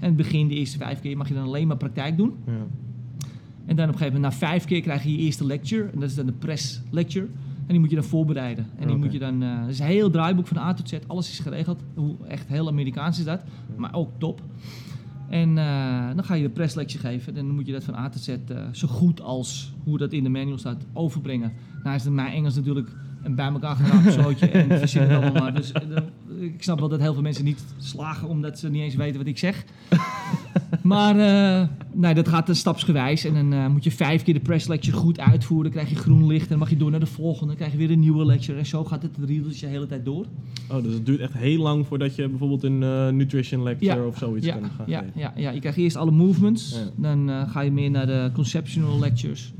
En 0.00 0.06
het 0.06 0.16
begin, 0.16 0.48
de 0.48 0.54
eerste 0.54 0.78
vijf 0.78 1.00
keer, 1.00 1.16
mag 1.16 1.28
je 1.28 1.34
dan 1.34 1.44
alleen 1.44 1.66
maar 1.66 1.76
praktijk 1.76 2.16
doen. 2.16 2.32
Ja. 2.46 2.52
En 3.66 3.76
dan 3.76 3.86
op 3.88 3.92
een 3.92 3.98
gegeven 3.98 4.20
moment, 4.20 4.40
na 4.40 4.46
vijf 4.48 4.64
keer, 4.64 4.80
krijg 4.80 5.02
je 5.02 5.10
je 5.12 5.18
eerste 5.18 5.46
lecture. 5.46 5.82
En 5.92 6.00
dat 6.00 6.08
is 6.08 6.14
dan 6.14 6.26
de 6.26 6.32
press 6.32 6.80
lecture. 6.90 7.26
En 7.66 7.72
die 7.72 7.78
moet 7.78 7.90
je 7.90 7.96
dan 7.96 8.04
voorbereiden. 8.04 8.66
En 8.78 8.86
die 8.86 8.96
moet 8.96 9.12
je 9.12 9.18
dan... 9.18 9.40
het 9.40 9.70
is 9.70 9.78
een 9.78 9.86
heel 9.86 10.10
draaiboek 10.10 10.46
van 10.46 10.56
A 10.56 10.74
tot 10.74 10.88
Z. 10.88 10.98
Alles 11.06 11.30
is 11.30 11.38
geregeld. 11.38 11.82
Hoe, 11.94 12.16
echt 12.28 12.48
heel 12.48 12.68
Amerikaans 12.68 13.18
is 13.18 13.24
dat. 13.24 13.42
Maar 13.76 13.94
ook 13.94 14.10
top. 14.18 14.42
En 15.28 15.58
eh, 15.58 16.06
dan 16.14 16.24
ga 16.24 16.34
je 16.34 16.42
de 16.42 16.48
press 16.48 16.74
lecture 16.74 17.08
geven. 17.08 17.36
En 17.36 17.46
dan 17.46 17.54
moet 17.54 17.66
je 17.66 17.72
dat 17.72 17.84
van 17.84 17.94
A 17.94 18.08
tot 18.08 18.22
Z 18.22 18.28
eh, 18.28 18.36
zo 18.72 18.88
goed 18.88 19.20
als 19.20 19.74
hoe 19.84 19.98
dat 19.98 20.12
in 20.12 20.22
de 20.22 20.28
manual 20.28 20.58
staat 20.58 20.84
overbrengen. 20.92 21.52
Nou 21.82 21.96
is 21.96 22.04
het 22.04 22.12
mijn 22.12 22.32
Engels 22.32 22.54
natuurlijk 22.54 22.88
een 23.22 23.34
bij 23.34 23.46
elkaar 23.46 23.76
geraapt 23.76 24.12
zootje. 24.22 24.48
en 24.48 24.78
verzin 24.78 25.02
het 25.02 25.10
allemaal 25.10 25.42
maar. 25.42 25.54
Dus 25.54 25.72
ik 26.40 26.62
snap 26.62 26.78
wel 26.78 26.88
dat 26.88 27.00
heel 27.00 27.12
veel 27.12 27.22
mensen 27.22 27.44
niet 27.44 27.64
slagen 27.78 28.28
omdat 28.28 28.58
ze 28.58 28.68
niet 28.70 28.82
eens 28.82 28.94
weten 28.94 29.18
wat 29.18 29.26
ik 29.26 29.38
zeg. 29.38 29.64
Maar 30.82 31.18
eh, 31.18 31.68
nee, 31.92 32.14
dat 32.14 32.28
gaat 32.28 32.46
dan 32.46 32.54
stapsgewijs. 32.54 33.24
En 33.24 33.34
dan 33.34 33.52
eh, 33.52 33.66
moet 33.68 33.84
je 33.84 33.90
vijf 33.90 34.22
keer 34.22 34.34
de 34.34 34.40
press 34.40 34.66
lecture 34.66 34.96
goed 34.96 35.20
uitvoeren. 35.20 35.72
Dan 35.72 35.82
krijg 35.82 35.88
je 35.96 36.02
groen 36.02 36.26
licht. 36.26 36.42
En 36.42 36.48
dan 36.48 36.58
mag 36.58 36.70
je 36.70 36.76
door 36.76 36.90
naar 36.90 37.00
de 37.00 37.06
volgende. 37.06 37.46
Dan 37.46 37.56
krijg 37.56 37.72
je 37.72 37.78
weer 37.78 37.90
een 37.90 38.00
nieuwe 38.00 38.24
lecture. 38.26 38.58
En 38.58 38.66
zo 38.66 38.84
gaat 38.84 39.02
het 39.02 39.16
riedeltje 39.24 39.66
de 39.66 39.72
hele 39.72 39.86
tijd 39.86 40.04
door. 40.04 40.24
Oh, 40.70 40.82
dus 40.82 40.92
het 40.94 41.06
duurt 41.06 41.20
echt 41.20 41.32
heel 41.32 41.62
lang 41.62 41.86
voordat 41.86 42.14
je 42.16 42.28
bijvoorbeeld 42.28 42.62
een 42.62 42.82
eh, 42.82 43.08
nutrition 43.08 43.62
lecture 43.62 44.00
Ja. 44.00 44.06
of 44.06 44.18
zoiets 44.18 44.46
Ja, 44.46 44.56
kan 44.56 44.70
gaan 44.76 44.84
ja, 44.88 44.98
geven. 44.98 45.20
ja, 45.20 45.32
ja, 45.36 45.50
je 45.50 45.60
krijgt 45.60 45.78
eerst 45.78 45.96
alle 45.96 46.10
movements. 46.10 46.74
Ja. 46.74 46.90
Dan 46.96 47.30
eh, 47.30 47.50
ga 47.50 47.60
je 47.60 47.70
meer 47.70 47.90
naar 47.90 48.06
de 48.06 48.30
conceptual 48.34 48.98
lectures. 48.98 49.52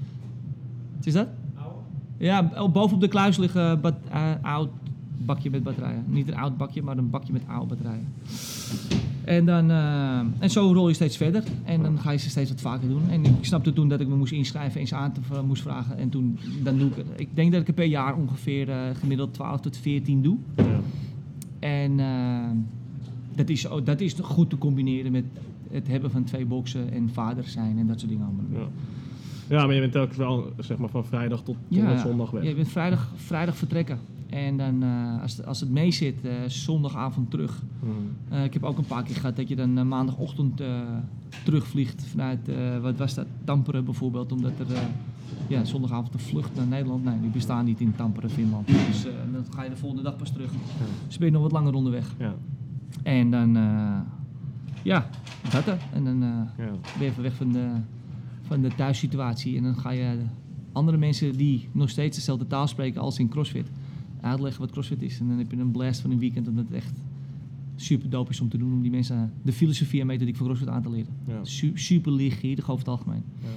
Wat 0.97 1.07
is 1.07 1.13
dat? 1.13 1.29
Ja, 2.19 2.51
oh, 2.59 2.73
bovenop 2.73 3.01
de 3.01 3.09
kluis 3.09 3.37
liggen 3.37 3.81
bat, 3.81 3.95
eh, 4.11 4.31
oud 4.43 4.69
bakje 5.19 5.51
met 5.51 5.63
batterijen. 5.63 6.05
Niet 6.07 6.29
een 6.29 6.37
oud 6.37 6.57
bakje, 6.57 6.83
maar 6.83 6.99
een 6.99 7.11
bakje 7.11 7.33
met 7.33 7.43
oude 7.47 7.67
batterijen. 7.67 8.07
En, 9.25 9.45
dan, 9.47 9.71
eh, 9.71 10.19
en 10.39 10.51
zo 10.51 10.73
rol 10.73 10.89
je 10.89 10.95
steeds 10.95 11.17
verder. 11.17 11.43
En 11.65 11.83
dan 11.83 11.99
ga 11.99 12.11
je 12.11 12.19
ze 12.19 12.31
steeds 12.31 12.51
wat 12.51 12.61
vaker 12.61 12.89
doen. 12.89 13.11
En 13.11 13.25
ik 13.25 13.33
snapte 13.41 13.73
toen 13.73 13.89
dat 13.89 14.01
ik 14.01 14.09
me 14.09 14.17
moest 14.17 14.33
inschrijven 14.33 14.81
en 14.81 14.87
ze 14.87 14.95
aan 14.95 15.13
te 15.13 15.21
moest 15.47 15.63
vragen. 15.63 15.99
En 15.99 16.09
toen 16.09 16.39
dan 16.63 16.79
doe 16.79 16.89
ik 16.91 16.97
het. 16.97 17.07
Ik 17.17 17.29
denk 17.35 17.53
dat 17.53 17.61
ik 17.61 17.69
er 17.69 17.75
per 17.75 17.85
jaar 17.85 18.17
ongeveer 18.17 18.69
eh, 18.71 18.77
gemiddeld 18.99 19.35
12 19.35 19.61
tot 19.61 19.77
14 19.77 20.23
doe. 20.23 20.37
Ja. 20.57 20.65
En 21.59 22.01
eh, 22.01 22.51
dat, 23.37 23.49
is, 23.49 23.69
ook- 23.69 23.87
dat 23.87 24.01
is 24.01 24.13
goed 24.23 24.51
te 24.51 24.59
combineren 24.59 25.13
met 25.13 25.25
het 25.71 25.89
hebben 25.89 26.11
van 26.11 26.25
twee 26.25 26.47
boksen 26.47 26.93
en 26.93 27.11
vader 27.13 27.45
zijn 27.45 27.79
en 27.79 27.87
dat 27.87 27.99
soort 28.01 28.11
dingen 28.11 28.25
allemaal. 28.27 28.45
Ja. 29.49 29.57
ja, 29.57 29.67
maar 29.67 29.75
je 29.75 29.81
bent 29.81 29.93
telkens 29.93 30.17
wel 30.19 30.53
zeg 30.59 30.79
maar, 30.79 30.89
van 30.89 31.05
vrijdag 31.05 31.43
tot, 31.43 31.57
tot 31.71 32.01
zondag 32.01 32.31
weg. 32.31 32.43
Ja, 32.43 32.49
je 32.49 32.55
bent 32.55 32.69
vrijdag, 32.69 33.13
vrijdag 33.17 33.57
vertrekken. 33.57 33.99
En 34.31 34.57
dan, 34.57 34.83
eh, 34.83 35.23
als, 35.23 35.37
het- 35.37 35.47
als 35.47 35.61
het 35.61 35.71
mee 35.71 35.91
zit, 35.91 36.25
eh, 36.25 36.33
zondagavond 36.47 37.31
terug. 37.31 37.63
Hmm. 37.81 37.93
Eh, 38.39 38.45
ik 38.45 38.53
heb 38.53 38.63
ook 38.65 38.79
een 38.79 38.87
paar 38.87 39.03
keer 39.03 39.15
gehad 39.17 39.37
dat 39.37 39.49
je 39.49 39.57
dan 39.57 39.89
maandagochtend 39.89 40.61
terugvliegt 41.45 42.05
vanuit, 42.07 42.51
wat 42.83 42.97
was 42.97 43.15
dat, 43.15 43.27
Tampere 43.45 43.83
bijvoorbeeld. 43.83 44.33
Omdat 44.33 44.53
er 44.59 44.67
ja, 45.49 45.65
zondagavond 45.65 46.15
een 46.15 46.21
vlucht 46.21 46.55
naar 46.57 46.67
Nederland, 46.67 47.05
nee, 47.05 47.21
die 47.21 47.31
bestaan 47.31 47.65
niet 47.65 47.81
in 47.81 47.95
Tampere, 47.97 48.29
Finland. 48.29 48.67
Dus 48.67 49.03
dan 49.33 49.45
ga 49.51 49.63
je 49.63 49.71
de 49.71 49.77
volgende 49.77 50.03
dag 50.05 50.17
pas 50.17 50.31
terug. 50.33 50.51
Dus 51.07 51.19
ben 51.19 51.27
je 51.27 51.33
nog 51.33 51.43
wat 51.43 51.53
langer 51.53 51.75
onderweg. 51.75 52.15
Ja, 52.19 52.35
En 53.03 53.31
dan, 53.31 53.53
ja, 54.83 55.07
dat 55.51 55.67
er. 55.67 55.79
En 55.93 56.05
dan 56.05 56.19
ja. 56.21 56.49
ben 56.57 56.77
je 57.01 57.05
even 57.05 57.23
weg 57.23 57.35
van 57.35 57.53
de, 57.53 57.69
van 58.43 58.61
de 58.61 58.69
thuissituatie. 58.77 59.57
En 59.57 59.63
dan 59.63 59.77
ga 59.77 59.91
je 59.91 60.17
andere 60.73 60.97
mensen 60.97 61.33
die 61.37 61.69
nog 61.73 61.91
steeds 61.91 62.17
dezelfde 62.17 62.47
taal 62.47 62.67
spreken 62.67 63.01
als 63.01 63.19
in 63.19 63.29
CrossFit 63.29 63.71
uitleggen 64.21 64.61
wat 64.61 64.71
CrossFit 64.71 65.03
is. 65.03 65.21
En 65.21 65.29
dan 65.29 65.39
heb 65.39 65.51
je 65.51 65.57
een 65.57 65.71
blast 65.71 66.01
van 66.01 66.11
een 66.11 66.19
weekend 66.19 66.49
omdat 66.49 66.65
het 66.65 66.75
echt 66.77 66.93
super 67.77 68.11
dope 68.11 68.31
is 68.31 68.41
om 68.41 68.49
te 68.49 68.59
doen. 68.59 68.73
Om 68.73 68.83
die 68.83 68.91
mensen 68.91 69.33
de 69.43 69.53
filosofie 69.53 70.01
en 70.01 70.07
methodiek 70.07 70.37
van 70.37 70.47
CrossFit 70.47 70.69
aan 70.71 70.83
te 70.83 70.91
leren. 70.91 71.13
Ja. 71.27 71.39
Su- 71.45 71.73
super 71.75 72.13
leergierig 72.13 72.65
over 72.71 72.79
het 72.79 72.89
algemeen. 72.89 73.23
Ja. 73.43 73.49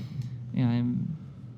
Ja, 0.62 0.72
en 0.74 1.15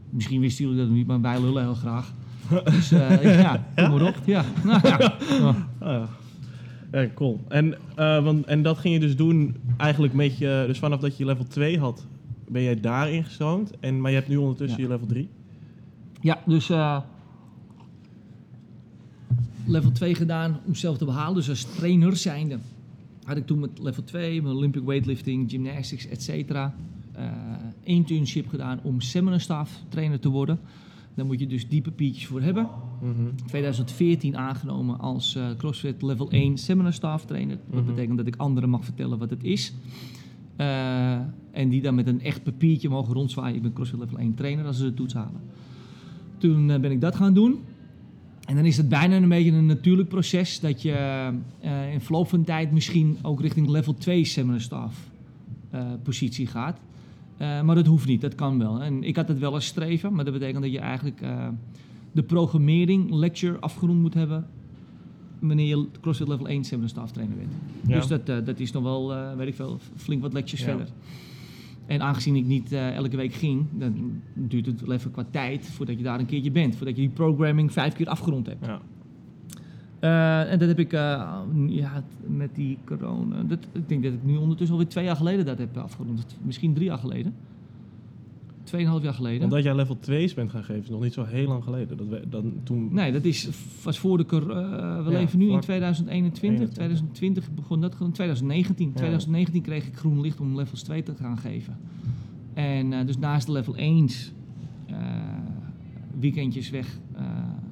misschien 0.10 0.40
wisten 0.42 0.66
jullie 0.66 0.80
dat 0.80 0.90
niet, 0.90 1.08
maar 1.08 1.22
wij 1.22 1.42
lullen 1.42 1.64
heel 1.64 1.74
graag. 1.74 2.14
Dus 2.66 2.92
eh, 2.92 3.40
ja, 3.42 3.66
kom 3.76 3.90
maar 3.90 4.08
op. 4.08 4.16
Ja, 4.26 4.46
nou, 4.64 4.88
ja. 4.88 5.16
Ah, 5.80 6.04
ja. 6.92 7.08
Cool. 7.16 7.40
En, 7.48 7.74
eh, 7.96 8.24
want, 8.24 8.46
en 8.46 8.62
dat 8.64 8.78
ging 8.78 8.94
je 8.94 9.00
dus 9.00 9.16
doen 9.16 9.56
eigenlijk 9.78 10.14
met 10.14 10.38
je... 10.38 10.64
Dus 10.68 10.80
vanaf 10.80 11.00
dat 11.00 11.18
je 11.18 11.26
level 11.26 11.46
2 11.48 11.80
had, 11.80 12.06
ben 12.48 12.62
jij 12.64 12.80
daar 12.80 13.12
ingestroomd. 13.12 13.80
En, 13.80 14.02
maar 14.02 14.12
je 14.12 14.18
hebt 14.18 14.30
nu 14.30 14.38
ondertussen 14.38 14.78
Ja. 14.80 14.84
je 14.86 14.92
level 14.92 15.08
3. 15.08 15.30
Ja, 16.22 16.40
dus 16.46 16.70
eh, 16.70 16.98
level 19.66 19.92
2 19.92 20.16
gedaan 20.16 20.60
om 20.66 20.76
zelf 20.76 20.98
te 20.98 21.06
behalen. 21.06 21.36
Dus 21.36 21.50
als 21.50 21.64
trainer 21.64 22.18
zijnde 22.18 22.58
had 23.24 23.38
ik 23.38 23.46
toen 23.46 23.60
met 23.60 23.70
level 23.82 24.04
2, 24.04 24.42
mijn 24.42 24.56
Olympic 24.56 24.84
weightlifting, 24.84 25.50
gymnastics, 25.50 26.08
et 26.08 26.24
cetera, 26.24 26.76
eh, 27.12 27.26
internship 27.84 28.50
gedaan 28.50 28.80
om 28.84 29.02
seminar 29.02 29.40
staff 29.40 29.80
trainer 29.90 30.20
te 30.20 30.30
worden. 30.30 30.60
Daar 31.16 31.26
moet 31.26 31.40
je 31.40 31.48
dus 31.48 31.68
die 31.70 31.82
papiertjes 31.82 32.26
voor 32.28 32.42
hebben. 32.42 32.68
Mhm. 33.02 33.36
2014 33.48 34.38
aangenomen 34.38 35.00
als 35.00 35.36
eh, 35.36 35.46
CrossFit 35.58 36.02
Level 36.02 36.28
1 36.32 36.58
Seminar 36.58 36.94
Staff 36.94 37.26
Trainer. 37.26 37.58
Dat 37.70 37.82
Mhm. 37.84 37.94
betekent 37.94 38.18
dat 38.18 38.28
ik 38.28 38.36
anderen 38.36 38.70
mag 38.70 38.84
vertellen 38.86 39.18
wat 39.18 39.30
het 39.30 39.44
is. 39.44 39.74
Eh, 40.56 41.14
en 41.52 41.70
die 41.70 41.82
dan 41.82 41.96
met 41.96 42.08
een 42.08 42.22
echt 42.22 42.44
papiertje 42.44 42.90
mogen 42.90 43.14
rondzwaaien. 43.14 43.56
Ik 43.56 43.62
ben 43.62 43.74
CrossFit 43.74 44.00
Level 44.00 44.20
1 44.20 44.34
trainer 44.34 44.66
als 44.66 44.78
ze 44.78 44.84
de 44.84 44.94
toets 44.94 45.14
halen. 45.14 45.42
Toen 46.38 46.68
ben 46.68 46.92
ik 46.92 47.02
dat 47.02 47.16
gaan 47.16 47.34
doen. 47.34 47.60
En 48.46 48.56
dan 48.56 48.66
is 48.66 48.78
het 48.78 48.90
bijna 48.90 49.16
een 49.16 49.30
beetje 49.30 49.52
een 49.52 49.66
natuurlijk 49.66 50.10
proces 50.10 50.60
dat 50.60 50.82
je 50.82 50.94
eh, 51.60 51.94
in 51.94 52.02
verloop 52.02 52.30
van 52.30 52.44
tijd 52.44 52.72
misschien 52.72 53.18
ook 53.22 53.42
richting 53.42 53.68
level 53.68 53.94
2 53.94 54.26
seminar 54.26 54.62
staff 54.62 55.10
eh, 55.70 55.86
positie 56.04 56.48
gaat. 56.48 56.80
Eh, 57.38 57.62
maar 57.62 57.76
dat 57.76 57.86
hoeft 57.86 58.08
niet, 58.08 58.22
dat 58.22 58.36
kan 58.36 58.60
wel. 58.60 58.82
En 58.82 59.04
ik 59.04 59.16
had 59.16 59.28
het 59.28 59.40
wel 59.40 59.54
als 59.54 59.66
streven, 59.66 60.14
maar 60.14 60.26
dat 60.26 60.34
betekent 60.34 60.62
dat 60.64 60.72
je 60.72 60.80
eigenlijk 60.80 61.22
de 62.12 62.24
programmering 62.24 63.12
lecture 63.14 63.60
afgerond 63.60 64.00
moet 64.02 64.14
hebben 64.14 64.48
wanneer 65.40 65.68
je 65.68 65.88
CrossFit 66.02 66.28
level 66.28 66.48
1 66.48 66.64
seminar 66.64 66.90
staff 66.90 67.12
trainer 67.12 67.38
bent. 67.38 67.52
Ja. 67.88 67.96
Dus 67.96 68.08
dat, 68.08 68.46
dat 68.46 68.60
is 68.60 68.72
nog 68.72 68.84
wel, 68.84 69.36
weet 69.38 69.48
ik 69.48 69.56
veel, 69.56 69.80
flink 69.96 70.22
wat 70.22 70.34
lectures 70.34 70.66
Ja. 70.66 70.68
verder. 70.68 70.88
En 71.92 72.02
aangezien 72.02 72.36
ik 72.36 72.46
niet 72.46 72.72
eh, 72.72 72.96
elke 72.96 73.18
week 73.18 73.34
ging, 73.34 73.66
dan 73.72 74.22
duurt 74.34 74.66
het 74.66 74.82
wel 74.82 74.96
even 74.96 75.12
qua 75.12 75.26
tijd 75.32 75.66
voordat 75.66 75.98
je 75.98 76.04
daar 76.04 76.20
een 76.20 76.26
keertje 76.26 76.52
bent. 76.52 76.76
Voordat 76.76 76.96
je 76.96 77.02
die 77.02 77.12
programming 77.12 77.74
vijf 77.74 77.94
keer 77.94 78.08
afgerond 78.08 78.46
hebt. 78.46 78.66
Ja. 78.66 78.82
Eh, 80.00 80.52
en 80.52 80.60
dat 80.60 80.68
heb 80.68 80.80
ik 80.80 80.94
eh, 80.94 81.32
ja, 81.68 82.04
met 82.28 82.56
die 82.56 82.78
corona. 82.86 83.44
Dat, 83.44 83.60
ik 83.72 83.90
denk 83.90 84.04
dat 84.04 84.14
ik 84.14 84.24
nu 84.24 84.36
ondertussen 84.36 84.76
alweer 84.76 84.92
twee 84.92 85.06
jaar 85.06 85.16
geleden 85.16 85.46
dat 85.46 85.58
heb 85.58 85.78
afgerond. 85.78 86.38
Misschien 86.42 86.74
drie 86.74 86.86
jaar 86.86 86.98
geleden. 86.98 87.34
Tweeënhalf 88.64 89.04
jaar 89.04 89.14
geleden. 89.14 89.44
Omdat 89.44 89.64
jij 89.64 89.76
level 89.76 89.98
2's 90.10 90.34
bent 90.34 90.50
gaan 90.52 90.64
geven, 90.64 90.84
is 90.84 90.90
nog 90.90 91.02
niet 91.02 91.14
zo 91.14 91.24
heel 91.24 91.48
lang 91.48 91.64
geleden. 91.64 91.98
Dat 91.98 92.08
we, 92.08 92.22
dan, 92.30 92.54
toen, 92.64 92.94
Nee, 92.94 93.12
dat 93.12 93.24
is, 93.24 93.50
was 93.84 94.00
voor 94.00 94.18
de 94.18 94.26
eh, 94.26 94.40
we 95.06 95.12
Ja, 95.12 95.18
leven 95.20 95.38
nu 95.40 95.46
in 95.46 95.50
vlak- 95.52 95.62
2021. 95.64 96.44
21. 96.44 96.70
2020 96.74 97.52
begon 97.54 97.82
dat 97.82 97.96
gewoon. 97.96 98.12
2019. 98.12 98.88
Ja. 98.88 98.94
2019 98.94 99.62
kreeg 99.62 99.88
ik 99.88 99.96
groen 99.96 100.22
licht 100.22 100.40
om 100.40 100.56
levels 100.56 100.84
2 100.84 101.04
te 101.04 101.14
gaan 101.16 101.38
geven. 101.38 101.78
En 102.54 102.94
eh, 102.94 103.06
dus 103.06 103.18
naast 103.18 103.46
de 103.46 103.52
level 103.52 103.76
1's 103.76 104.32
eh, 104.88 104.96
weekendjes 106.20 106.70
weg 106.70 107.00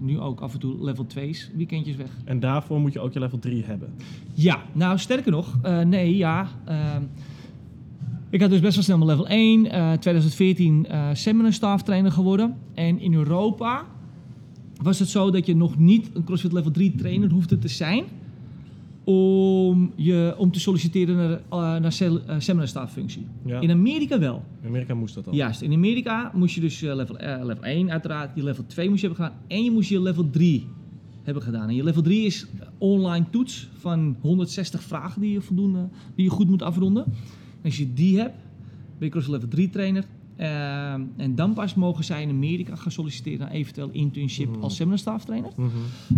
nu 0.01 0.19
ook 0.19 0.39
af 0.41 0.53
en 0.53 0.59
toe 0.59 0.83
level 0.83 1.05
2's 1.17 1.49
weekendjes 1.55 1.95
weg. 1.95 2.09
En 2.25 2.39
daarvoor 2.39 2.79
moet 2.79 2.93
je 2.93 2.99
ook 2.99 3.13
je 3.13 3.19
level 3.19 3.39
3 3.39 3.63
hebben. 3.63 3.93
Ja, 4.33 4.61
nou 4.73 4.97
sterker 4.97 5.31
nog, 5.31 5.61
nee, 5.85 6.17
ja. 6.17 6.47
Ik 8.29 8.41
had 8.41 8.49
dus 8.49 8.59
best 8.59 8.75
wel 8.75 8.83
snel 8.83 8.97
mijn 8.97 9.09
level 9.09 9.27
1. 9.27 9.71
eh 9.71 9.91
2014 9.91 10.85
eh 10.85 11.09
seminar 11.13 11.53
staff 11.53 11.83
trainer 11.83 12.11
geworden. 12.11 12.55
En 12.73 12.99
in 12.99 13.13
Europa 13.13 13.85
was 14.81 14.99
het 14.99 15.07
zo 15.09 15.31
dat 15.31 15.45
je 15.45 15.55
nog 15.55 15.77
niet 15.77 16.09
een 16.13 16.23
CrossFit 16.23 16.51
level 16.53 16.71
3 16.71 16.95
trainer 16.95 17.29
hoefde 17.31 17.57
te 17.57 17.67
zijn. 17.67 18.03
Om, 19.03 19.91
je, 19.95 20.33
om 20.37 20.51
te 20.51 20.59
solliciteren 20.59 21.15
naar, 21.15 21.31
eh, 21.31 21.81
naar 21.81 21.91
cel- 21.91 22.19
eh, 22.25 22.35
seminar 22.39 22.67
staff 22.67 22.93
functie. 22.93 23.25
Ja. 23.45 23.59
In 23.59 23.71
Amerika 23.71 24.19
wel. 24.19 24.43
In 24.61 24.67
Amerika 24.67 24.93
moest 24.93 25.15
dat 25.15 25.27
al. 25.27 25.33
Juist, 25.33 25.61
in 25.61 25.73
Amerika 25.73 26.31
moest 26.33 26.55
je 26.55 26.61
dus 26.61 26.81
eh, 26.81 26.95
level, 26.95 27.15
level 27.45 27.63
1 27.63 27.91
uiteraard, 27.91 28.31
je 28.35 28.43
level 28.43 28.63
2 28.67 28.89
moest 28.89 29.01
je 29.01 29.07
hebben 29.07 29.25
gedaan 29.25 29.41
en 29.47 29.63
je 29.63 29.71
moest 29.71 29.89
je 29.89 30.01
level 30.01 30.29
3 30.29 30.67
hebben 31.23 31.43
gedaan. 31.43 31.67
En 31.69 31.75
je 31.75 31.83
level 31.83 32.01
3 32.01 32.25
is 32.25 32.47
online 32.77 33.25
toets 33.29 33.69
van 33.77 34.15
160 34.21 34.83
vragen 34.83 35.21
die 35.21 35.31
je, 35.31 35.41
voldoende, 35.41 35.89
die 36.15 36.25
je 36.25 36.31
goed 36.31 36.49
moet 36.49 36.61
afronden. 36.61 37.05
Als 37.63 37.77
je 37.77 37.93
die 37.93 38.17
hebt, 38.19 38.35
ben 38.97 39.07
je 39.07 39.09
CrossFit 39.09 39.33
level 39.35 39.49
3 39.49 39.69
trainer. 39.69 40.05
Eh, 40.35 40.93
en 40.93 41.35
dan 41.35 41.53
pas 41.53 41.75
mogen 41.75 42.03
zij 42.03 42.21
in 42.21 42.29
Amerika 42.29 42.75
gaan 42.75 42.91
solliciteren 42.91 43.39
naar 43.39 43.51
eventueel 43.51 43.89
internship 43.91 44.49
Mhm. 44.49 44.61
als 44.61 44.75
seminar 44.75 44.97
staff 44.99 45.25
trainer. 45.25 45.51
Mhm. 45.55 45.67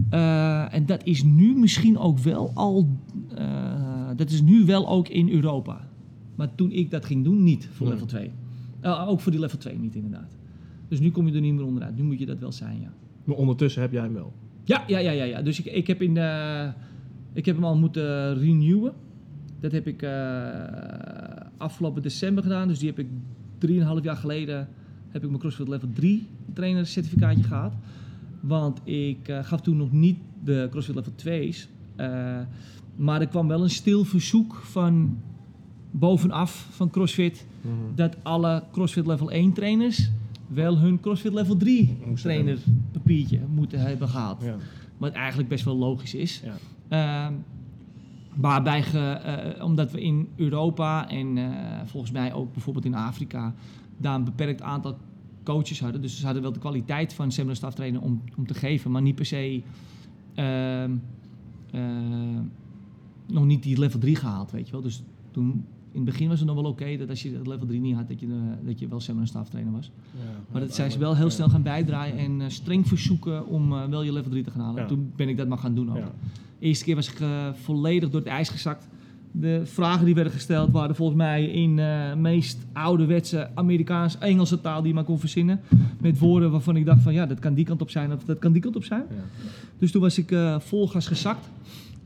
Eh, 0.10 0.74
en 0.74 0.86
dat 0.86 1.04
is 1.04 1.24
nu 1.24 1.56
misschien 1.56 1.98
ook 1.98 2.20
wel 2.20 2.52
al. 2.54 2.88
eh, 3.36 4.10
dat 4.16 4.30
is 4.30 4.42
nu 4.42 4.66
wel 4.66 4.90
ook 4.90 5.08
in 5.08 5.30
Europa. 5.30 5.88
Maar 6.36 6.56
toen 6.56 6.72
ik 6.72 6.92
dat 6.92 7.06
ging 7.06 7.24
doen, 7.24 7.44
niet 7.44 7.70
voor 7.72 7.86
Nee. 7.86 7.94
level 7.96 8.08
2. 8.10 8.32
Eh, 8.80 9.08
ook 9.10 9.20
voor 9.20 9.32
die 9.32 9.42
level 9.42 9.58
2 9.58 9.78
niet, 9.80 9.96
inderdaad. 9.96 10.38
Dus 10.88 11.00
nu 11.00 11.12
kom 11.12 11.28
je 11.28 11.34
er 11.34 11.42
niet 11.42 11.54
meer 11.54 11.66
onderuit. 11.66 11.96
Nu 11.98 12.04
moet 12.04 12.20
je 12.20 12.26
dat 12.26 12.40
wel 12.40 12.52
zijn, 12.52 12.80
ja. 12.82 12.94
Maar 13.24 13.36
ondertussen 13.36 13.82
heb 13.82 13.92
jij 13.92 14.02
hem 14.02 14.14
wel. 14.14 14.34
Ja, 14.64 14.84
ja, 14.88 14.98
ja, 15.00 15.12
ja. 15.12 15.24
ja. 15.24 15.42
Dus 15.42 15.60
ik, 15.60 15.66
ik, 15.74 15.88
heb 15.88 16.02
in, 16.02 16.12
ik 17.34 17.46
heb 17.46 17.56
hem 17.56 17.64
al 17.66 17.78
moeten 17.78 18.38
renewen. 18.40 18.94
Dat 19.60 19.72
heb 19.72 19.88
ik 19.88 20.02
afgelopen 21.62 22.02
december 22.02 22.44
gedaan. 22.44 22.68
Dus 22.68 22.80
die 22.80 22.88
heb 22.88 23.00
ik 23.00 23.08
3,5 24.00 24.04
jaar 24.04 24.16
geleden 24.16 24.68
heb 25.10 25.22
ik 25.24 25.28
mijn 25.30 25.40
CrossFit 25.42 25.68
Level 25.68 25.90
3 25.94 26.28
trainer 26.54 26.86
certificaatje 26.86 27.44
gehad. 27.44 27.74
Want 28.40 28.80
ik 28.84 29.28
eh, 29.28 29.44
gaf 29.44 29.62
toen 29.62 29.78
nog 29.78 29.92
niet 29.92 30.18
de 30.44 30.68
CrossFit 30.72 30.96
Level 30.96 31.12
2's. 31.26 31.68
eh, 31.96 32.40
maar 32.96 33.22
er 33.22 33.28
kwam 33.28 33.48
wel 33.48 33.64
een 33.64 33.70
stil 33.70 34.04
verzoek 34.04 34.56
van 34.56 35.18
bovenaf 35.92 36.68
van 36.72 36.90
CrossFit 36.90 37.46
Mhm. 37.62 37.74
dat 37.96 38.16
alle 38.24 38.64
CrossFit 38.72 39.06
Level 39.08 39.32
1 39.32 39.54
trainers 39.54 40.10
wel 40.48 40.78
hun 40.78 41.00
CrossFit 41.00 41.34
Level 41.34 41.58
3 41.58 41.98
Moesten 42.06 42.32
trainer 42.32 42.58
papiertje 42.92 43.40
moeten 43.56 43.80
hebben 43.80 44.08
gehaald. 44.10 44.44
Ja. 44.44 44.56
Wat 44.98 45.12
eigenlijk 45.14 45.50
best 45.50 45.66
wel 45.66 45.78
logisch 45.78 46.14
is. 46.16 46.42
Ja. 46.44 47.26
Ehm, 47.26 47.34
waarbij, 48.36 48.84
ge, 48.84 49.00
eh, 49.00 49.64
omdat 49.64 49.92
we 49.92 50.02
in 50.02 50.28
Europa 50.36 51.10
en 51.10 51.38
eh, 51.38 51.46
volgens 51.86 52.12
mij 52.12 52.34
ook 52.34 52.54
bijvoorbeeld 52.54 52.86
in 52.86 52.96
Afrika 52.96 53.54
daar 53.98 54.16
een 54.16 54.24
beperkt 54.24 54.62
aantal 54.62 54.98
coaches 55.44 55.80
hadden. 55.80 56.02
Dus 56.02 56.20
ze 56.20 56.26
hadden 56.26 56.42
wel 56.42 56.54
de 56.54 56.60
kwaliteit 56.60 57.14
van 57.14 57.32
seminar 57.32 57.56
staff 57.56 57.76
trainer 57.76 58.02
om, 58.02 58.22
om 58.38 58.48
te 58.48 58.54
geven, 58.54 58.92
maar 58.92 59.02
niet 59.02 59.16
per 59.16 59.26
se 59.26 59.62
ehm, 60.34 60.92
eh, 61.72 61.82
nog 63.28 63.46
niet 63.46 63.64
die 63.64 63.80
level 63.80 64.00
3 64.00 64.16
gehaald, 64.16 64.52
weet 64.52 64.66
je 64.66 64.72
wel. 64.72 64.82
Dus 64.82 65.04
toen, 65.32 65.66
in 65.92 66.02
het 66.02 66.04
begin 66.06 66.28
was 66.28 66.40
het 66.40 66.48
nog 66.48 66.62
wel 66.62 66.72
oké 66.72 66.98
dat 66.98 67.10
als 67.10 67.22
je 67.24 67.34
het 67.34 67.48
level 67.48 67.68
3 67.68 67.80
niet 67.80 67.96
had, 67.96 68.08
dat 68.08 68.20
je, 68.20 68.28
dat 68.64 68.80
je 68.80 68.88
wel 68.88 69.00
seminar 69.00 69.28
staff 69.28 69.50
trainer 69.50 69.74
was. 69.74 69.92
Maar 70.52 70.62
dat 70.62 70.76
zijn 70.76 70.92
ze 70.92 71.00
wel 71.00 71.16
heel 71.16 71.30
snel 71.30 71.50
gaan 71.50 71.64
bijdraaien 71.64 72.18
en 72.18 72.52
streng 72.52 72.88
verzoeken 72.88 73.48
om 73.48 73.70
wel 73.70 74.02
je 74.02 74.14
level 74.14 74.32
3 74.32 74.44
te 74.44 74.52
gaan 74.52 74.62
halen. 74.62 74.82
Ja. 74.82 74.88
Toen 74.88 75.12
ben 75.16 75.30
ik 75.30 75.38
dat 75.38 75.48
maar 75.48 75.58
gaan 75.58 75.76
doen 75.76 75.90
ook. 75.90 75.98
Ja. 75.98 76.12
De 76.62 76.68
eerste 76.68 76.84
keer 76.86 76.96
was 76.96 77.12
ik 77.12 77.20
eh, 77.20 77.48
volledig 77.54 78.10
door 78.10 78.20
het 78.20 78.30
ijs 78.30 78.50
gezakt. 78.50 78.88
De 79.32 79.62
vragen 79.64 80.06
die 80.06 80.16
werden 80.16 80.34
gesteld 80.34 80.72
waren 80.72 80.96
volgens 80.96 81.18
mij 81.18 81.46
in 81.46 81.76
de 81.76 82.14
meest 82.18 82.58
ouderwetse 82.74 83.50
Amerikaans-Engelse 83.54 84.62
taal 84.62 84.80
die 84.80 84.88
je 84.88 84.94
maar 84.94 85.04
kon 85.04 85.20
verzinnen. 85.20 85.60
Met 86.02 86.20
woorden 86.20 86.52
waarvan 86.52 86.76
ik 86.76 86.86
dacht 86.86 87.02
van 87.02 87.14
ja, 87.14 87.26
dat 87.26 87.40
kan 87.40 87.54
die 87.54 87.66
kant 87.66 87.82
op 87.82 87.90
zijn 87.90 88.14
of 88.14 88.24
dat 88.24 88.40
kan 88.40 88.52
die 88.52 88.62
kant 88.62 88.76
op 88.76 88.84
zijn. 88.84 89.04
Ja. 89.10 89.24
Dus 89.78 89.92
toen 89.92 90.02
was 90.02 90.18
ik 90.18 90.32
eh, 90.32 90.60
vol 90.60 90.88
gas 90.88 91.08
gezakt. 91.08 91.50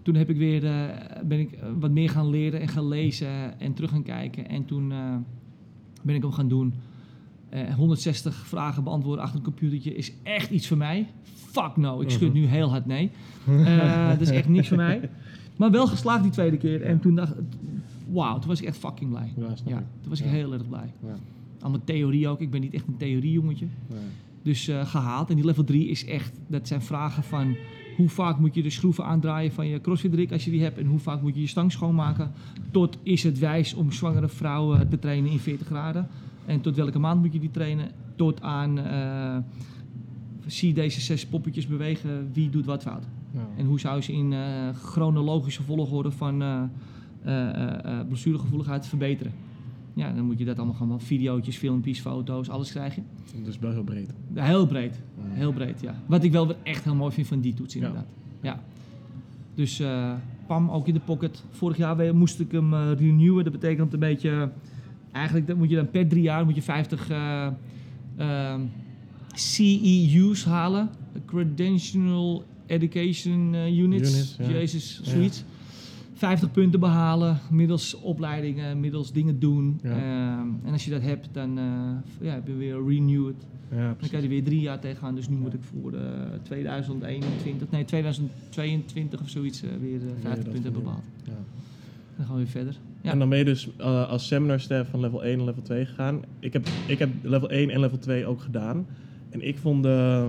Toen 0.05 0.15
heb 0.15 0.29
ik 0.29 0.37
weer, 0.37 0.65
eh, 0.65 0.71
ben 1.23 1.39
ik 1.39 1.51
eh, 1.51 1.67
wat 1.79 1.91
meer 1.91 2.09
gaan 2.09 2.29
leren 2.29 2.61
en 2.61 2.67
gaan 2.67 2.87
lezen 2.87 3.59
en 3.59 3.73
terug 3.73 3.89
gaan 3.89 4.03
kijken. 4.03 4.49
En 4.49 4.65
toen 4.65 4.91
eh, 4.91 5.15
ben 6.01 6.15
ik 6.15 6.21
hem 6.21 6.31
gaan 6.31 6.47
doen. 6.47 6.73
Eh, 7.55 7.73
160 7.73 8.35
vragen 8.47 8.83
beantwoorden 8.83 9.23
achter 9.23 9.37
een 9.39 9.45
computertje 9.45 9.95
is 9.95 10.11
echt 10.23 10.49
iets 10.49 10.67
voor 10.67 10.77
mij. 10.77 11.07
Fuck 11.51 11.77
no, 11.77 12.01
ik 12.01 12.09
schud 12.09 12.33
nu 12.33 12.45
heel 12.45 12.69
hard 12.69 12.85
nee. 12.85 13.11
Eh, 13.65 14.09
dat 14.09 14.21
is 14.21 14.29
echt 14.29 14.47
niks 14.47 14.67
voor 14.67 14.77
mij. 14.77 15.09
Maar 15.57 15.71
wel 15.71 15.87
geslaagd 15.87 16.23
die 16.23 16.31
tweede 16.31 16.57
keer. 16.57 16.81
En 16.81 16.99
toen 16.99 17.15
dacht 17.15 17.31
ik, 17.31 17.43
wauw, 18.11 18.39
toen 18.39 18.47
was 18.47 18.61
ik 18.61 18.67
echt 18.67 18.77
fucking 18.77 19.09
blij. 19.09 19.33
Ja, 19.35 19.83
toen 20.01 20.09
was 20.09 20.19
ik 20.19 20.25
Ja. 20.25 20.31
heel 20.31 20.53
erg 20.53 20.67
blij. 20.69 20.93
Ja. 21.03 21.15
Allemaal 21.61 21.81
theorie 21.83 22.27
ook. 22.27 22.41
Ik 22.41 22.51
ben 22.51 22.61
niet 22.61 22.73
echt 22.73 22.87
een 22.87 22.97
theoriejongetje. 22.97 23.65
Nee. 23.87 23.99
Dus 24.43 24.67
eh, 24.67 24.85
gehaald. 24.85 25.29
En 25.29 25.35
die 25.35 25.45
level 25.45 25.63
3 25.63 25.87
is 25.87 26.05
echt, 26.05 26.33
dat 26.47 26.67
zijn 26.67 26.81
vragen 26.81 27.23
van 27.23 27.55
hoe 27.97 28.09
vaak 28.09 28.39
moet 28.39 28.55
je 28.55 28.61
de 28.63 28.69
schroeven 28.69 29.05
aandraaien 29.05 29.51
van 29.51 29.67
je 29.67 29.81
crossfit 29.81 30.13
rig 30.13 30.31
als 30.31 30.45
je 30.45 30.51
die 30.51 30.61
hebt. 30.61 30.77
En 30.77 30.85
hoe 30.85 30.99
vaak 30.99 31.21
moet 31.21 31.35
je 31.35 31.41
je 31.41 31.47
stang 31.47 31.71
schoonmaken. 31.71 32.31
Tot 32.71 32.97
is 33.03 33.23
het 33.23 33.39
wijs 33.39 33.73
om 33.73 33.91
zwangere 33.91 34.27
vrouwen 34.29 34.89
te 34.89 34.99
trainen 34.99 35.31
in 35.31 35.39
40 35.39 35.67
graden. 35.67 36.07
En 36.45 36.61
tot 36.61 36.75
welke 36.75 36.99
maand 36.99 37.21
moet 37.21 37.33
je 37.33 37.39
die 37.39 37.51
trainen. 37.51 37.91
Tot 38.15 38.41
aan, 38.41 38.77
eh, 38.79 39.37
zie 40.45 40.73
deze 40.73 41.01
zes 41.01 41.25
poppetjes 41.25 41.67
bewegen, 41.67 42.29
wie 42.33 42.49
doet 42.49 42.65
wat 42.65 42.81
fout. 42.81 43.03
Ja. 43.31 43.47
En 43.57 43.65
hoe 43.65 43.79
zou 43.79 43.95
je 43.95 44.01
ze 44.03 44.13
in 44.13 44.33
eh, 44.33 44.39
chronologische 44.83 45.63
volgorde 45.63 46.11
van 46.11 46.41
eh 46.41 46.61
blessuregevoeligheid 48.07 48.87
verbeteren. 48.87 49.33
Ja, 49.93 50.11
dan 50.13 50.25
moet 50.25 50.39
je 50.39 50.45
dat 50.45 50.57
allemaal 50.57 50.75
gaan, 50.75 51.01
video's, 51.01 51.57
filmpjes, 51.57 51.99
foto's, 51.99 52.49
alles 52.49 52.71
krijg 52.71 52.95
je. 52.95 53.01
Dus 53.43 53.59
wel 53.59 53.71
heel 53.71 53.83
breed. 53.83 54.13
Heel 54.33 54.65
breed, 54.67 54.99
Ja. 55.17 55.23
heel 55.33 55.53
breed, 55.53 55.81
ja. 55.81 55.95
Wat 56.05 56.23
ik 56.23 56.31
wel 56.31 56.47
weer 56.47 56.55
echt 56.63 56.83
heel 56.83 56.95
mooi 56.95 57.11
vind 57.11 57.27
van 57.27 57.39
die 57.39 57.53
toets, 57.53 57.73
Ja. 57.73 57.79
inderdaad. 57.79 58.07
Ja. 58.41 58.59
Dus 59.55 59.79
eh 59.79 60.13
Pam 60.47 60.69
ook 60.69 60.87
in 60.87 60.93
de 60.93 60.99
pocket. 60.99 61.43
Vorig 61.49 61.77
jaar 61.77 62.15
moest 62.15 62.39
ik 62.39 62.51
hem 62.51 62.73
renewen. 62.75 63.43
Dat 63.43 63.53
betekent 63.53 63.93
een 63.93 63.99
beetje... 63.99 64.51
Eigenlijk 65.15 65.47
dat 65.47 65.57
moet 65.57 65.69
je 65.69 65.75
dan 65.75 65.89
per 65.89 66.07
drie 66.07 66.21
jaar 66.21 66.45
moet 66.45 66.55
je 66.55 66.61
50 66.61 67.09
eh, 67.09 67.47
ehm, 68.17 68.61
CEU's 69.35 70.45
halen. 70.45 70.89
Credential 71.25 72.43
Education 72.65 73.53
eh, 73.53 73.77
Units. 73.77 74.11
Units, 74.13 74.35
ja. 74.39 74.49
Jezus, 74.49 74.99
Ja. 75.03 75.09
zoiets. 75.09 75.43
50 76.13 76.51
punten 76.51 76.79
behalen, 76.79 77.39
middels 77.51 77.93
opleidingen, 78.01 78.79
middels 78.79 79.11
dingen 79.11 79.39
doen. 79.39 79.79
Ja. 79.83 79.89
Ehm, 79.89 80.47
en 80.65 80.71
als 80.71 80.85
je 80.85 80.91
dat 80.91 81.01
hebt, 81.01 81.29
dan 81.31 81.57
eh, 81.57 81.65
ja, 82.27 82.33
heb 82.33 82.47
je 82.47 82.53
weer 82.55 82.87
renewed. 82.87 83.35
Ja, 83.71 83.95
Dan 83.99 84.09
kan 84.09 84.19
je 84.19 84.23
er 84.25 84.29
weer 84.29 84.43
drie 84.43 84.59
jaar 84.61 84.79
tegenaan. 84.79 85.15
Dus 85.15 85.29
nu 85.29 85.35
moet 85.35 85.53
ik 85.53 85.59
voor 85.61 85.93
eh 85.93 86.01
2021, 86.43 87.71
nee 87.71 87.85
2022 87.85 89.21
of 89.21 89.29
zoiets 89.29 89.61
weer 89.61 90.01
eh, 90.01 90.07
50 90.21 90.43
dat 90.43 90.53
punten 90.53 90.61
weer. 90.63 90.71
bepaald. 90.71 91.03
Dan 92.17 92.25
gaan 92.25 92.35
we 92.35 92.41
weer 92.41 92.51
verder. 92.51 92.75
Ja. 93.01 93.11
En 93.11 93.19
dan 93.19 93.29
ben 93.29 93.37
je 93.37 93.45
dus 93.45 93.69
eh, 93.77 94.09
als 94.09 94.27
seminar 94.27 94.59
staff 94.59 94.89
van 94.89 94.99
level 94.99 95.23
1 95.23 95.39
en 95.39 95.45
level 95.45 95.61
2 95.61 95.85
gegaan. 95.85 96.21
Ik 96.39 96.53
heb, 96.53 96.67
ik 96.87 96.99
heb 96.99 97.09
level 97.21 97.49
1 97.49 97.69
en 97.69 97.79
level 97.79 97.97
2 97.97 98.25
ook 98.25 98.41
gedaan. 98.41 98.85
En 99.29 99.47
ik 99.47 99.57
vond 99.57 99.83
de, 99.83 100.27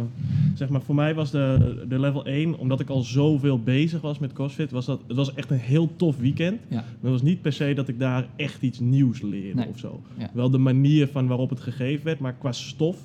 zeg 0.55 0.69
maar, 0.69 0.83
voor 0.83 0.95
mij 0.95 1.15
was 1.15 1.31
de, 1.31 1.85
de 1.89 1.99
level 1.99 2.25
1, 2.25 2.59
omdat 2.59 2.81
ik 2.81 2.89
al 2.89 3.01
zoveel 3.03 3.63
bezig 3.63 4.01
was 4.01 4.19
met 4.19 4.33
CrossFit, 4.33 4.71
was 4.71 4.87
dat, 4.87 5.01
het 5.07 5.17
was 5.17 5.35
echt 5.35 5.51
een 5.51 5.59
heel 5.59 5.97
tof 5.97 6.19
weekend. 6.19 6.61
Ja. 6.69 6.75
Maar 6.77 6.85
het 7.01 7.11
was 7.11 7.23
niet 7.23 7.43
per 7.43 7.53
se 7.53 7.73
dat 7.75 7.89
ik 7.89 7.99
daar 7.99 8.27
echt 8.37 8.63
iets 8.63 8.81
nieuws 8.81 9.21
leerde 9.23 9.55
Nee. 9.61 9.69
of 9.69 9.79
zo. 9.79 10.03
Ja. 10.19 10.31
Wel 10.35 10.51
de 10.51 10.59
manier 10.59 11.09
van 11.09 11.27
waarop 11.27 11.51
het 11.51 11.61
gegeven 11.61 12.05
werd, 12.05 12.19
maar 12.19 12.35
qua 12.35 12.53
stof, 12.53 12.97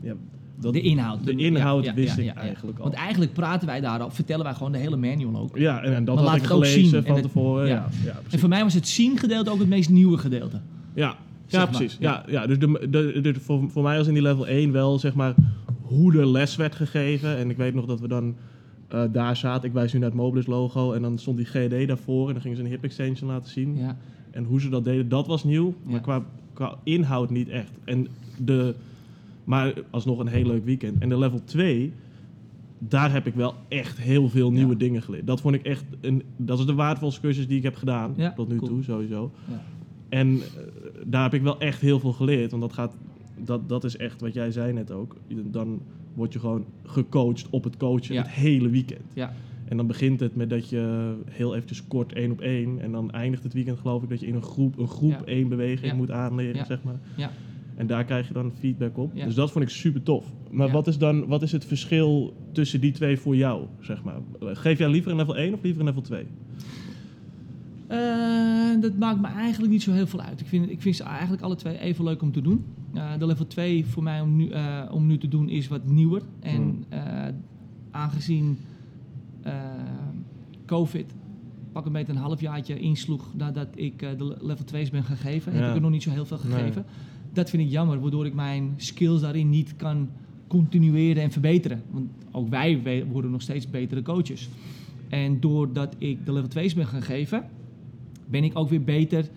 ja, 0.00 0.14
dat, 0.62 0.72
de 0.72 0.80
inhoud. 0.80 1.24
de 1.24 1.36
inhoud 1.36 1.84
ja, 1.84 1.94
wist 1.94 2.16
ja, 2.16 2.22
ik 2.22 2.28
ja, 2.28 2.34
eigenlijk 2.40 2.78
al. 2.78 2.84
Want 2.84 2.96
eigenlijk 2.96 3.32
praten 3.32 3.66
wij 3.66 3.80
daarop, 3.80 4.12
vertellen 4.14 4.44
wij 4.44 4.54
gewoon 4.54 4.72
de 4.72 4.78
hele 4.78 4.96
manual 4.96 5.36
ook. 5.36 5.58
ja, 5.58 5.82
en, 5.82 5.94
en 5.94 6.04
dat 6.04 6.14
Maar 6.14 6.24
had 6.24 6.36
ik 6.36 6.44
gelezen 6.44 6.84
zien. 6.84 6.94
En 6.94 7.04
van 7.04 7.14
het- 7.14 7.22
tevoren. 7.24 7.66
ja. 7.68 7.88
En 8.30 8.38
voor 8.38 8.48
mij 8.48 8.62
was 8.62 8.74
het 8.74 8.88
zien 8.88 9.18
gedeelte 9.18 9.50
ook 9.50 9.58
het 9.58 9.68
meest 9.68 9.90
nieuwe 9.90 10.18
gedeelte. 10.18 10.60
Ja, 10.94 11.16
ja 11.46 11.66
precies. 11.66 11.96
ja. 12.00 12.24
Ja. 12.28 12.46
Dus 12.46 12.58
de, 12.58 12.86
de, 12.90 13.20
de, 13.20 13.34
voor, 13.40 13.70
voor 13.70 13.82
mij 13.82 13.96
was 13.96 14.06
in 14.06 14.14
die 14.14 14.22
level 14.22 14.46
1 14.46 14.72
wel 14.72 14.98
zeg 14.98 15.14
maar 15.14 15.34
hoe 15.82 16.12
de 16.12 16.26
les 16.26 16.56
werd 16.56 16.74
gegeven. 16.74 17.36
En 17.36 17.50
ik 17.50 17.56
weet 17.56 17.74
nog 17.74 17.86
dat 17.86 18.00
we 18.00 18.08
dan 18.08 18.34
eh, 18.88 19.02
daar 19.12 19.36
zaten. 19.36 19.68
Ik 19.68 19.74
wijs 19.74 19.92
nu 19.92 19.98
naar 19.98 20.08
het 20.08 20.18
Mobilis 20.18 20.46
logo. 20.46 20.92
En 20.92 21.02
dan 21.02 21.18
stond 21.18 21.36
die 21.36 21.46
GD 21.46 21.88
daarvoor. 21.88 22.26
En 22.26 22.32
dan 22.32 22.42
gingen 22.42 22.56
ze 22.56 22.62
een 22.62 22.68
hip 22.68 22.84
extension 22.84 23.30
laten 23.30 23.50
zien. 23.50 23.76
Ja. 23.76 23.96
En 24.30 24.44
hoe 24.44 24.60
ze 24.60 24.68
dat 24.68 24.84
deden, 24.84 25.08
dat 25.08 25.26
was 25.26 25.44
nieuw. 25.44 25.74
Maar 25.82 26.00
qua, 26.00 26.22
qua 26.52 26.74
inhoud 26.84 27.30
niet 27.30 27.48
echt. 27.48 27.70
En 27.84 28.06
de, 28.38 28.74
maar 29.44 29.74
alsnog 29.90 30.18
een 30.18 30.26
heel 30.26 30.46
leuk 30.46 30.64
weekend. 30.64 30.98
En 30.98 31.08
de 31.08 31.18
level 31.18 31.40
2, 31.44 31.92
daar 32.78 33.12
heb 33.12 33.26
ik 33.26 33.34
wel 33.34 33.54
echt 33.68 33.98
heel 34.00 34.28
veel 34.28 34.52
nieuwe 34.52 34.72
Ja. 34.72 34.78
dingen 34.78 35.02
geleerd. 35.02 35.26
Dat 35.26 35.40
vond 35.40 35.54
ik 35.54 35.62
echt, 35.62 35.84
een, 36.00 36.22
dat 36.36 36.58
is 36.58 36.66
de 36.66 36.74
waardevolste 36.74 37.20
cursus 37.20 37.46
die 37.48 37.56
ik 37.56 37.62
heb 37.62 37.74
gedaan. 37.76 38.12
Ja, 38.16 38.32
tot 38.32 38.48
nu 38.48 38.56
cool. 38.56 38.70
toe, 38.70 38.82
sowieso. 38.82 39.30
Ja. 39.50 39.62
En 40.08 40.34
eh, 40.34 40.40
daar 41.06 41.22
heb 41.22 41.34
ik 41.34 41.42
wel 41.42 41.58
echt 41.60 41.80
heel 41.80 42.00
veel 42.00 42.12
geleerd. 42.12 42.50
Want 42.50 42.62
dat 42.62 42.72
gaat, 42.72 42.96
dat, 43.44 43.68
dat 43.68 43.84
is 43.84 43.96
echt 43.96 44.20
wat 44.20 44.34
jij 44.34 44.50
zei 44.50 44.72
net 44.72 44.90
ook. 44.90 45.16
Dan 45.44 45.80
word 46.14 46.32
je 46.32 46.38
gewoon 46.38 46.64
gecoacht 46.84 47.46
op 47.50 47.64
het 47.64 47.76
coachen 47.76 48.16
het 48.16 48.28
hele 48.30 48.68
weekend. 48.68 49.12
Ja. 49.14 49.32
En 49.64 49.76
dan 49.76 49.86
begint 49.86 50.20
het 50.20 50.36
met 50.36 50.50
dat 50.50 50.68
je 50.68 51.14
heel 51.30 51.54
eventjes 51.54 51.86
kort 51.86 52.12
één 52.12 52.30
op 52.30 52.40
één. 52.40 52.80
En 52.80 52.92
dan 52.92 53.10
eindigt 53.10 53.42
het 53.42 53.52
weekend 53.52 53.78
geloof 53.78 54.02
ik 54.02 54.08
dat 54.08 54.20
je 54.20 54.26
in 54.26 54.34
een 54.34 54.42
groep, 54.42 54.78
een 54.78 54.88
groep 54.88 55.22
één 55.24 55.48
beweging 55.48 55.92
moet 55.92 56.10
aanleren, 56.10 56.66
zeg 56.66 56.82
maar. 56.82 57.00
Ja. 57.16 57.30
En 57.82 57.88
daar 57.88 58.04
krijg 58.04 58.28
je 58.28 58.34
dan 58.34 58.52
feedback 58.58 58.98
op. 58.98 59.10
Ja. 59.14 59.24
Dus 59.24 59.34
dat 59.34 59.50
vond 59.50 59.64
ik 59.64 59.70
super 59.70 60.02
tof. 60.02 60.24
Maar 60.50 60.66
Ja. 60.66 60.72
wat 60.72 60.86
is 60.86 60.98
dan 60.98 61.26
wat 61.26 61.42
is 61.42 61.52
het 61.52 61.64
verschil 61.64 62.34
tussen 62.52 62.80
die 62.80 62.92
twee 62.92 63.16
voor 63.18 63.36
jou, 63.36 63.66
zeg 63.80 64.02
maar? 64.02 64.20
Geef 64.40 64.78
jij 64.78 64.88
liever 64.90 65.10
een 65.10 65.16
level 65.16 65.36
1 65.36 65.54
of 65.54 65.62
liever 65.62 65.80
een 65.80 65.86
level 65.86 66.02
2? 66.02 66.26
Eh, 67.86 68.80
dat 68.80 68.96
maakt 68.98 69.20
me 69.20 69.26
eigenlijk 69.26 69.72
niet 69.72 69.82
zo 69.82 69.92
heel 69.92 70.06
veel 70.06 70.20
uit. 70.20 70.40
Ik 70.40 70.46
vind, 70.46 70.70
ik 70.70 70.80
vind 70.82 70.96
ze 70.96 71.02
eigenlijk 71.02 71.42
alle 71.42 71.56
twee 71.56 71.78
even 71.78 72.04
leuk 72.04 72.22
om 72.22 72.32
te 72.32 72.40
doen. 72.40 72.64
Eh, 72.94 73.10
de 73.18 73.26
level 73.26 73.46
2 73.46 73.86
voor 73.86 74.02
mij 74.02 74.20
om 74.20 74.36
nu, 74.36 74.48
eh, 74.48 74.82
om 74.90 75.06
nu 75.06 75.18
te 75.18 75.28
doen 75.28 75.48
is 75.48 75.68
wat 75.68 75.86
nieuwer. 75.90 76.22
En 76.40 76.84
Hmm. 76.90 77.34
aangezien 77.90 78.58
COVID 80.66 81.14
pak 81.72 81.86
een 81.86 81.92
beetje 81.92 82.12
een 82.12 82.18
halfjaartje 82.18 82.78
insloeg 82.78 83.34
nadat 83.36 83.66
ik 83.74 83.98
de 83.98 84.24
le- 84.24 84.36
level 84.40 84.64
2's 84.64 84.90
ben 84.90 85.04
gegeven, 85.04 85.52
heb 85.52 85.68
ik 85.68 85.74
er 85.74 85.80
nog 85.80 85.90
niet 85.90 86.02
zo 86.02 86.10
heel 86.10 86.24
veel 86.26 86.38
Nee. 86.48 86.72
Dat 87.32 87.50
vind 87.50 87.62
ik 87.62 87.70
jammer, 87.70 88.00
waardoor 88.00 88.26
ik 88.26 88.34
mijn 88.34 88.74
skills 88.76 89.20
daarin 89.20 89.50
niet 89.50 89.76
kan 89.76 90.08
continueren 90.46 91.22
en 91.22 91.30
verbeteren. 91.30 91.82
Want 91.90 92.10
ook 92.30 92.48
wij 92.48 93.04
worden 93.10 93.30
nog 93.30 93.42
steeds 93.42 93.70
betere 93.70 94.02
coaches. 94.02 94.48
En 95.08 95.40
doordat 95.40 95.94
ik 95.98 96.26
de 96.26 96.32
level 96.32 96.64
2's 96.64 96.74
ben 96.74 96.86
gaan 96.86 97.02
geven, 97.02 97.48
ben 98.30 98.44
ik 98.44 98.58
ook 98.58 98.68
weer 98.68 98.84
beter 98.84 99.28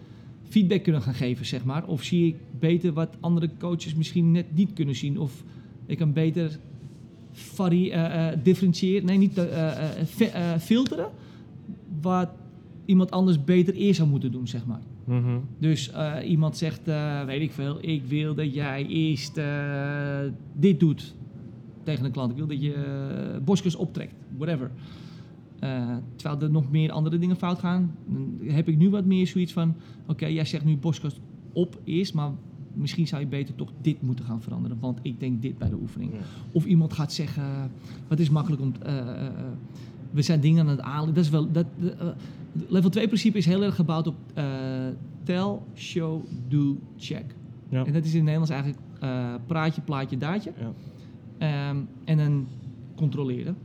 feedback 0.49 0.83
kunnen 0.83 1.01
gaan 1.01 1.13
geven, 1.13 1.45
zeg 1.45 1.63
maar. 1.65 1.87
Of 1.87 2.03
zie 2.03 2.27
ik 2.27 2.35
beter 2.59 2.93
wat 2.93 3.15
andere 3.19 3.49
coaches 3.57 3.95
misschien 3.95 4.31
net 4.31 4.55
niet 4.55 4.73
kunnen 4.73 4.95
zien. 4.95 5.19
Of 5.19 5.43
ik 5.85 5.97
kan 5.97 6.13
beter 6.13 6.59
vari 7.31 7.89
eh, 7.89 8.29
eh, 8.31 8.39
differentiëren, 8.43 9.05
nee, 9.05 9.17
niet 9.17 9.37
eh, 9.37 10.57
filteren, 10.59 11.09
wat 12.01 12.29
iemand 12.85 13.11
anders 13.11 13.43
beter 13.43 13.73
eerst 13.73 13.95
zou 13.97 14.09
moeten 14.09 14.31
doen, 14.31 14.47
zeg 14.47 14.65
maar. 14.65 14.81
Dus 15.57 15.91
eh, 15.91 16.29
iemand 16.29 16.57
zegt, 16.57 16.87
eh, 16.87 17.23
weet 17.23 17.41
ik 17.41 17.51
veel, 17.51 17.77
ik 17.81 18.05
wil 18.05 18.35
dat 18.35 18.53
jij 18.53 18.85
eerst 18.85 19.37
eh, 19.37 20.19
dit 20.53 20.79
doet 20.79 21.15
tegen 21.83 22.05
een 22.05 22.11
klant. 22.11 22.31
Ik 22.31 22.37
wil 22.37 22.47
dat 22.47 22.61
je 22.61 23.39
borstkas 23.43 23.75
optrekt, 23.75 24.13
whatever. 24.37 24.71
Terwijl 26.15 26.41
er 26.41 26.51
nog 26.51 26.71
meer 26.71 26.91
andere 26.91 27.17
dingen 27.17 27.35
fout 27.35 27.59
gaan, 27.59 27.95
dan 28.05 28.39
heb 28.47 28.67
ik 28.67 28.77
nu 28.77 28.89
wat 28.89 29.05
meer 29.05 29.27
zoiets 29.27 29.53
van, 29.53 29.75
oké, 30.07 30.25
jij 30.25 30.45
zegt 30.45 30.65
nu 30.65 30.77
borstkas 30.77 31.19
op 31.53 31.79
eerst, 31.83 32.13
maar 32.13 32.31
misschien 32.73 33.07
zou 33.07 33.21
je 33.21 33.27
beter 33.27 33.55
toch 33.55 33.71
dit 33.81 34.01
moeten 34.01 34.25
gaan 34.25 34.41
veranderen, 34.41 34.77
want 34.79 34.99
ik 35.01 35.19
denk 35.19 35.41
dit 35.41 35.57
bij 35.57 35.69
de 35.69 35.75
oefening. 35.75 36.11
Of 36.51 36.65
iemand 36.65 36.93
gaat 36.93 37.13
zeggen, 37.13 37.71
wat 38.07 38.19
is 38.19 38.29
makkelijk 38.29 38.61
om, 38.61 38.73
we 40.11 40.21
zijn 40.21 40.39
dingen 40.39 40.61
aan 40.61 40.69
het 40.69 40.81
aanleren. 40.81 41.13
Dat 41.13 41.23
is 41.23 41.29
wel, 41.29 41.51
dat, 41.51 41.65
level 42.67 42.89
2 42.89 43.07
principe 43.07 43.37
is 43.37 43.45
heel 43.45 43.63
erg 43.63 43.75
gebouwd 43.75 44.07
op 44.07 44.15
eh, 44.33 44.45
tell, 45.23 45.57
show, 45.75 46.23
do, 46.47 46.77
check. 46.97 47.35
Ja. 47.69 47.85
En 47.85 47.93
dat 47.93 48.03
is 48.03 48.09
in 48.09 48.15
het 48.15 48.23
Nederlands 48.23 48.49
eigenlijk 48.49 48.81
eh, 48.99 49.33
praatje, 49.45 49.81
plaatje, 49.81 50.17
daadje. 50.17 50.51
Ja. 50.59 50.73
Ehm, 51.37 51.77
en 52.03 52.17
dan 52.17 52.47
controleren. 52.95 53.57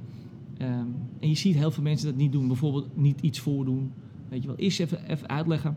Ehm, 0.58 0.86
en 1.20 1.28
je 1.28 1.34
ziet 1.34 1.54
heel 1.54 1.70
veel 1.70 1.82
mensen 1.82 2.06
dat 2.06 2.16
niet 2.16 2.32
doen. 2.32 2.46
Bijvoorbeeld 2.46 2.96
niet 2.96 3.20
iets 3.20 3.38
voordoen. 3.38 3.92
Weet 4.28 4.42
je 4.42 4.46
wel, 4.46 4.56
eerst 4.56 4.80
even, 4.80 5.10
even 5.10 5.28
uitleggen. 5.28 5.76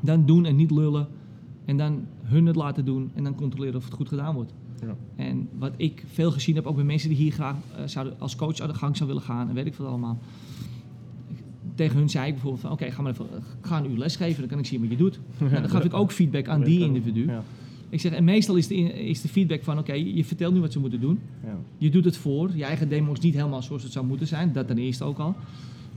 Dan 0.00 0.26
doen 0.26 0.44
en 0.44 0.56
niet 0.56 0.70
lullen. 0.70 1.08
En 1.64 1.76
dan 1.76 2.06
hun 2.22 2.46
het 2.46 2.56
laten 2.56 2.84
doen. 2.84 3.10
En 3.14 3.24
dan 3.24 3.34
controleren 3.34 3.76
of 3.76 3.84
het 3.84 3.94
goed 3.94 4.08
gedaan 4.08 4.34
wordt. 4.34 4.52
Ja. 4.80 4.96
En 5.16 5.48
wat 5.58 5.72
ik 5.76 6.04
veel 6.06 6.30
gezien 6.30 6.54
heb, 6.54 6.66
ook 6.66 6.74
bij 6.74 6.84
mensen 6.84 7.08
die 7.08 7.18
hier 7.18 7.32
graag 7.32 7.56
eh, 7.76 7.82
zouden, 7.86 8.14
als 8.18 8.36
coach 8.36 8.60
aan 8.60 8.68
de 8.68 8.74
gang 8.74 8.96
zou 8.96 9.08
willen 9.08 9.24
gaan. 9.24 9.48
En 9.48 9.54
weet 9.54 9.66
ik 9.66 9.74
veel 9.74 9.86
allemaal. 9.86 10.18
Tegen 11.78 11.98
hun 11.98 12.08
zei 12.08 12.26
ik 12.26 12.32
bijvoorbeeld 12.32 12.62
van, 12.62 12.70
oké, 12.72 12.90
ga 12.90 13.02
maar 13.02 13.12
even, 13.12 13.26
ga 13.60 13.78
een 13.78 13.90
uur 13.90 13.98
lesgeven. 13.98 14.38
Dan 14.40 14.48
kan 14.48 14.58
ik 14.58 14.66
zien 14.66 14.80
wat 14.80 14.90
je 14.90 14.96
doet. 14.96 15.18
Nou, 15.38 15.50
dan 15.60 15.68
gaf 15.70 15.84
ik 15.84 15.94
ook 15.94 16.12
feedback 16.12 16.48
aan 16.48 16.62
die 16.62 16.80
individu. 16.80 17.26
Ja. 17.26 17.42
Ik 17.88 18.00
zeg, 18.00 18.12
en 18.12 18.24
meestal 18.24 18.56
is 18.56 18.66
de, 18.66 18.74
is 19.08 19.20
de 19.20 19.28
feedback 19.28 19.62
van, 19.62 19.78
oké, 19.78 19.92
je 19.92 20.24
vertelt 20.24 20.54
nu 20.54 20.60
wat 20.60 20.72
ze 20.72 20.78
moeten 20.80 21.00
doen. 21.00 21.18
Ja. 21.44 21.56
Je 21.78 21.90
doet 21.90 22.04
het 22.04 22.16
voor. 22.16 22.50
Je 22.54 22.64
eigen 22.64 22.88
demo 22.88 23.12
is 23.12 23.20
niet 23.20 23.34
helemaal 23.34 23.62
zoals 23.62 23.82
het 23.82 23.92
zou 23.92 24.06
moeten 24.06 24.26
zijn. 24.26 24.52
Dat 24.52 24.66
ten 24.66 24.78
eerste 24.78 25.04
ook 25.04 25.18
al. 25.18 25.34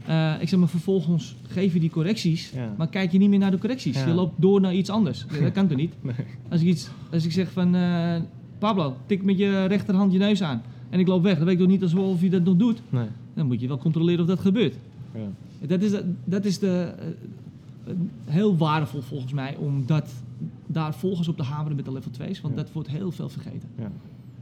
Eh, 0.06 0.34
ik 0.40 0.50
zeg 0.50 0.60
maar, 0.60 0.68
vervolgens 0.70 1.36
geef 1.48 1.74
je 1.74 1.80
die 1.80 1.90
correcties, 1.90 2.52
Ja. 2.56 2.74
maar 2.78 2.88
kijk 2.88 3.12
je 3.12 3.18
niet 3.18 3.30
meer 3.30 3.40
naar 3.40 3.52
de 3.52 3.58
correcties. 3.58 3.96
Ja. 4.00 4.08
Je 4.08 4.14
loopt 4.14 4.42
door 4.42 4.62
naar 4.62 4.74
iets 4.76 4.90
anders. 4.90 5.26
Ja, 5.34 5.40
dat 5.40 5.52
kan 5.52 5.68
toch 5.68 5.78
niet? 5.78 5.94
Nee. 6.02 6.16
Als 6.50 6.62
ik, 6.62 6.68
iets, 6.68 6.90
als 7.12 7.26
ik 7.26 7.32
zeg 7.32 7.52
van, 7.52 7.76
eh, 7.76 8.16
Pablo, 8.60 8.96
tik 9.06 9.24
met 9.24 9.38
je 9.38 9.66
rechterhand 9.66 10.12
je 10.12 10.18
neus 10.18 10.42
aan. 10.44 10.62
En 10.90 11.00
ik 11.00 11.08
loop 11.08 11.24
weg, 11.24 11.36
dan 11.36 11.46
weet 11.46 11.54
ik 11.54 11.60
toch 11.60 11.70
niet 11.70 11.82
alsof 11.82 12.22
je 12.22 12.30
dat 12.30 12.44
nog 12.44 12.56
doet. 12.56 12.82
Nee. 12.90 13.08
Dan 13.34 13.46
moet 13.48 13.62
je 13.62 13.68
wel 13.68 13.78
controleren 13.78 14.22
of 14.22 14.28
dat 14.28 14.40
gebeurt. 14.40 14.76
Dat 15.68 15.82
is, 15.82 15.92
dat 16.26 16.46
is 16.46 16.60
de, 16.60 16.94
eh, 17.86 17.94
heel 18.26 18.58
waardevol 18.58 19.02
volgens 19.02 19.34
mij 19.34 19.56
om 19.56 19.86
dat, 19.86 20.12
daar 20.68 20.94
volgens 20.96 21.28
op 21.28 21.38
te 21.38 21.44
hameren 21.44 21.76
met 21.76 21.86
de 21.86 21.92
level 21.92 22.12
2's. 22.12 22.42
Want 22.42 22.56
Ja. 22.56 22.62
dat 22.64 22.72
wordt 22.72 22.90
heel 22.90 23.12
veel 23.12 23.30
vergeten. 23.30 23.70
Ja. 23.78 23.84
het 23.84 23.92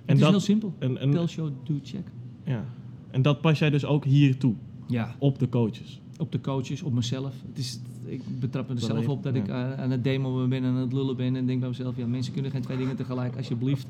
En 0.05 0.15
is 0.15 0.21
dat, 0.21 0.29
heel 0.29 0.39
simpel. 0.39 0.73
en, 0.79 0.97
en, 0.97 1.11
Tell, 1.11 1.27
show, 1.27 1.49
do, 1.63 1.73
check. 1.83 2.07
ja. 2.43 2.65
en 3.11 3.21
dat 3.21 3.41
pas 3.41 3.59
jij 3.59 3.69
dus 3.69 3.85
ook 3.85 4.05
hier 4.05 4.37
toe, 4.37 4.53
Ja. 4.87 5.15
op 5.19 5.39
de 5.39 5.49
coaches. 5.49 6.01
Op 6.17 6.31
de 6.31 6.41
coaches, 6.41 6.81
op 6.81 6.93
mezelf. 6.93 7.33
Het 7.47 7.57
is, 7.57 7.79
ik 8.11 8.21
betrap 8.39 8.67
me 8.67 8.75
er 8.75 8.81
zelf 8.81 9.07
op 9.07 9.23
dat 9.23 9.35
ja. 9.35 9.41
ik 9.41 9.47
eh, 9.47 9.73
aan 9.73 9.91
het 9.91 10.03
demo 10.03 10.47
ben 10.47 10.63
en 10.63 10.69
aan 10.69 10.75
het 10.75 10.93
lullen 10.93 11.15
ben. 11.15 11.35
En 11.35 11.45
denk 11.45 11.59
bij 11.59 11.69
mezelf, 11.69 11.97
ja, 11.97 12.05
mensen 12.05 12.33
kunnen 12.33 12.51
geen 12.51 12.61
twee 12.61 12.77
dingen 12.77 12.95
tegelijk, 12.95 13.35
alsjeblieft. 13.37 13.87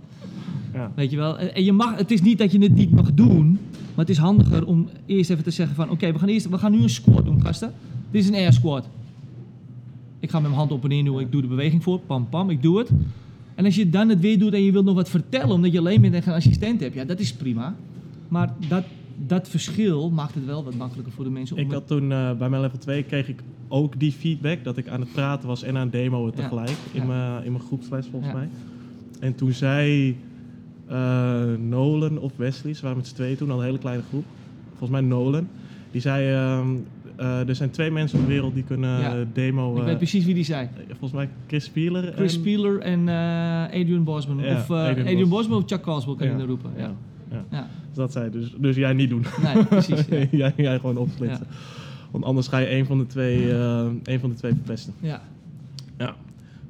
Ja. 0.74 0.92
Weet 0.96 1.12
je 1.12 1.18
wel? 1.18 1.38
En 1.38 1.56
en 1.56 1.64
je 1.64 1.72
mag, 1.72 1.98
het 1.98 2.12
is 2.12 2.22
niet 2.22 2.38
dat 2.38 2.52
je 2.52 2.60
het 2.60 2.76
niet 2.76 2.92
mag 2.92 3.14
doen, 3.14 3.52
maar 3.72 4.06
het 4.06 4.10
is 4.10 4.18
handiger 4.18 4.66
om 4.66 4.90
eerst 5.06 5.30
even 5.30 5.44
te 5.44 5.52
zeggen 5.52 5.76
van, 5.76 5.90
oké, 5.90 6.12
we 6.12 6.20
gaan 6.20 6.30
eerst, 6.30 6.50
we 6.50 6.58
gaan 6.58 6.72
nu 6.72 6.82
een 6.82 6.90
squat 6.90 7.26
doen, 7.26 7.42
gasten. 7.42 7.74
Dit 8.12 8.22
is 8.22 8.28
een 8.28 8.36
air 8.36 8.54
squat. 8.54 8.88
Ik 10.20 10.30
ga 10.30 10.40
met 10.40 10.48
mijn 10.48 10.60
hand 10.60 10.72
op 10.72 10.84
en 10.84 10.90
neer 10.90 11.04
doen, 11.04 11.20
ik 11.20 11.32
doe 11.32 11.42
de 11.42 11.48
beweging 11.48 11.84
voor, 11.84 12.00
pam 12.00 12.30
pam, 12.30 12.50
ik 12.50 12.62
doe 12.62 12.78
het. 12.78 12.90
En 13.56 13.66
als 13.66 13.76
je 13.76 13.90
dan 13.90 14.10
het 14.10 14.20
weer 14.20 14.40
doet 14.40 14.54
en 14.54 14.64
je 14.64 14.72
wilt 14.72 14.86
nog 14.86 14.96
wat 14.96 15.10
vertellen 15.10 15.50
omdat 15.50 15.72
je 15.72 15.78
alleen 15.78 16.02
bent 16.02 16.14
en 16.14 16.24
geen 16.24 16.34
assistent 16.34 16.80
hebt, 16.80 16.96
ja, 16.96 17.06
dat 17.06 17.20
is 17.20 17.34
prima. 17.34 17.76
Maar 18.28 18.54
dat, 18.68 18.84
dat 19.28 19.50
verschil 19.50 20.10
maakt 20.10 20.34
het 20.36 20.46
wel 20.46 20.64
wat 20.64 20.76
makkelijker 20.76 21.14
voor 21.14 21.24
de 21.24 21.30
mensen 21.30 21.56
om 21.58 21.62
Ik 21.62 21.72
had 21.72 21.88
toen 21.88 22.12
eh, 22.12 22.32
bij 22.38 22.50
mijn 22.50 22.62
level 22.62 22.78
2 22.78 23.04
kreeg 23.04 23.28
ik 23.28 23.42
ook 23.68 24.00
die 24.00 24.12
feedback 24.12 24.64
dat 24.64 24.78
ik 24.78 24.88
aan 24.88 25.00
het 25.00 25.12
praten 25.14 25.48
was 25.48 25.64
en 25.64 25.76
aan 25.78 25.82
het 25.84 25.92
demoen 25.92 26.26
Ja. 26.26 26.32
tegelijk 26.32 26.78
in 26.92 27.02
Ja. 27.02 27.08
mijn 27.08 27.44
in 27.46 27.52
mijn 27.52 27.64
groepsles 27.64 28.08
volgens 28.12 28.32
Ja. 28.32 28.38
mij. 28.38 28.50
En 29.20 29.36
toen 29.36 29.52
zei 29.52 30.18
eh, 30.88 31.44
Nolan 31.68 32.18
of 32.20 32.32
Wesley, 32.36 32.74
ze 32.74 32.82
waren 32.82 32.98
met 32.98 33.08
z'n 33.08 33.16
tweeën 33.16 33.38
toen 33.38 33.52
al 33.52 33.60
een 33.60 33.66
hele 33.66 33.78
kleine 33.78 34.04
groep. 34.10 34.26
Volgens 34.70 34.90
mij 34.90 35.02
Nolan. 35.02 35.48
Die 35.92 36.02
zei, 36.02 36.32
ehm, 36.34 36.68
eh, 37.16 37.48
er 37.50 37.56
zijn 37.56 37.70
twee 37.70 37.92
mensen 37.92 38.20
op 38.20 38.26
de 38.26 38.32
wereld 38.32 38.54
die 38.54 38.64
kunnen 38.64 39.00
Ja. 39.00 39.26
demo. 39.34 39.78
Ik 39.78 39.84
weet 39.84 39.98
precies 39.98 40.26
wie 40.26 40.34
die 40.34 40.44
zei. 40.44 40.68
volgens 40.88 41.12
mij 41.12 41.30
Chris 41.48 41.64
Spieler. 41.66 42.04
Chris 42.04 42.34
en- 42.34 42.40
Spieler 42.40 42.80
en 42.80 43.00
Adrian 43.68 44.04
Bosman. 44.04 44.38
Ja, 44.38 44.56
of 44.58 44.72
Adrian 44.72 45.00
Adrian, 45.08 45.20
Bos- 45.30 45.30
Bosman 45.30 45.58
of 45.58 45.64
Chuck 45.66 45.82
Coswell 45.82 46.16
kan 46.16 46.26
Ja, 46.28 46.32
je 46.32 46.38
dan 46.40 46.48
roepen. 46.48 46.72
Ja. 46.78 47.68
Dat 48.00 48.12
zei 48.12 48.30
dus, 48.30 48.54
dus 48.58 48.76
jij 48.76 48.94
niet 48.94 49.10
doen. 49.10 49.26
Nee, 49.42 49.66
precies. 49.66 50.06
Ja. 50.06 50.18
jij, 50.32 50.54
jij 50.56 50.80
gewoon 50.80 50.98
opsplitsen. 50.98 51.48
Want 52.12 52.24
anders 52.24 52.48
ga 52.48 52.58
je 52.58 52.72
een 52.72 52.86
van 52.86 52.98
de 52.98 53.08
twee, 53.08 53.52
eh, 53.52 53.88
een 54.04 54.20
van 54.20 54.30
de 54.30 54.36
twee 54.36 54.54
verpesten. 54.54 54.94
ja. 55.00 55.22
Ja, 55.98 56.16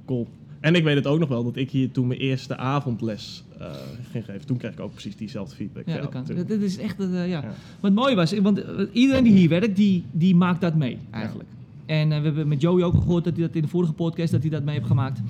cool. 0.05 0.27
En 0.59 0.75
ik 0.75 0.84
weet 0.84 0.95
het 0.95 1.07
ook 1.07 1.19
nog 1.19 1.30
wel 1.30 1.43
dat 1.43 1.55
ik 1.55 1.71
hier 1.71 1.91
toen 1.91 2.07
mijn 2.07 2.19
eerste 2.19 2.57
avondles 2.57 3.43
eh, 3.59 3.71
ging 4.11 4.25
geven. 4.25 4.45
Toen 4.45 4.57
kreeg 4.57 4.71
ik 4.71 4.80
ook 4.80 4.91
precies 4.91 5.15
diezelfde 5.15 5.55
feedback. 5.55 5.84
Ja, 5.86 5.97
dat 5.97 6.09
kan. 6.09 6.23
Dat, 6.25 6.47
dat 6.47 6.59
is 6.59 6.77
echt, 6.77 6.99
eh, 6.99 7.11
ja. 7.13 7.41
Ja. 7.41 7.53
Wat 7.80 7.93
mooi 7.93 8.15
was, 8.15 8.34
want 8.39 8.63
iedereen 8.91 9.23
die 9.23 9.34
hier 9.34 9.49
werkt, 9.49 9.75
die, 9.75 10.03
die 10.11 10.36
maakt 10.36 10.61
dat 10.61 10.75
mee 10.75 10.97
eigenlijk. 11.11 11.49
En 11.86 12.07
we 12.07 12.13
hebben 12.13 12.47
met 12.47 12.61
Joey 12.61 12.84
ook 12.84 12.93
gehoord 12.93 13.23
dat 13.23 13.34
hij 13.34 13.45
dat 13.45 13.55
in 13.55 13.61
de 13.61 13.67
vorige 13.67 13.93
podcast 13.93 14.32
dat 14.32 14.41
hij 14.41 14.49
dat 14.49 14.63
mee 14.63 14.75
heeft 14.75 14.88
gemaakt. 14.88 15.21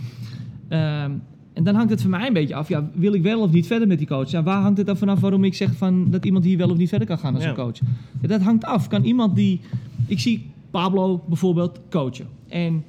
Ehm, 0.68 1.12
en 1.54 1.64
dan 1.64 1.76
hangt 1.76 1.90
het 1.90 2.02
voor 2.02 2.10
mij 2.10 2.28
een 2.28 2.34
beetje 2.34 2.56
af, 2.56 2.68
ja, 2.70 2.90
wil 2.94 3.14
ik 3.14 3.22
wel 3.22 3.42
of 3.42 3.52
niet 3.52 3.68
verder 3.68 3.88
met 3.88 3.98
die 3.98 4.08
coach? 4.08 4.30
Ja, 4.32 4.44
waar 4.44 4.62
hangt 4.62 4.78
het 4.78 4.88
dan 4.88 4.98
vanaf 4.98 5.20
waarom 5.20 5.44
ik 5.44 5.54
zeg 5.54 5.76
van, 5.76 6.12
dat 6.12 6.26
iemand 6.26 6.44
hier 6.44 6.58
wel 6.58 6.70
of 6.70 6.78
niet 6.78 6.90
verder 6.90 7.08
kan 7.08 7.20
gaan 7.20 7.34
als 7.36 7.44
Ja. 7.44 7.50
een 7.50 7.56
coach? 7.56 7.78
Ja, 8.22 8.28
dat 8.28 8.42
hangt 8.42 8.66
af. 8.66 8.88
Kan 8.88 9.04
iemand 9.04 9.36
die, 9.36 9.62
ik 10.08 10.20
zie 10.20 10.46
Pablo 10.72 11.24
bijvoorbeeld 11.28 11.80
coachen. 11.90 12.28
En 12.48 12.84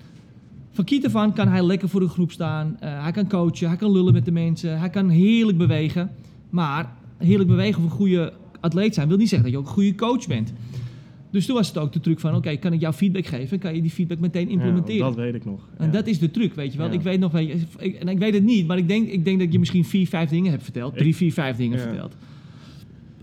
van 0.73 0.85
kiet 0.85 1.15
aan 1.15 1.33
kan 1.33 1.49
hij 1.49 1.63
lekker 1.63 1.89
voor 1.89 2.01
de 2.01 2.09
groep 2.09 2.31
staan. 2.33 2.77
Eh, 2.81 3.03
hij 3.03 3.13
kan 3.13 3.29
coachen, 3.29 3.69
hij 3.69 3.77
kan 3.77 3.93
lullen 3.93 4.13
met 4.13 4.25
de 4.25 4.31
mensen, 4.33 4.79
hij 4.79 4.91
kan 4.91 5.09
heerlijk 5.09 5.59
bewegen. 5.59 6.11
Maar 6.51 6.93
heerlijk 7.17 7.49
bewegen 7.49 7.79
of 7.85 7.91
een 7.91 7.97
goede 7.97 8.33
atleet 8.61 8.95
zijn 8.95 9.09
wil 9.09 9.17
niet 9.17 9.29
zeggen 9.29 9.51
dat 9.51 9.57
je 9.57 9.63
ook 9.63 9.69
een 9.69 9.75
goede 9.83 9.95
coach 9.95 10.27
bent. 10.27 10.53
Dus 11.31 11.47
toen 11.47 11.55
was 11.55 11.69
het 11.69 11.79
ook 11.79 11.93
de 11.93 12.01
truc 12.01 12.21
van, 12.21 12.35
oké, 12.35 12.57
kan 12.57 12.73
ik 12.73 12.81
jou 12.81 12.95
feedback 12.95 13.27
geven? 13.27 13.59
Kan 13.59 13.75
je 13.75 13.83
die 13.83 13.91
feedback 13.91 14.19
meteen 14.19 14.49
implementeren? 14.49 14.97
Ja, 14.97 15.05
dat 15.05 15.15
weet 15.15 15.35
ik 15.35 15.45
nog. 15.45 15.69
En 15.77 15.91
dat 15.91 16.07
is 16.07 16.19
de 16.19 16.31
truc, 16.31 16.55
weet 16.55 16.73
je 16.73 16.79
wel. 16.79 16.87
Ja. 16.87 16.93
Ik 16.93 17.01
weet 17.01 17.21
nog, 17.21 17.39
ik, 17.39 17.95
en 17.95 18.09
ik 18.09 18.19
weet 18.19 18.35
het 18.35 18.45
niet, 18.45 18.67
maar 18.67 18.79
ik 18.79 18.89
denk, 18.89 19.09
ik 19.09 19.25
denk 19.25 19.39
dat 19.39 19.53
je 19.53 19.59
misschien 19.59 19.85
vier, 19.85 20.07
vijf 20.07 20.31
dingen 20.31 20.51
hebt 20.51 20.63
verteld. 20.63 20.97
Drie, 20.97 21.17
vier, 21.17 21.33
vijf 21.33 21.57
dingen 21.57 21.79
verteld. 21.79 22.15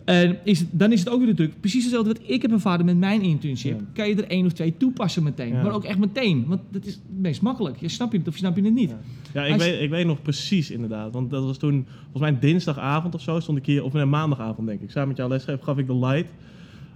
En 0.06 0.38
is 0.44 0.60
het, 0.60 0.68
dan 0.72 0.92
is 0.92 1.00
het 1.00 1.10
ook 1.10 1.18
weer 1.20 1.28
natuurlijk 1.28 1.60
precies 1.60 1.84
hetzelfde 1.84 2.14
wat 2.14 2.22
ik 2.26 2.42
heb 2.42 2.52
ervaren 2.52 2.86
met 2.86 2.98
mijn 2.98 3.22
internship. 3.22 3.82
Kan 3.94 4.08
je 4.10 4.16
er 4.16 4.28
één 4.28 4.46
of 4.46 4.52
twee 4.52 4.78
toepassen 4.78 5.24
meteen. 5.24 5.54
Maar 5.54 5.72
ook 5.72 5.84
echt 5.84 5.98
meteen. 5.98 6.46
Want 6.48 6.62
dat 6.72 6.86
is 6.86 6.94
het 6.94 7.04
meest 7.20 7.42
makkelijk. 7.42 7.78
Je 7.80 7.88
snap 7.88 8.12
je 8.12 8.18
het 8.18 8.28
of 8.28 8.34
je 8.34 8.40
snap 8.40 8.56
je 8.56 8.64
het 8.64 8.74
niet. 8.74 8.96
Ja. 9.34 9.44
Ik 9.44 9.54
Als- 9.54 9.64
weet, 9.64 9.82
ik 9.82 9.90
weet 9.90 10.06
nog 10.06 10.22
precies 10.22 10.72
inderdaad. 10.72 11.14
Want 11.14 11.30
dat 11.30 11.44
was 11.44 11.58
toen, 11.58 11.86
volgens 12.12 12.32
mij 12.32 12.40
dinsdagavond 12.40 13.16
of 13.16 13.22
zo, 13.22 13.40
stond 13.40 13.58
ik 13.58 13.66
hier, 13.66 13.84
of 13.84 13.94
nee, 13.94 14.06
maandagavond 14.06 14.68
denk 14.68 14.82
ik. 14.82 14.92
Samen 14.92 15.08
met 15.08 15.18
jou 15.18 15.30
lesgeven 15.30 15.64
gaf 15.64 15.78
ik 15.78 15.88
de 15.88 15.96
light. 15.98 16.30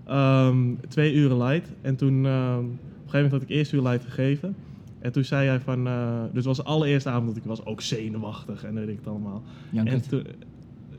Ehm, 0.05 0.57
twee 0.87 1.13
uren 1.13 1.37
light. 1.37 1.69
En 1.81 1.95
toen, 1.95 2.25
ehm, 2.25 2.57
op 2.57 2.63
een 2.63 2.79
gegeven 2.97 3.21
moment 3.21 3.31
had 3.31 3.41
ik 3.41 3.49
eerst 3.49 3.71
uur 3.71 3.81
light 3.81 4.03
gegeven. 4.03 4.55
En 4.99 5.11
toen 5.11 5.23
zei 5.23 5.45
jij 5.45 5.59
van, 5.59 5.87
eh, 5.87 6.19
dus 6.21 6.35
het 6.35 6.45
was 6.45 6.57
de 6.57 6.63
allereerste 6.63 7.09
avond 7.09 7.27
dat 7.27 7.37
ik 7.37 7.43
was 7.43 7.65
ook 7.65 7.81
zenuwachtig 7.81 8.63
en 8.63 8.73
weet 8.73 8.87
ik 8.87 8.97
het 8.97 9.07
allemaal. 9.07 9.43
En 9.73 10.07
toen 10.09 10.23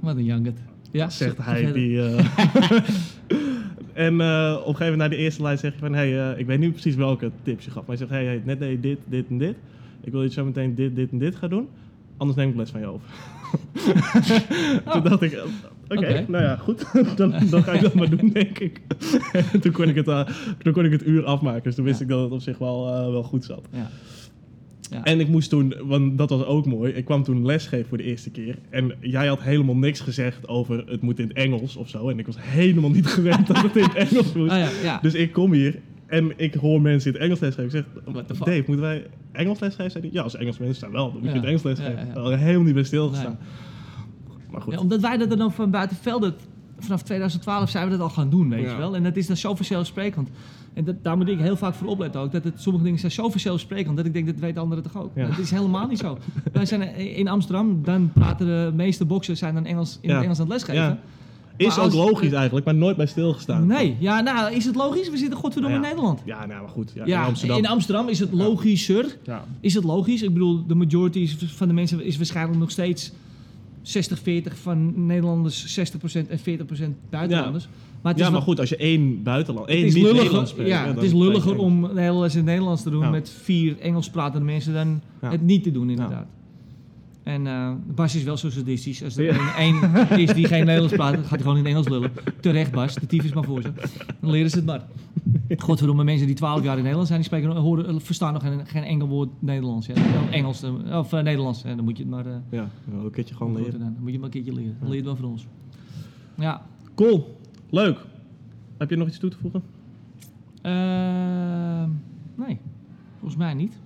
Wat 0.01 0.17
een 0.17 0.25
jankert. 0.25 0.59
Ja, 0.91 1.11
zegt 1.11 1.39
hij 1.39 1.73
die... 1.73 2.03
eh, 2.03 2.27
en 4.07 4.21
eh, 4.21 4.57
op 4.61 4.67
een 4.69 4.77
gegeven 4.77 4.79
moment 4.79 4.97
na 4.97 5.09
de 5.09 5.17
eerste 5.17 5.43
light 5.43 5.61
zeg 5.61 5.73
je 5.73 5.79
van, 5.79 5.95
hey, 5.95 6.35
ik 6.37 6.47
weet 6.47 6.59
niet 6.59 6.73
precies 6.73 6.95
welke 6.95 7.31
tips 7.43 7.65
je 7.65 7.71
gaf. 7.71 7.87
Maar 7.87 7.97
je 7.97 8.01
zegt, 8.01 8.11
hey, 8.11 8.25
hey, 8.25 8.43
net 8.45 8.59
deed 8.59 8.71
je 8.71 8.81
dit, 8.81 8.99
dit 9.09 9.29
en 9.29 9.39
dit. 9.39 9.57
Ik 10.01 10.13
wil 10.13 10.21
dat 10.21 10.35
je 10.35 10.41
zo 10.41 10.45
meteen 10.45 10.75
dit, 10.75 10.97
dit 10.97 11.11
en 11.11 11.19
dit 11.19 11.37
gaan 11.37 11.51
doen. 11.51 11.69
Anders 12.17 12.39
neem 12.39 12.49
ik 12.49 12.57
les 12.57 12.71
van 12.71 12.81
je 12.81 12.87
over. 12.87 13.09
Toen 14.93 15.03
dacht 15.03 15.23
ik, 15.23 15.43
oké, 15.97 16.24
nou 16.28 16.45
ja, 16.45 16.57
goed. 16.57 16.86
dan, 17.16 17.34
dan 17.51 17.62
ga 17.62 17.72
ik 17.72 17.80
dat 17.80 17.95
maar 17.95 18.11
doen, 18.11 18.30
denk 18.32 18.59
ik. 18.59 18.80
en 19.32 19.61
toen 19.61 19.72
kon 19.72 19.88
ik, 19.88 19.95
het, 19.95 20.09
eh, 20.09 20.26
toen 20.62 20.72
kon 20.72 20.84
ik 20.84 20.93
het 20.93 21.07
uur 21.07 21.24
afmaken. 21.24 21.62
Dus 21.62 21.74
toen 21.74 21.84
wist 21.84 21.99
Ja. 21.99 22.05
ik 22.05 22.11
dat 22.11 22.22
het 22.22 22.32
op 22.32 22.40
zich 22.40 22.59
wel, 22.59 22.88
eh, 22.88 23.11
wel 23.11 23.22
goed 23.22 23.45
zat. 23.45 23.68
Ja. 23.72 23.90
Ja. 24.90 25.05
En 25.05 25.20
ik 25.20 25.28
moest 25.28 25.51
toen, 25.51 25.74
want 25.82 26.18
dat 26.18 26.30
was 26.30 26.45
ook 26.45 26.66
mooi, 26.66 26.93
ik 26.93 27.05
kwam 27.05 27.22
toen 27.22 27.47
lesgeven 27.47 27.88
voor 27.88 27.97
de 27.99 28.03
eerste 28.05 28.30
keer. 28.30 28.59
En 28.70 28.93
jij 29.01 29.26
had 29.26 29.43
helemaal 29.43 29.76
niks 29.76 30.01
gezegd 30.01 30.49
over 30.49 30.84
het 30.86 31.01
moet 31.03 31.18
in 31.18 31.28
het 31.28 31.36
Engels 31.36 31.76
of 31.76 31.88
zo. 31.88 32.09
En 32.09 32.18
ik 32.18 32.26
was 32.26 32.36
helemaal 32.38 32.90
niet 32.90 33.07
gewend 33.07 33.47
dat 33.47 33.62
het 33.62 33.76
in 33.76 33.82
het 33.82 33.95
Engels 33.95 34.32
moest. 34.36 34.51
Ah, 34.53 34.59
ja, 34.59 34.68
ja. 34.82 34.99
Dus 35.03 35.14
ik 35.14 35.32
kom 35.32 35.53
hier 35.53 35.78
en 36.07 36.32
ik 36.36 36.55
hoor 36.55 36.80
mensen 36.80 37.09
in 37.09 37.14
het 37.16 37.24
Engels 37.24 37.40
lesgeven. 37.40 37.64
Ik 37.64 37.84
zeg? 38.26 38.38
Dave, 38.38 38.62
moeten 38.66 38.80
wij 38.86 39.07
Engels 39.32 39.61
lesgeven? 39.61 39.90
Zei 39.90 40.05
hij, 40.05 40.12
ja, 40.12 40.22
als 40.22 40.36
Engels 40.36 40.59
mensen 40.59 40.76
staan 40.76 40.90
wel, 40.93 41.05
dan 41.12 41.20
moet 41.20 41.22
je 41.22 41.28
in 41.28 41.36
het 41.36 41.47
Engels 41.47 41.62
lesgeven. 41.62 42.09
Daar 42.14 42.22
had 42.22 42.32
ik 42.32 42.38
helemaal 42.38 42.62
niet 42.64 42.74
bij 42.74 42.84
stilgestaan. 42.84 43.38
Maar 44.53 44.61
goed. 44.61 44.73
Ja, 44.73 44.79
omdat 44.81 45.01
wij 45.01 45.17
dat 45.17 45.39
dan 45.39 45.53
van 45.53 45.71
buiten 45.71 45.97
velden, 45.97 46.35
vanaf 46.79 47.03
2012 47.03 47.71
zijn 47.71 47.85
we 47.85 47.91
dat 47.91 48.01
al 48.01 48.11
gaan 48.11 48.31
doen, 48.31 48.49
weet 48.49 48.71
je 48.71 48.77
wel. 48.77 48.95
En 48.95 49.03
dat 49.03 49.17
is 49.17 49.27
dan 49.27 49.37
zo 49.37 49.55
vanzelfsprekend. 49.55 50.29
En 50.75 50.85
dat, 50.85 50.95
daar 51.03 51.17
moet 51.17 51.29
ik 51.29 51.39
heel 51.39 51.57
vaak 51.57 51.75
voor 51.75 51.89
opletten 51.89 52.21
ook. 52.21 52.33
Dat 52.33 52.45
het, 52.45 52.61
sommige 52.61 52.85
dingen 52.85 52.99
zijn 52.99 53.13
zo 53.13 53.29
vanzelfsprekend 53.31 53.97
dat 53.97 54.07
ik 54.07 54.13
denk, 54.13 54.27
dat 54.27 54.35
weten 54.39 54.63
anderen 54.63 54.85
toch 54.85 55.03
ook. 55.03 55.11
Ja. 55.15 55.27
Het 55.27 55.39
is 55.39 55.51
helemaal 55.51 55.87
niet 55.87 55.99
zo. 55.99 56.19
wij 56.53 56.67
zijn 56.67 56.97
in 56.97 57.29
Amsterdam, 57.29 57.81
dan 57.85 58.11
praten 58.13 58.47
de 58.47 58.73
meeste 58.75 59.05
boxers 59.05 59.39
zijn 59.39 59.55
dan 59.55 59.67
Engels, 59.67 59.99
in 60.01 60.09
Ja. 60.09 60.15
het 60.15 60.25
Engels 60.25 60.39
aan 60.41 60.45
het 60.45 60.55
lesgeven. 60.55 60.83
Ja. 60.83 60.99
Is 61.57 61.79
ook 61.79 61.93
logisch 61.93 62.33
eigenlijk, 62.33 62.67
maar 62.67 62.75
nooit 62.75 62.97
bij 62.97 63.07
stilgestaan. 63.07 63.67
Nee, 63.67 63.97
ja, 63.99 64.21
nou, 64.21 64.55
is 64.55 64.65
het 64.65 64.75
logisch? 64.75 65.11
We 65.11 65.17
zitten 65.17 65.39
godverdomme 65.39 65.77
in 65.77 65.83
Nederland. 65.83 66.21
Ja, 66.25 66.47
nou 66.47 66.61
maar 66.61 66.71
goed. 66.71 66.93
In 67.05 67.15
Amsterdam. 67.15 67.59
in 67.59 67.67
Amsterdam 67.67 68.09
is 68.09 68.19
het 68.19 68.33
logischer. 68.33 69.17
Is 69.61 69.75
het 69.75 69.85
logisch? 69.85 70.23
Ik 70.23 70.33
bedoel, 70.33 70.67
de 70.67 70.75
majority 70.75 71.29
van 71.47 71.69
de 71.69 71.75
mensen 71.75 72.05
is 72.05 72.17
waarschijnlijk 72.17 72.59
nog 72.59 72.71
steeds 72.71 73.13
60-40 73.83 74.53
van 74.62 75.07
Nederlanders, 75.07 75.78
60% 75.78 76.28
en 76.28 76.39
40% 76.39 76.43
buitenlanders. 77.11 77.68
Maar 78.03 78.12
het 78.12 78.20
is 78.20 78.26
ja, 78.26 78.30
maar 78.33 78.41
wat- 78.41 78.49
goed, 78.49 78.61
als 78.61 78.68
je 78.68 78.76
één 78.76 79.22
buitenland, 79.22 79.68
één 79.68 79.78
het 79.78 79.87
is 79.89 79.95
niet 79.95 80.03
Nederlands 80.05 80.30
lulliger, 80.33 80.49
spreekt, 80.49 80.70
ja, 80.70 80.95
het 80.95 81.03
is 81.03 81.12
lulliger 81.12 81.57
om 81.59 81.95
de 81.95 82.01
hele 82.01 82.18
les 82.18 82.33
in 82.33 82.39
het 82.39 82.47
Nederlands 82.49 82.83
te 82.83 82.91
doen 82.91 83.03
Ja. 83.03 83.11
met 83.11 83.30
vier 83.43 83.78
Engels 83.80 84.11
pratende 84.11 84.45
mensen 84.47 84.72
dan 84.74 85.01
Ja. 85.22 85.30
het 85.30 85.43
niet 85.43 85.62
te 85.62 85.70
doen 85.70 85.91
inderdaad. 85.91 86.26
En 87.23 87.47
eh 87.47 87.73
Bas 87.95 88.14
is 88.14 88.23
wel 88.23 88.37
zo 88.37 88.51
sadistisch. 88.51 89.03
Als 89.05 89.16
er 89.16 89.25
Ja. 89.25 89.57
één 89.57 89.81
is 90.18 90.33
die 90.35 90.47
geen 90.47 90.64
Nederlands 90.64 90.95
praat, 90.95 91.14
gaat 91.14 91.29
hij 91.31 91.39
gewoon 91.39 91.57
in 91.57 91.66
Engels 91.66 91.89
lullen. 91.89 92.11
Terecht 92.41 92.70
Bas, 92.73 92.95
de 92.95 93.07
tyfus 93.07 93.33
maar 93.33 93.45
voor 93.45 93.62
ze. 93.62 93.73
Dan 94.20 94.31
leren 94.31 94.51
ze 94.51 94.57
het 94.57 94.66
maar. 94.66 94.83
Godverdomme, 95.57 96.05
mensen 96.05 96.27
die 96.27 96.37
12 96.37 96.62
jaar 96.62 96.75
in 96.77 96.81
Nederland 96.83 97.07
zijn, 97.09 97.20
die 97.20 97.29
spreken, 97.29 97.51
horen, 97.51 98.01
verstaan 98.01 98.33
nog 98.33 98.43
geen, 98.43 98.66
geen 98.66 98.83
enkel 98.83 99.09
woord 99.09 99.29
Nederlands. 99.39 99.87
Ja. 99.87 99.93
Of 99.95 100.31
Engels, 100.31 100.62
eh, 100.62 100.99
of 100.99 101.12
eh, 101.12 101.23
Nederlands. 101.23 101.62
Dan 101.62 101.85
moet 101.85 101.97
je 101.97 102.03
het 102.03 102.12
maar, 102.12 102.27
eh, 102.27 102.33
Ja, 102.51 102.68
een 103.03 103.11
keertje 103.11 103.35
gewoon 103.35 103.57
leren. 103.57 103.81
dan 103.81 103.97
moet 104.01 104.11
je 104.12 104.16
maar 104.16 104.25
een 104.27 104.31
keertje 104.33 104.53
leren. 104.53 104.77
Dan 104.81 104.89
leer 104.89 105.03
je 105.03 105.09
het 105.09 105.12
wel 105.12 105.16
van 105.16 105.25
ons. 105.31 105.47
Ja. 106.39 106.62
Cool, 106.95 107.39
leuk. 107.70 107.99
Heb 108.79 108.91
je 108.91 108.97
nog 108.97 109.09
iets 109.09 109.18
toe 109.18 109.31
te 109.31 109.37
voegen? 109.41 109.62
Ehm, 110.62 111.89
nee, 112.35 112.59
volgens 113.18 113.37
mij 113.37 113.55
niet. 113.55 113.79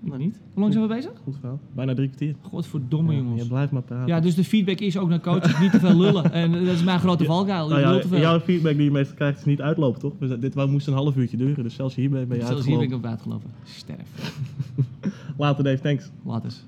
Nog 0.00 0.18
niet. 0.18 0.40
Hoe 0.52 0.60
lang 0.62 0.72
zijn 0.72 0.88
we 0.88 0.94
bezig? 0.94 1.12
Goed 1.24 1.36
verhaal. 1.40 1.60
Bijna 1.74 1.94
drie 1.94 2.06
kwartier. 2.08 2.34
Godverdomme, 2.42 3.12
Ja, 3.12 3.18
jongens. 3.18 3.42
Je 3.42 3.48
blijft 3.48 3.72
maar 3.72 3.82
praten. 3.82 4.06
Ja, 4.06 4.20
dus 4.20 4.34
de 4.34 4.44
feedback 4.44 4.78
is 4.78 4.98
ook 4.98 5.08
naar 5.08 5.20
coaches 5.20 5.58
niet 5.60 5.70
te 5.70 5.78
veel 5.78 5.96
lullen. 5.96 6.32
En 6.32 6.52
dat 6.52 6.74
is 6.74 6.82
mijn 6.84 6.98
grote 7.06 7.24
valkuil. 7.24 7.68
Nou 7.68 7.80
ja, 7.80 8.18
jouw 8.18 8.40
feedback 8.40 8.74
die 8.74 8.84
je 8.84 8.90
meestal 8.90 9.16
krijgt 9.16 9.38
is 9.38 9.44
niet 9.44 9.60
uitlopen, 9.60 10.00
toch? 10.00 10.12
Dus 10.18 10.38
dit 10.40 10.54
moest 10.54 10.86
een 10.86 10.94
half 10.94 11.16
uurtje 11.16 11.36
duren, 11.36 11.62
dus 11.64 11.74
zelfs 11.74 11.94
hier 11.94 12.10
ben 12.10 12.20
je 12.20 12.44
Zelfs 12.44 12.66
hier 12.66 12.78
ben 12.78 12.86
ik 12.86 12.92
uitgelopen. 12.92 12.96
op 12.96 13.04
uitgelopen. 13.04 13.50
Sterf. 13.64 14.36
Later 15.38 15.64
Dave, 15.64 15.80
thanks. 15.80 16.10
Laat 16.24 16.44
eens. 16.44 16.64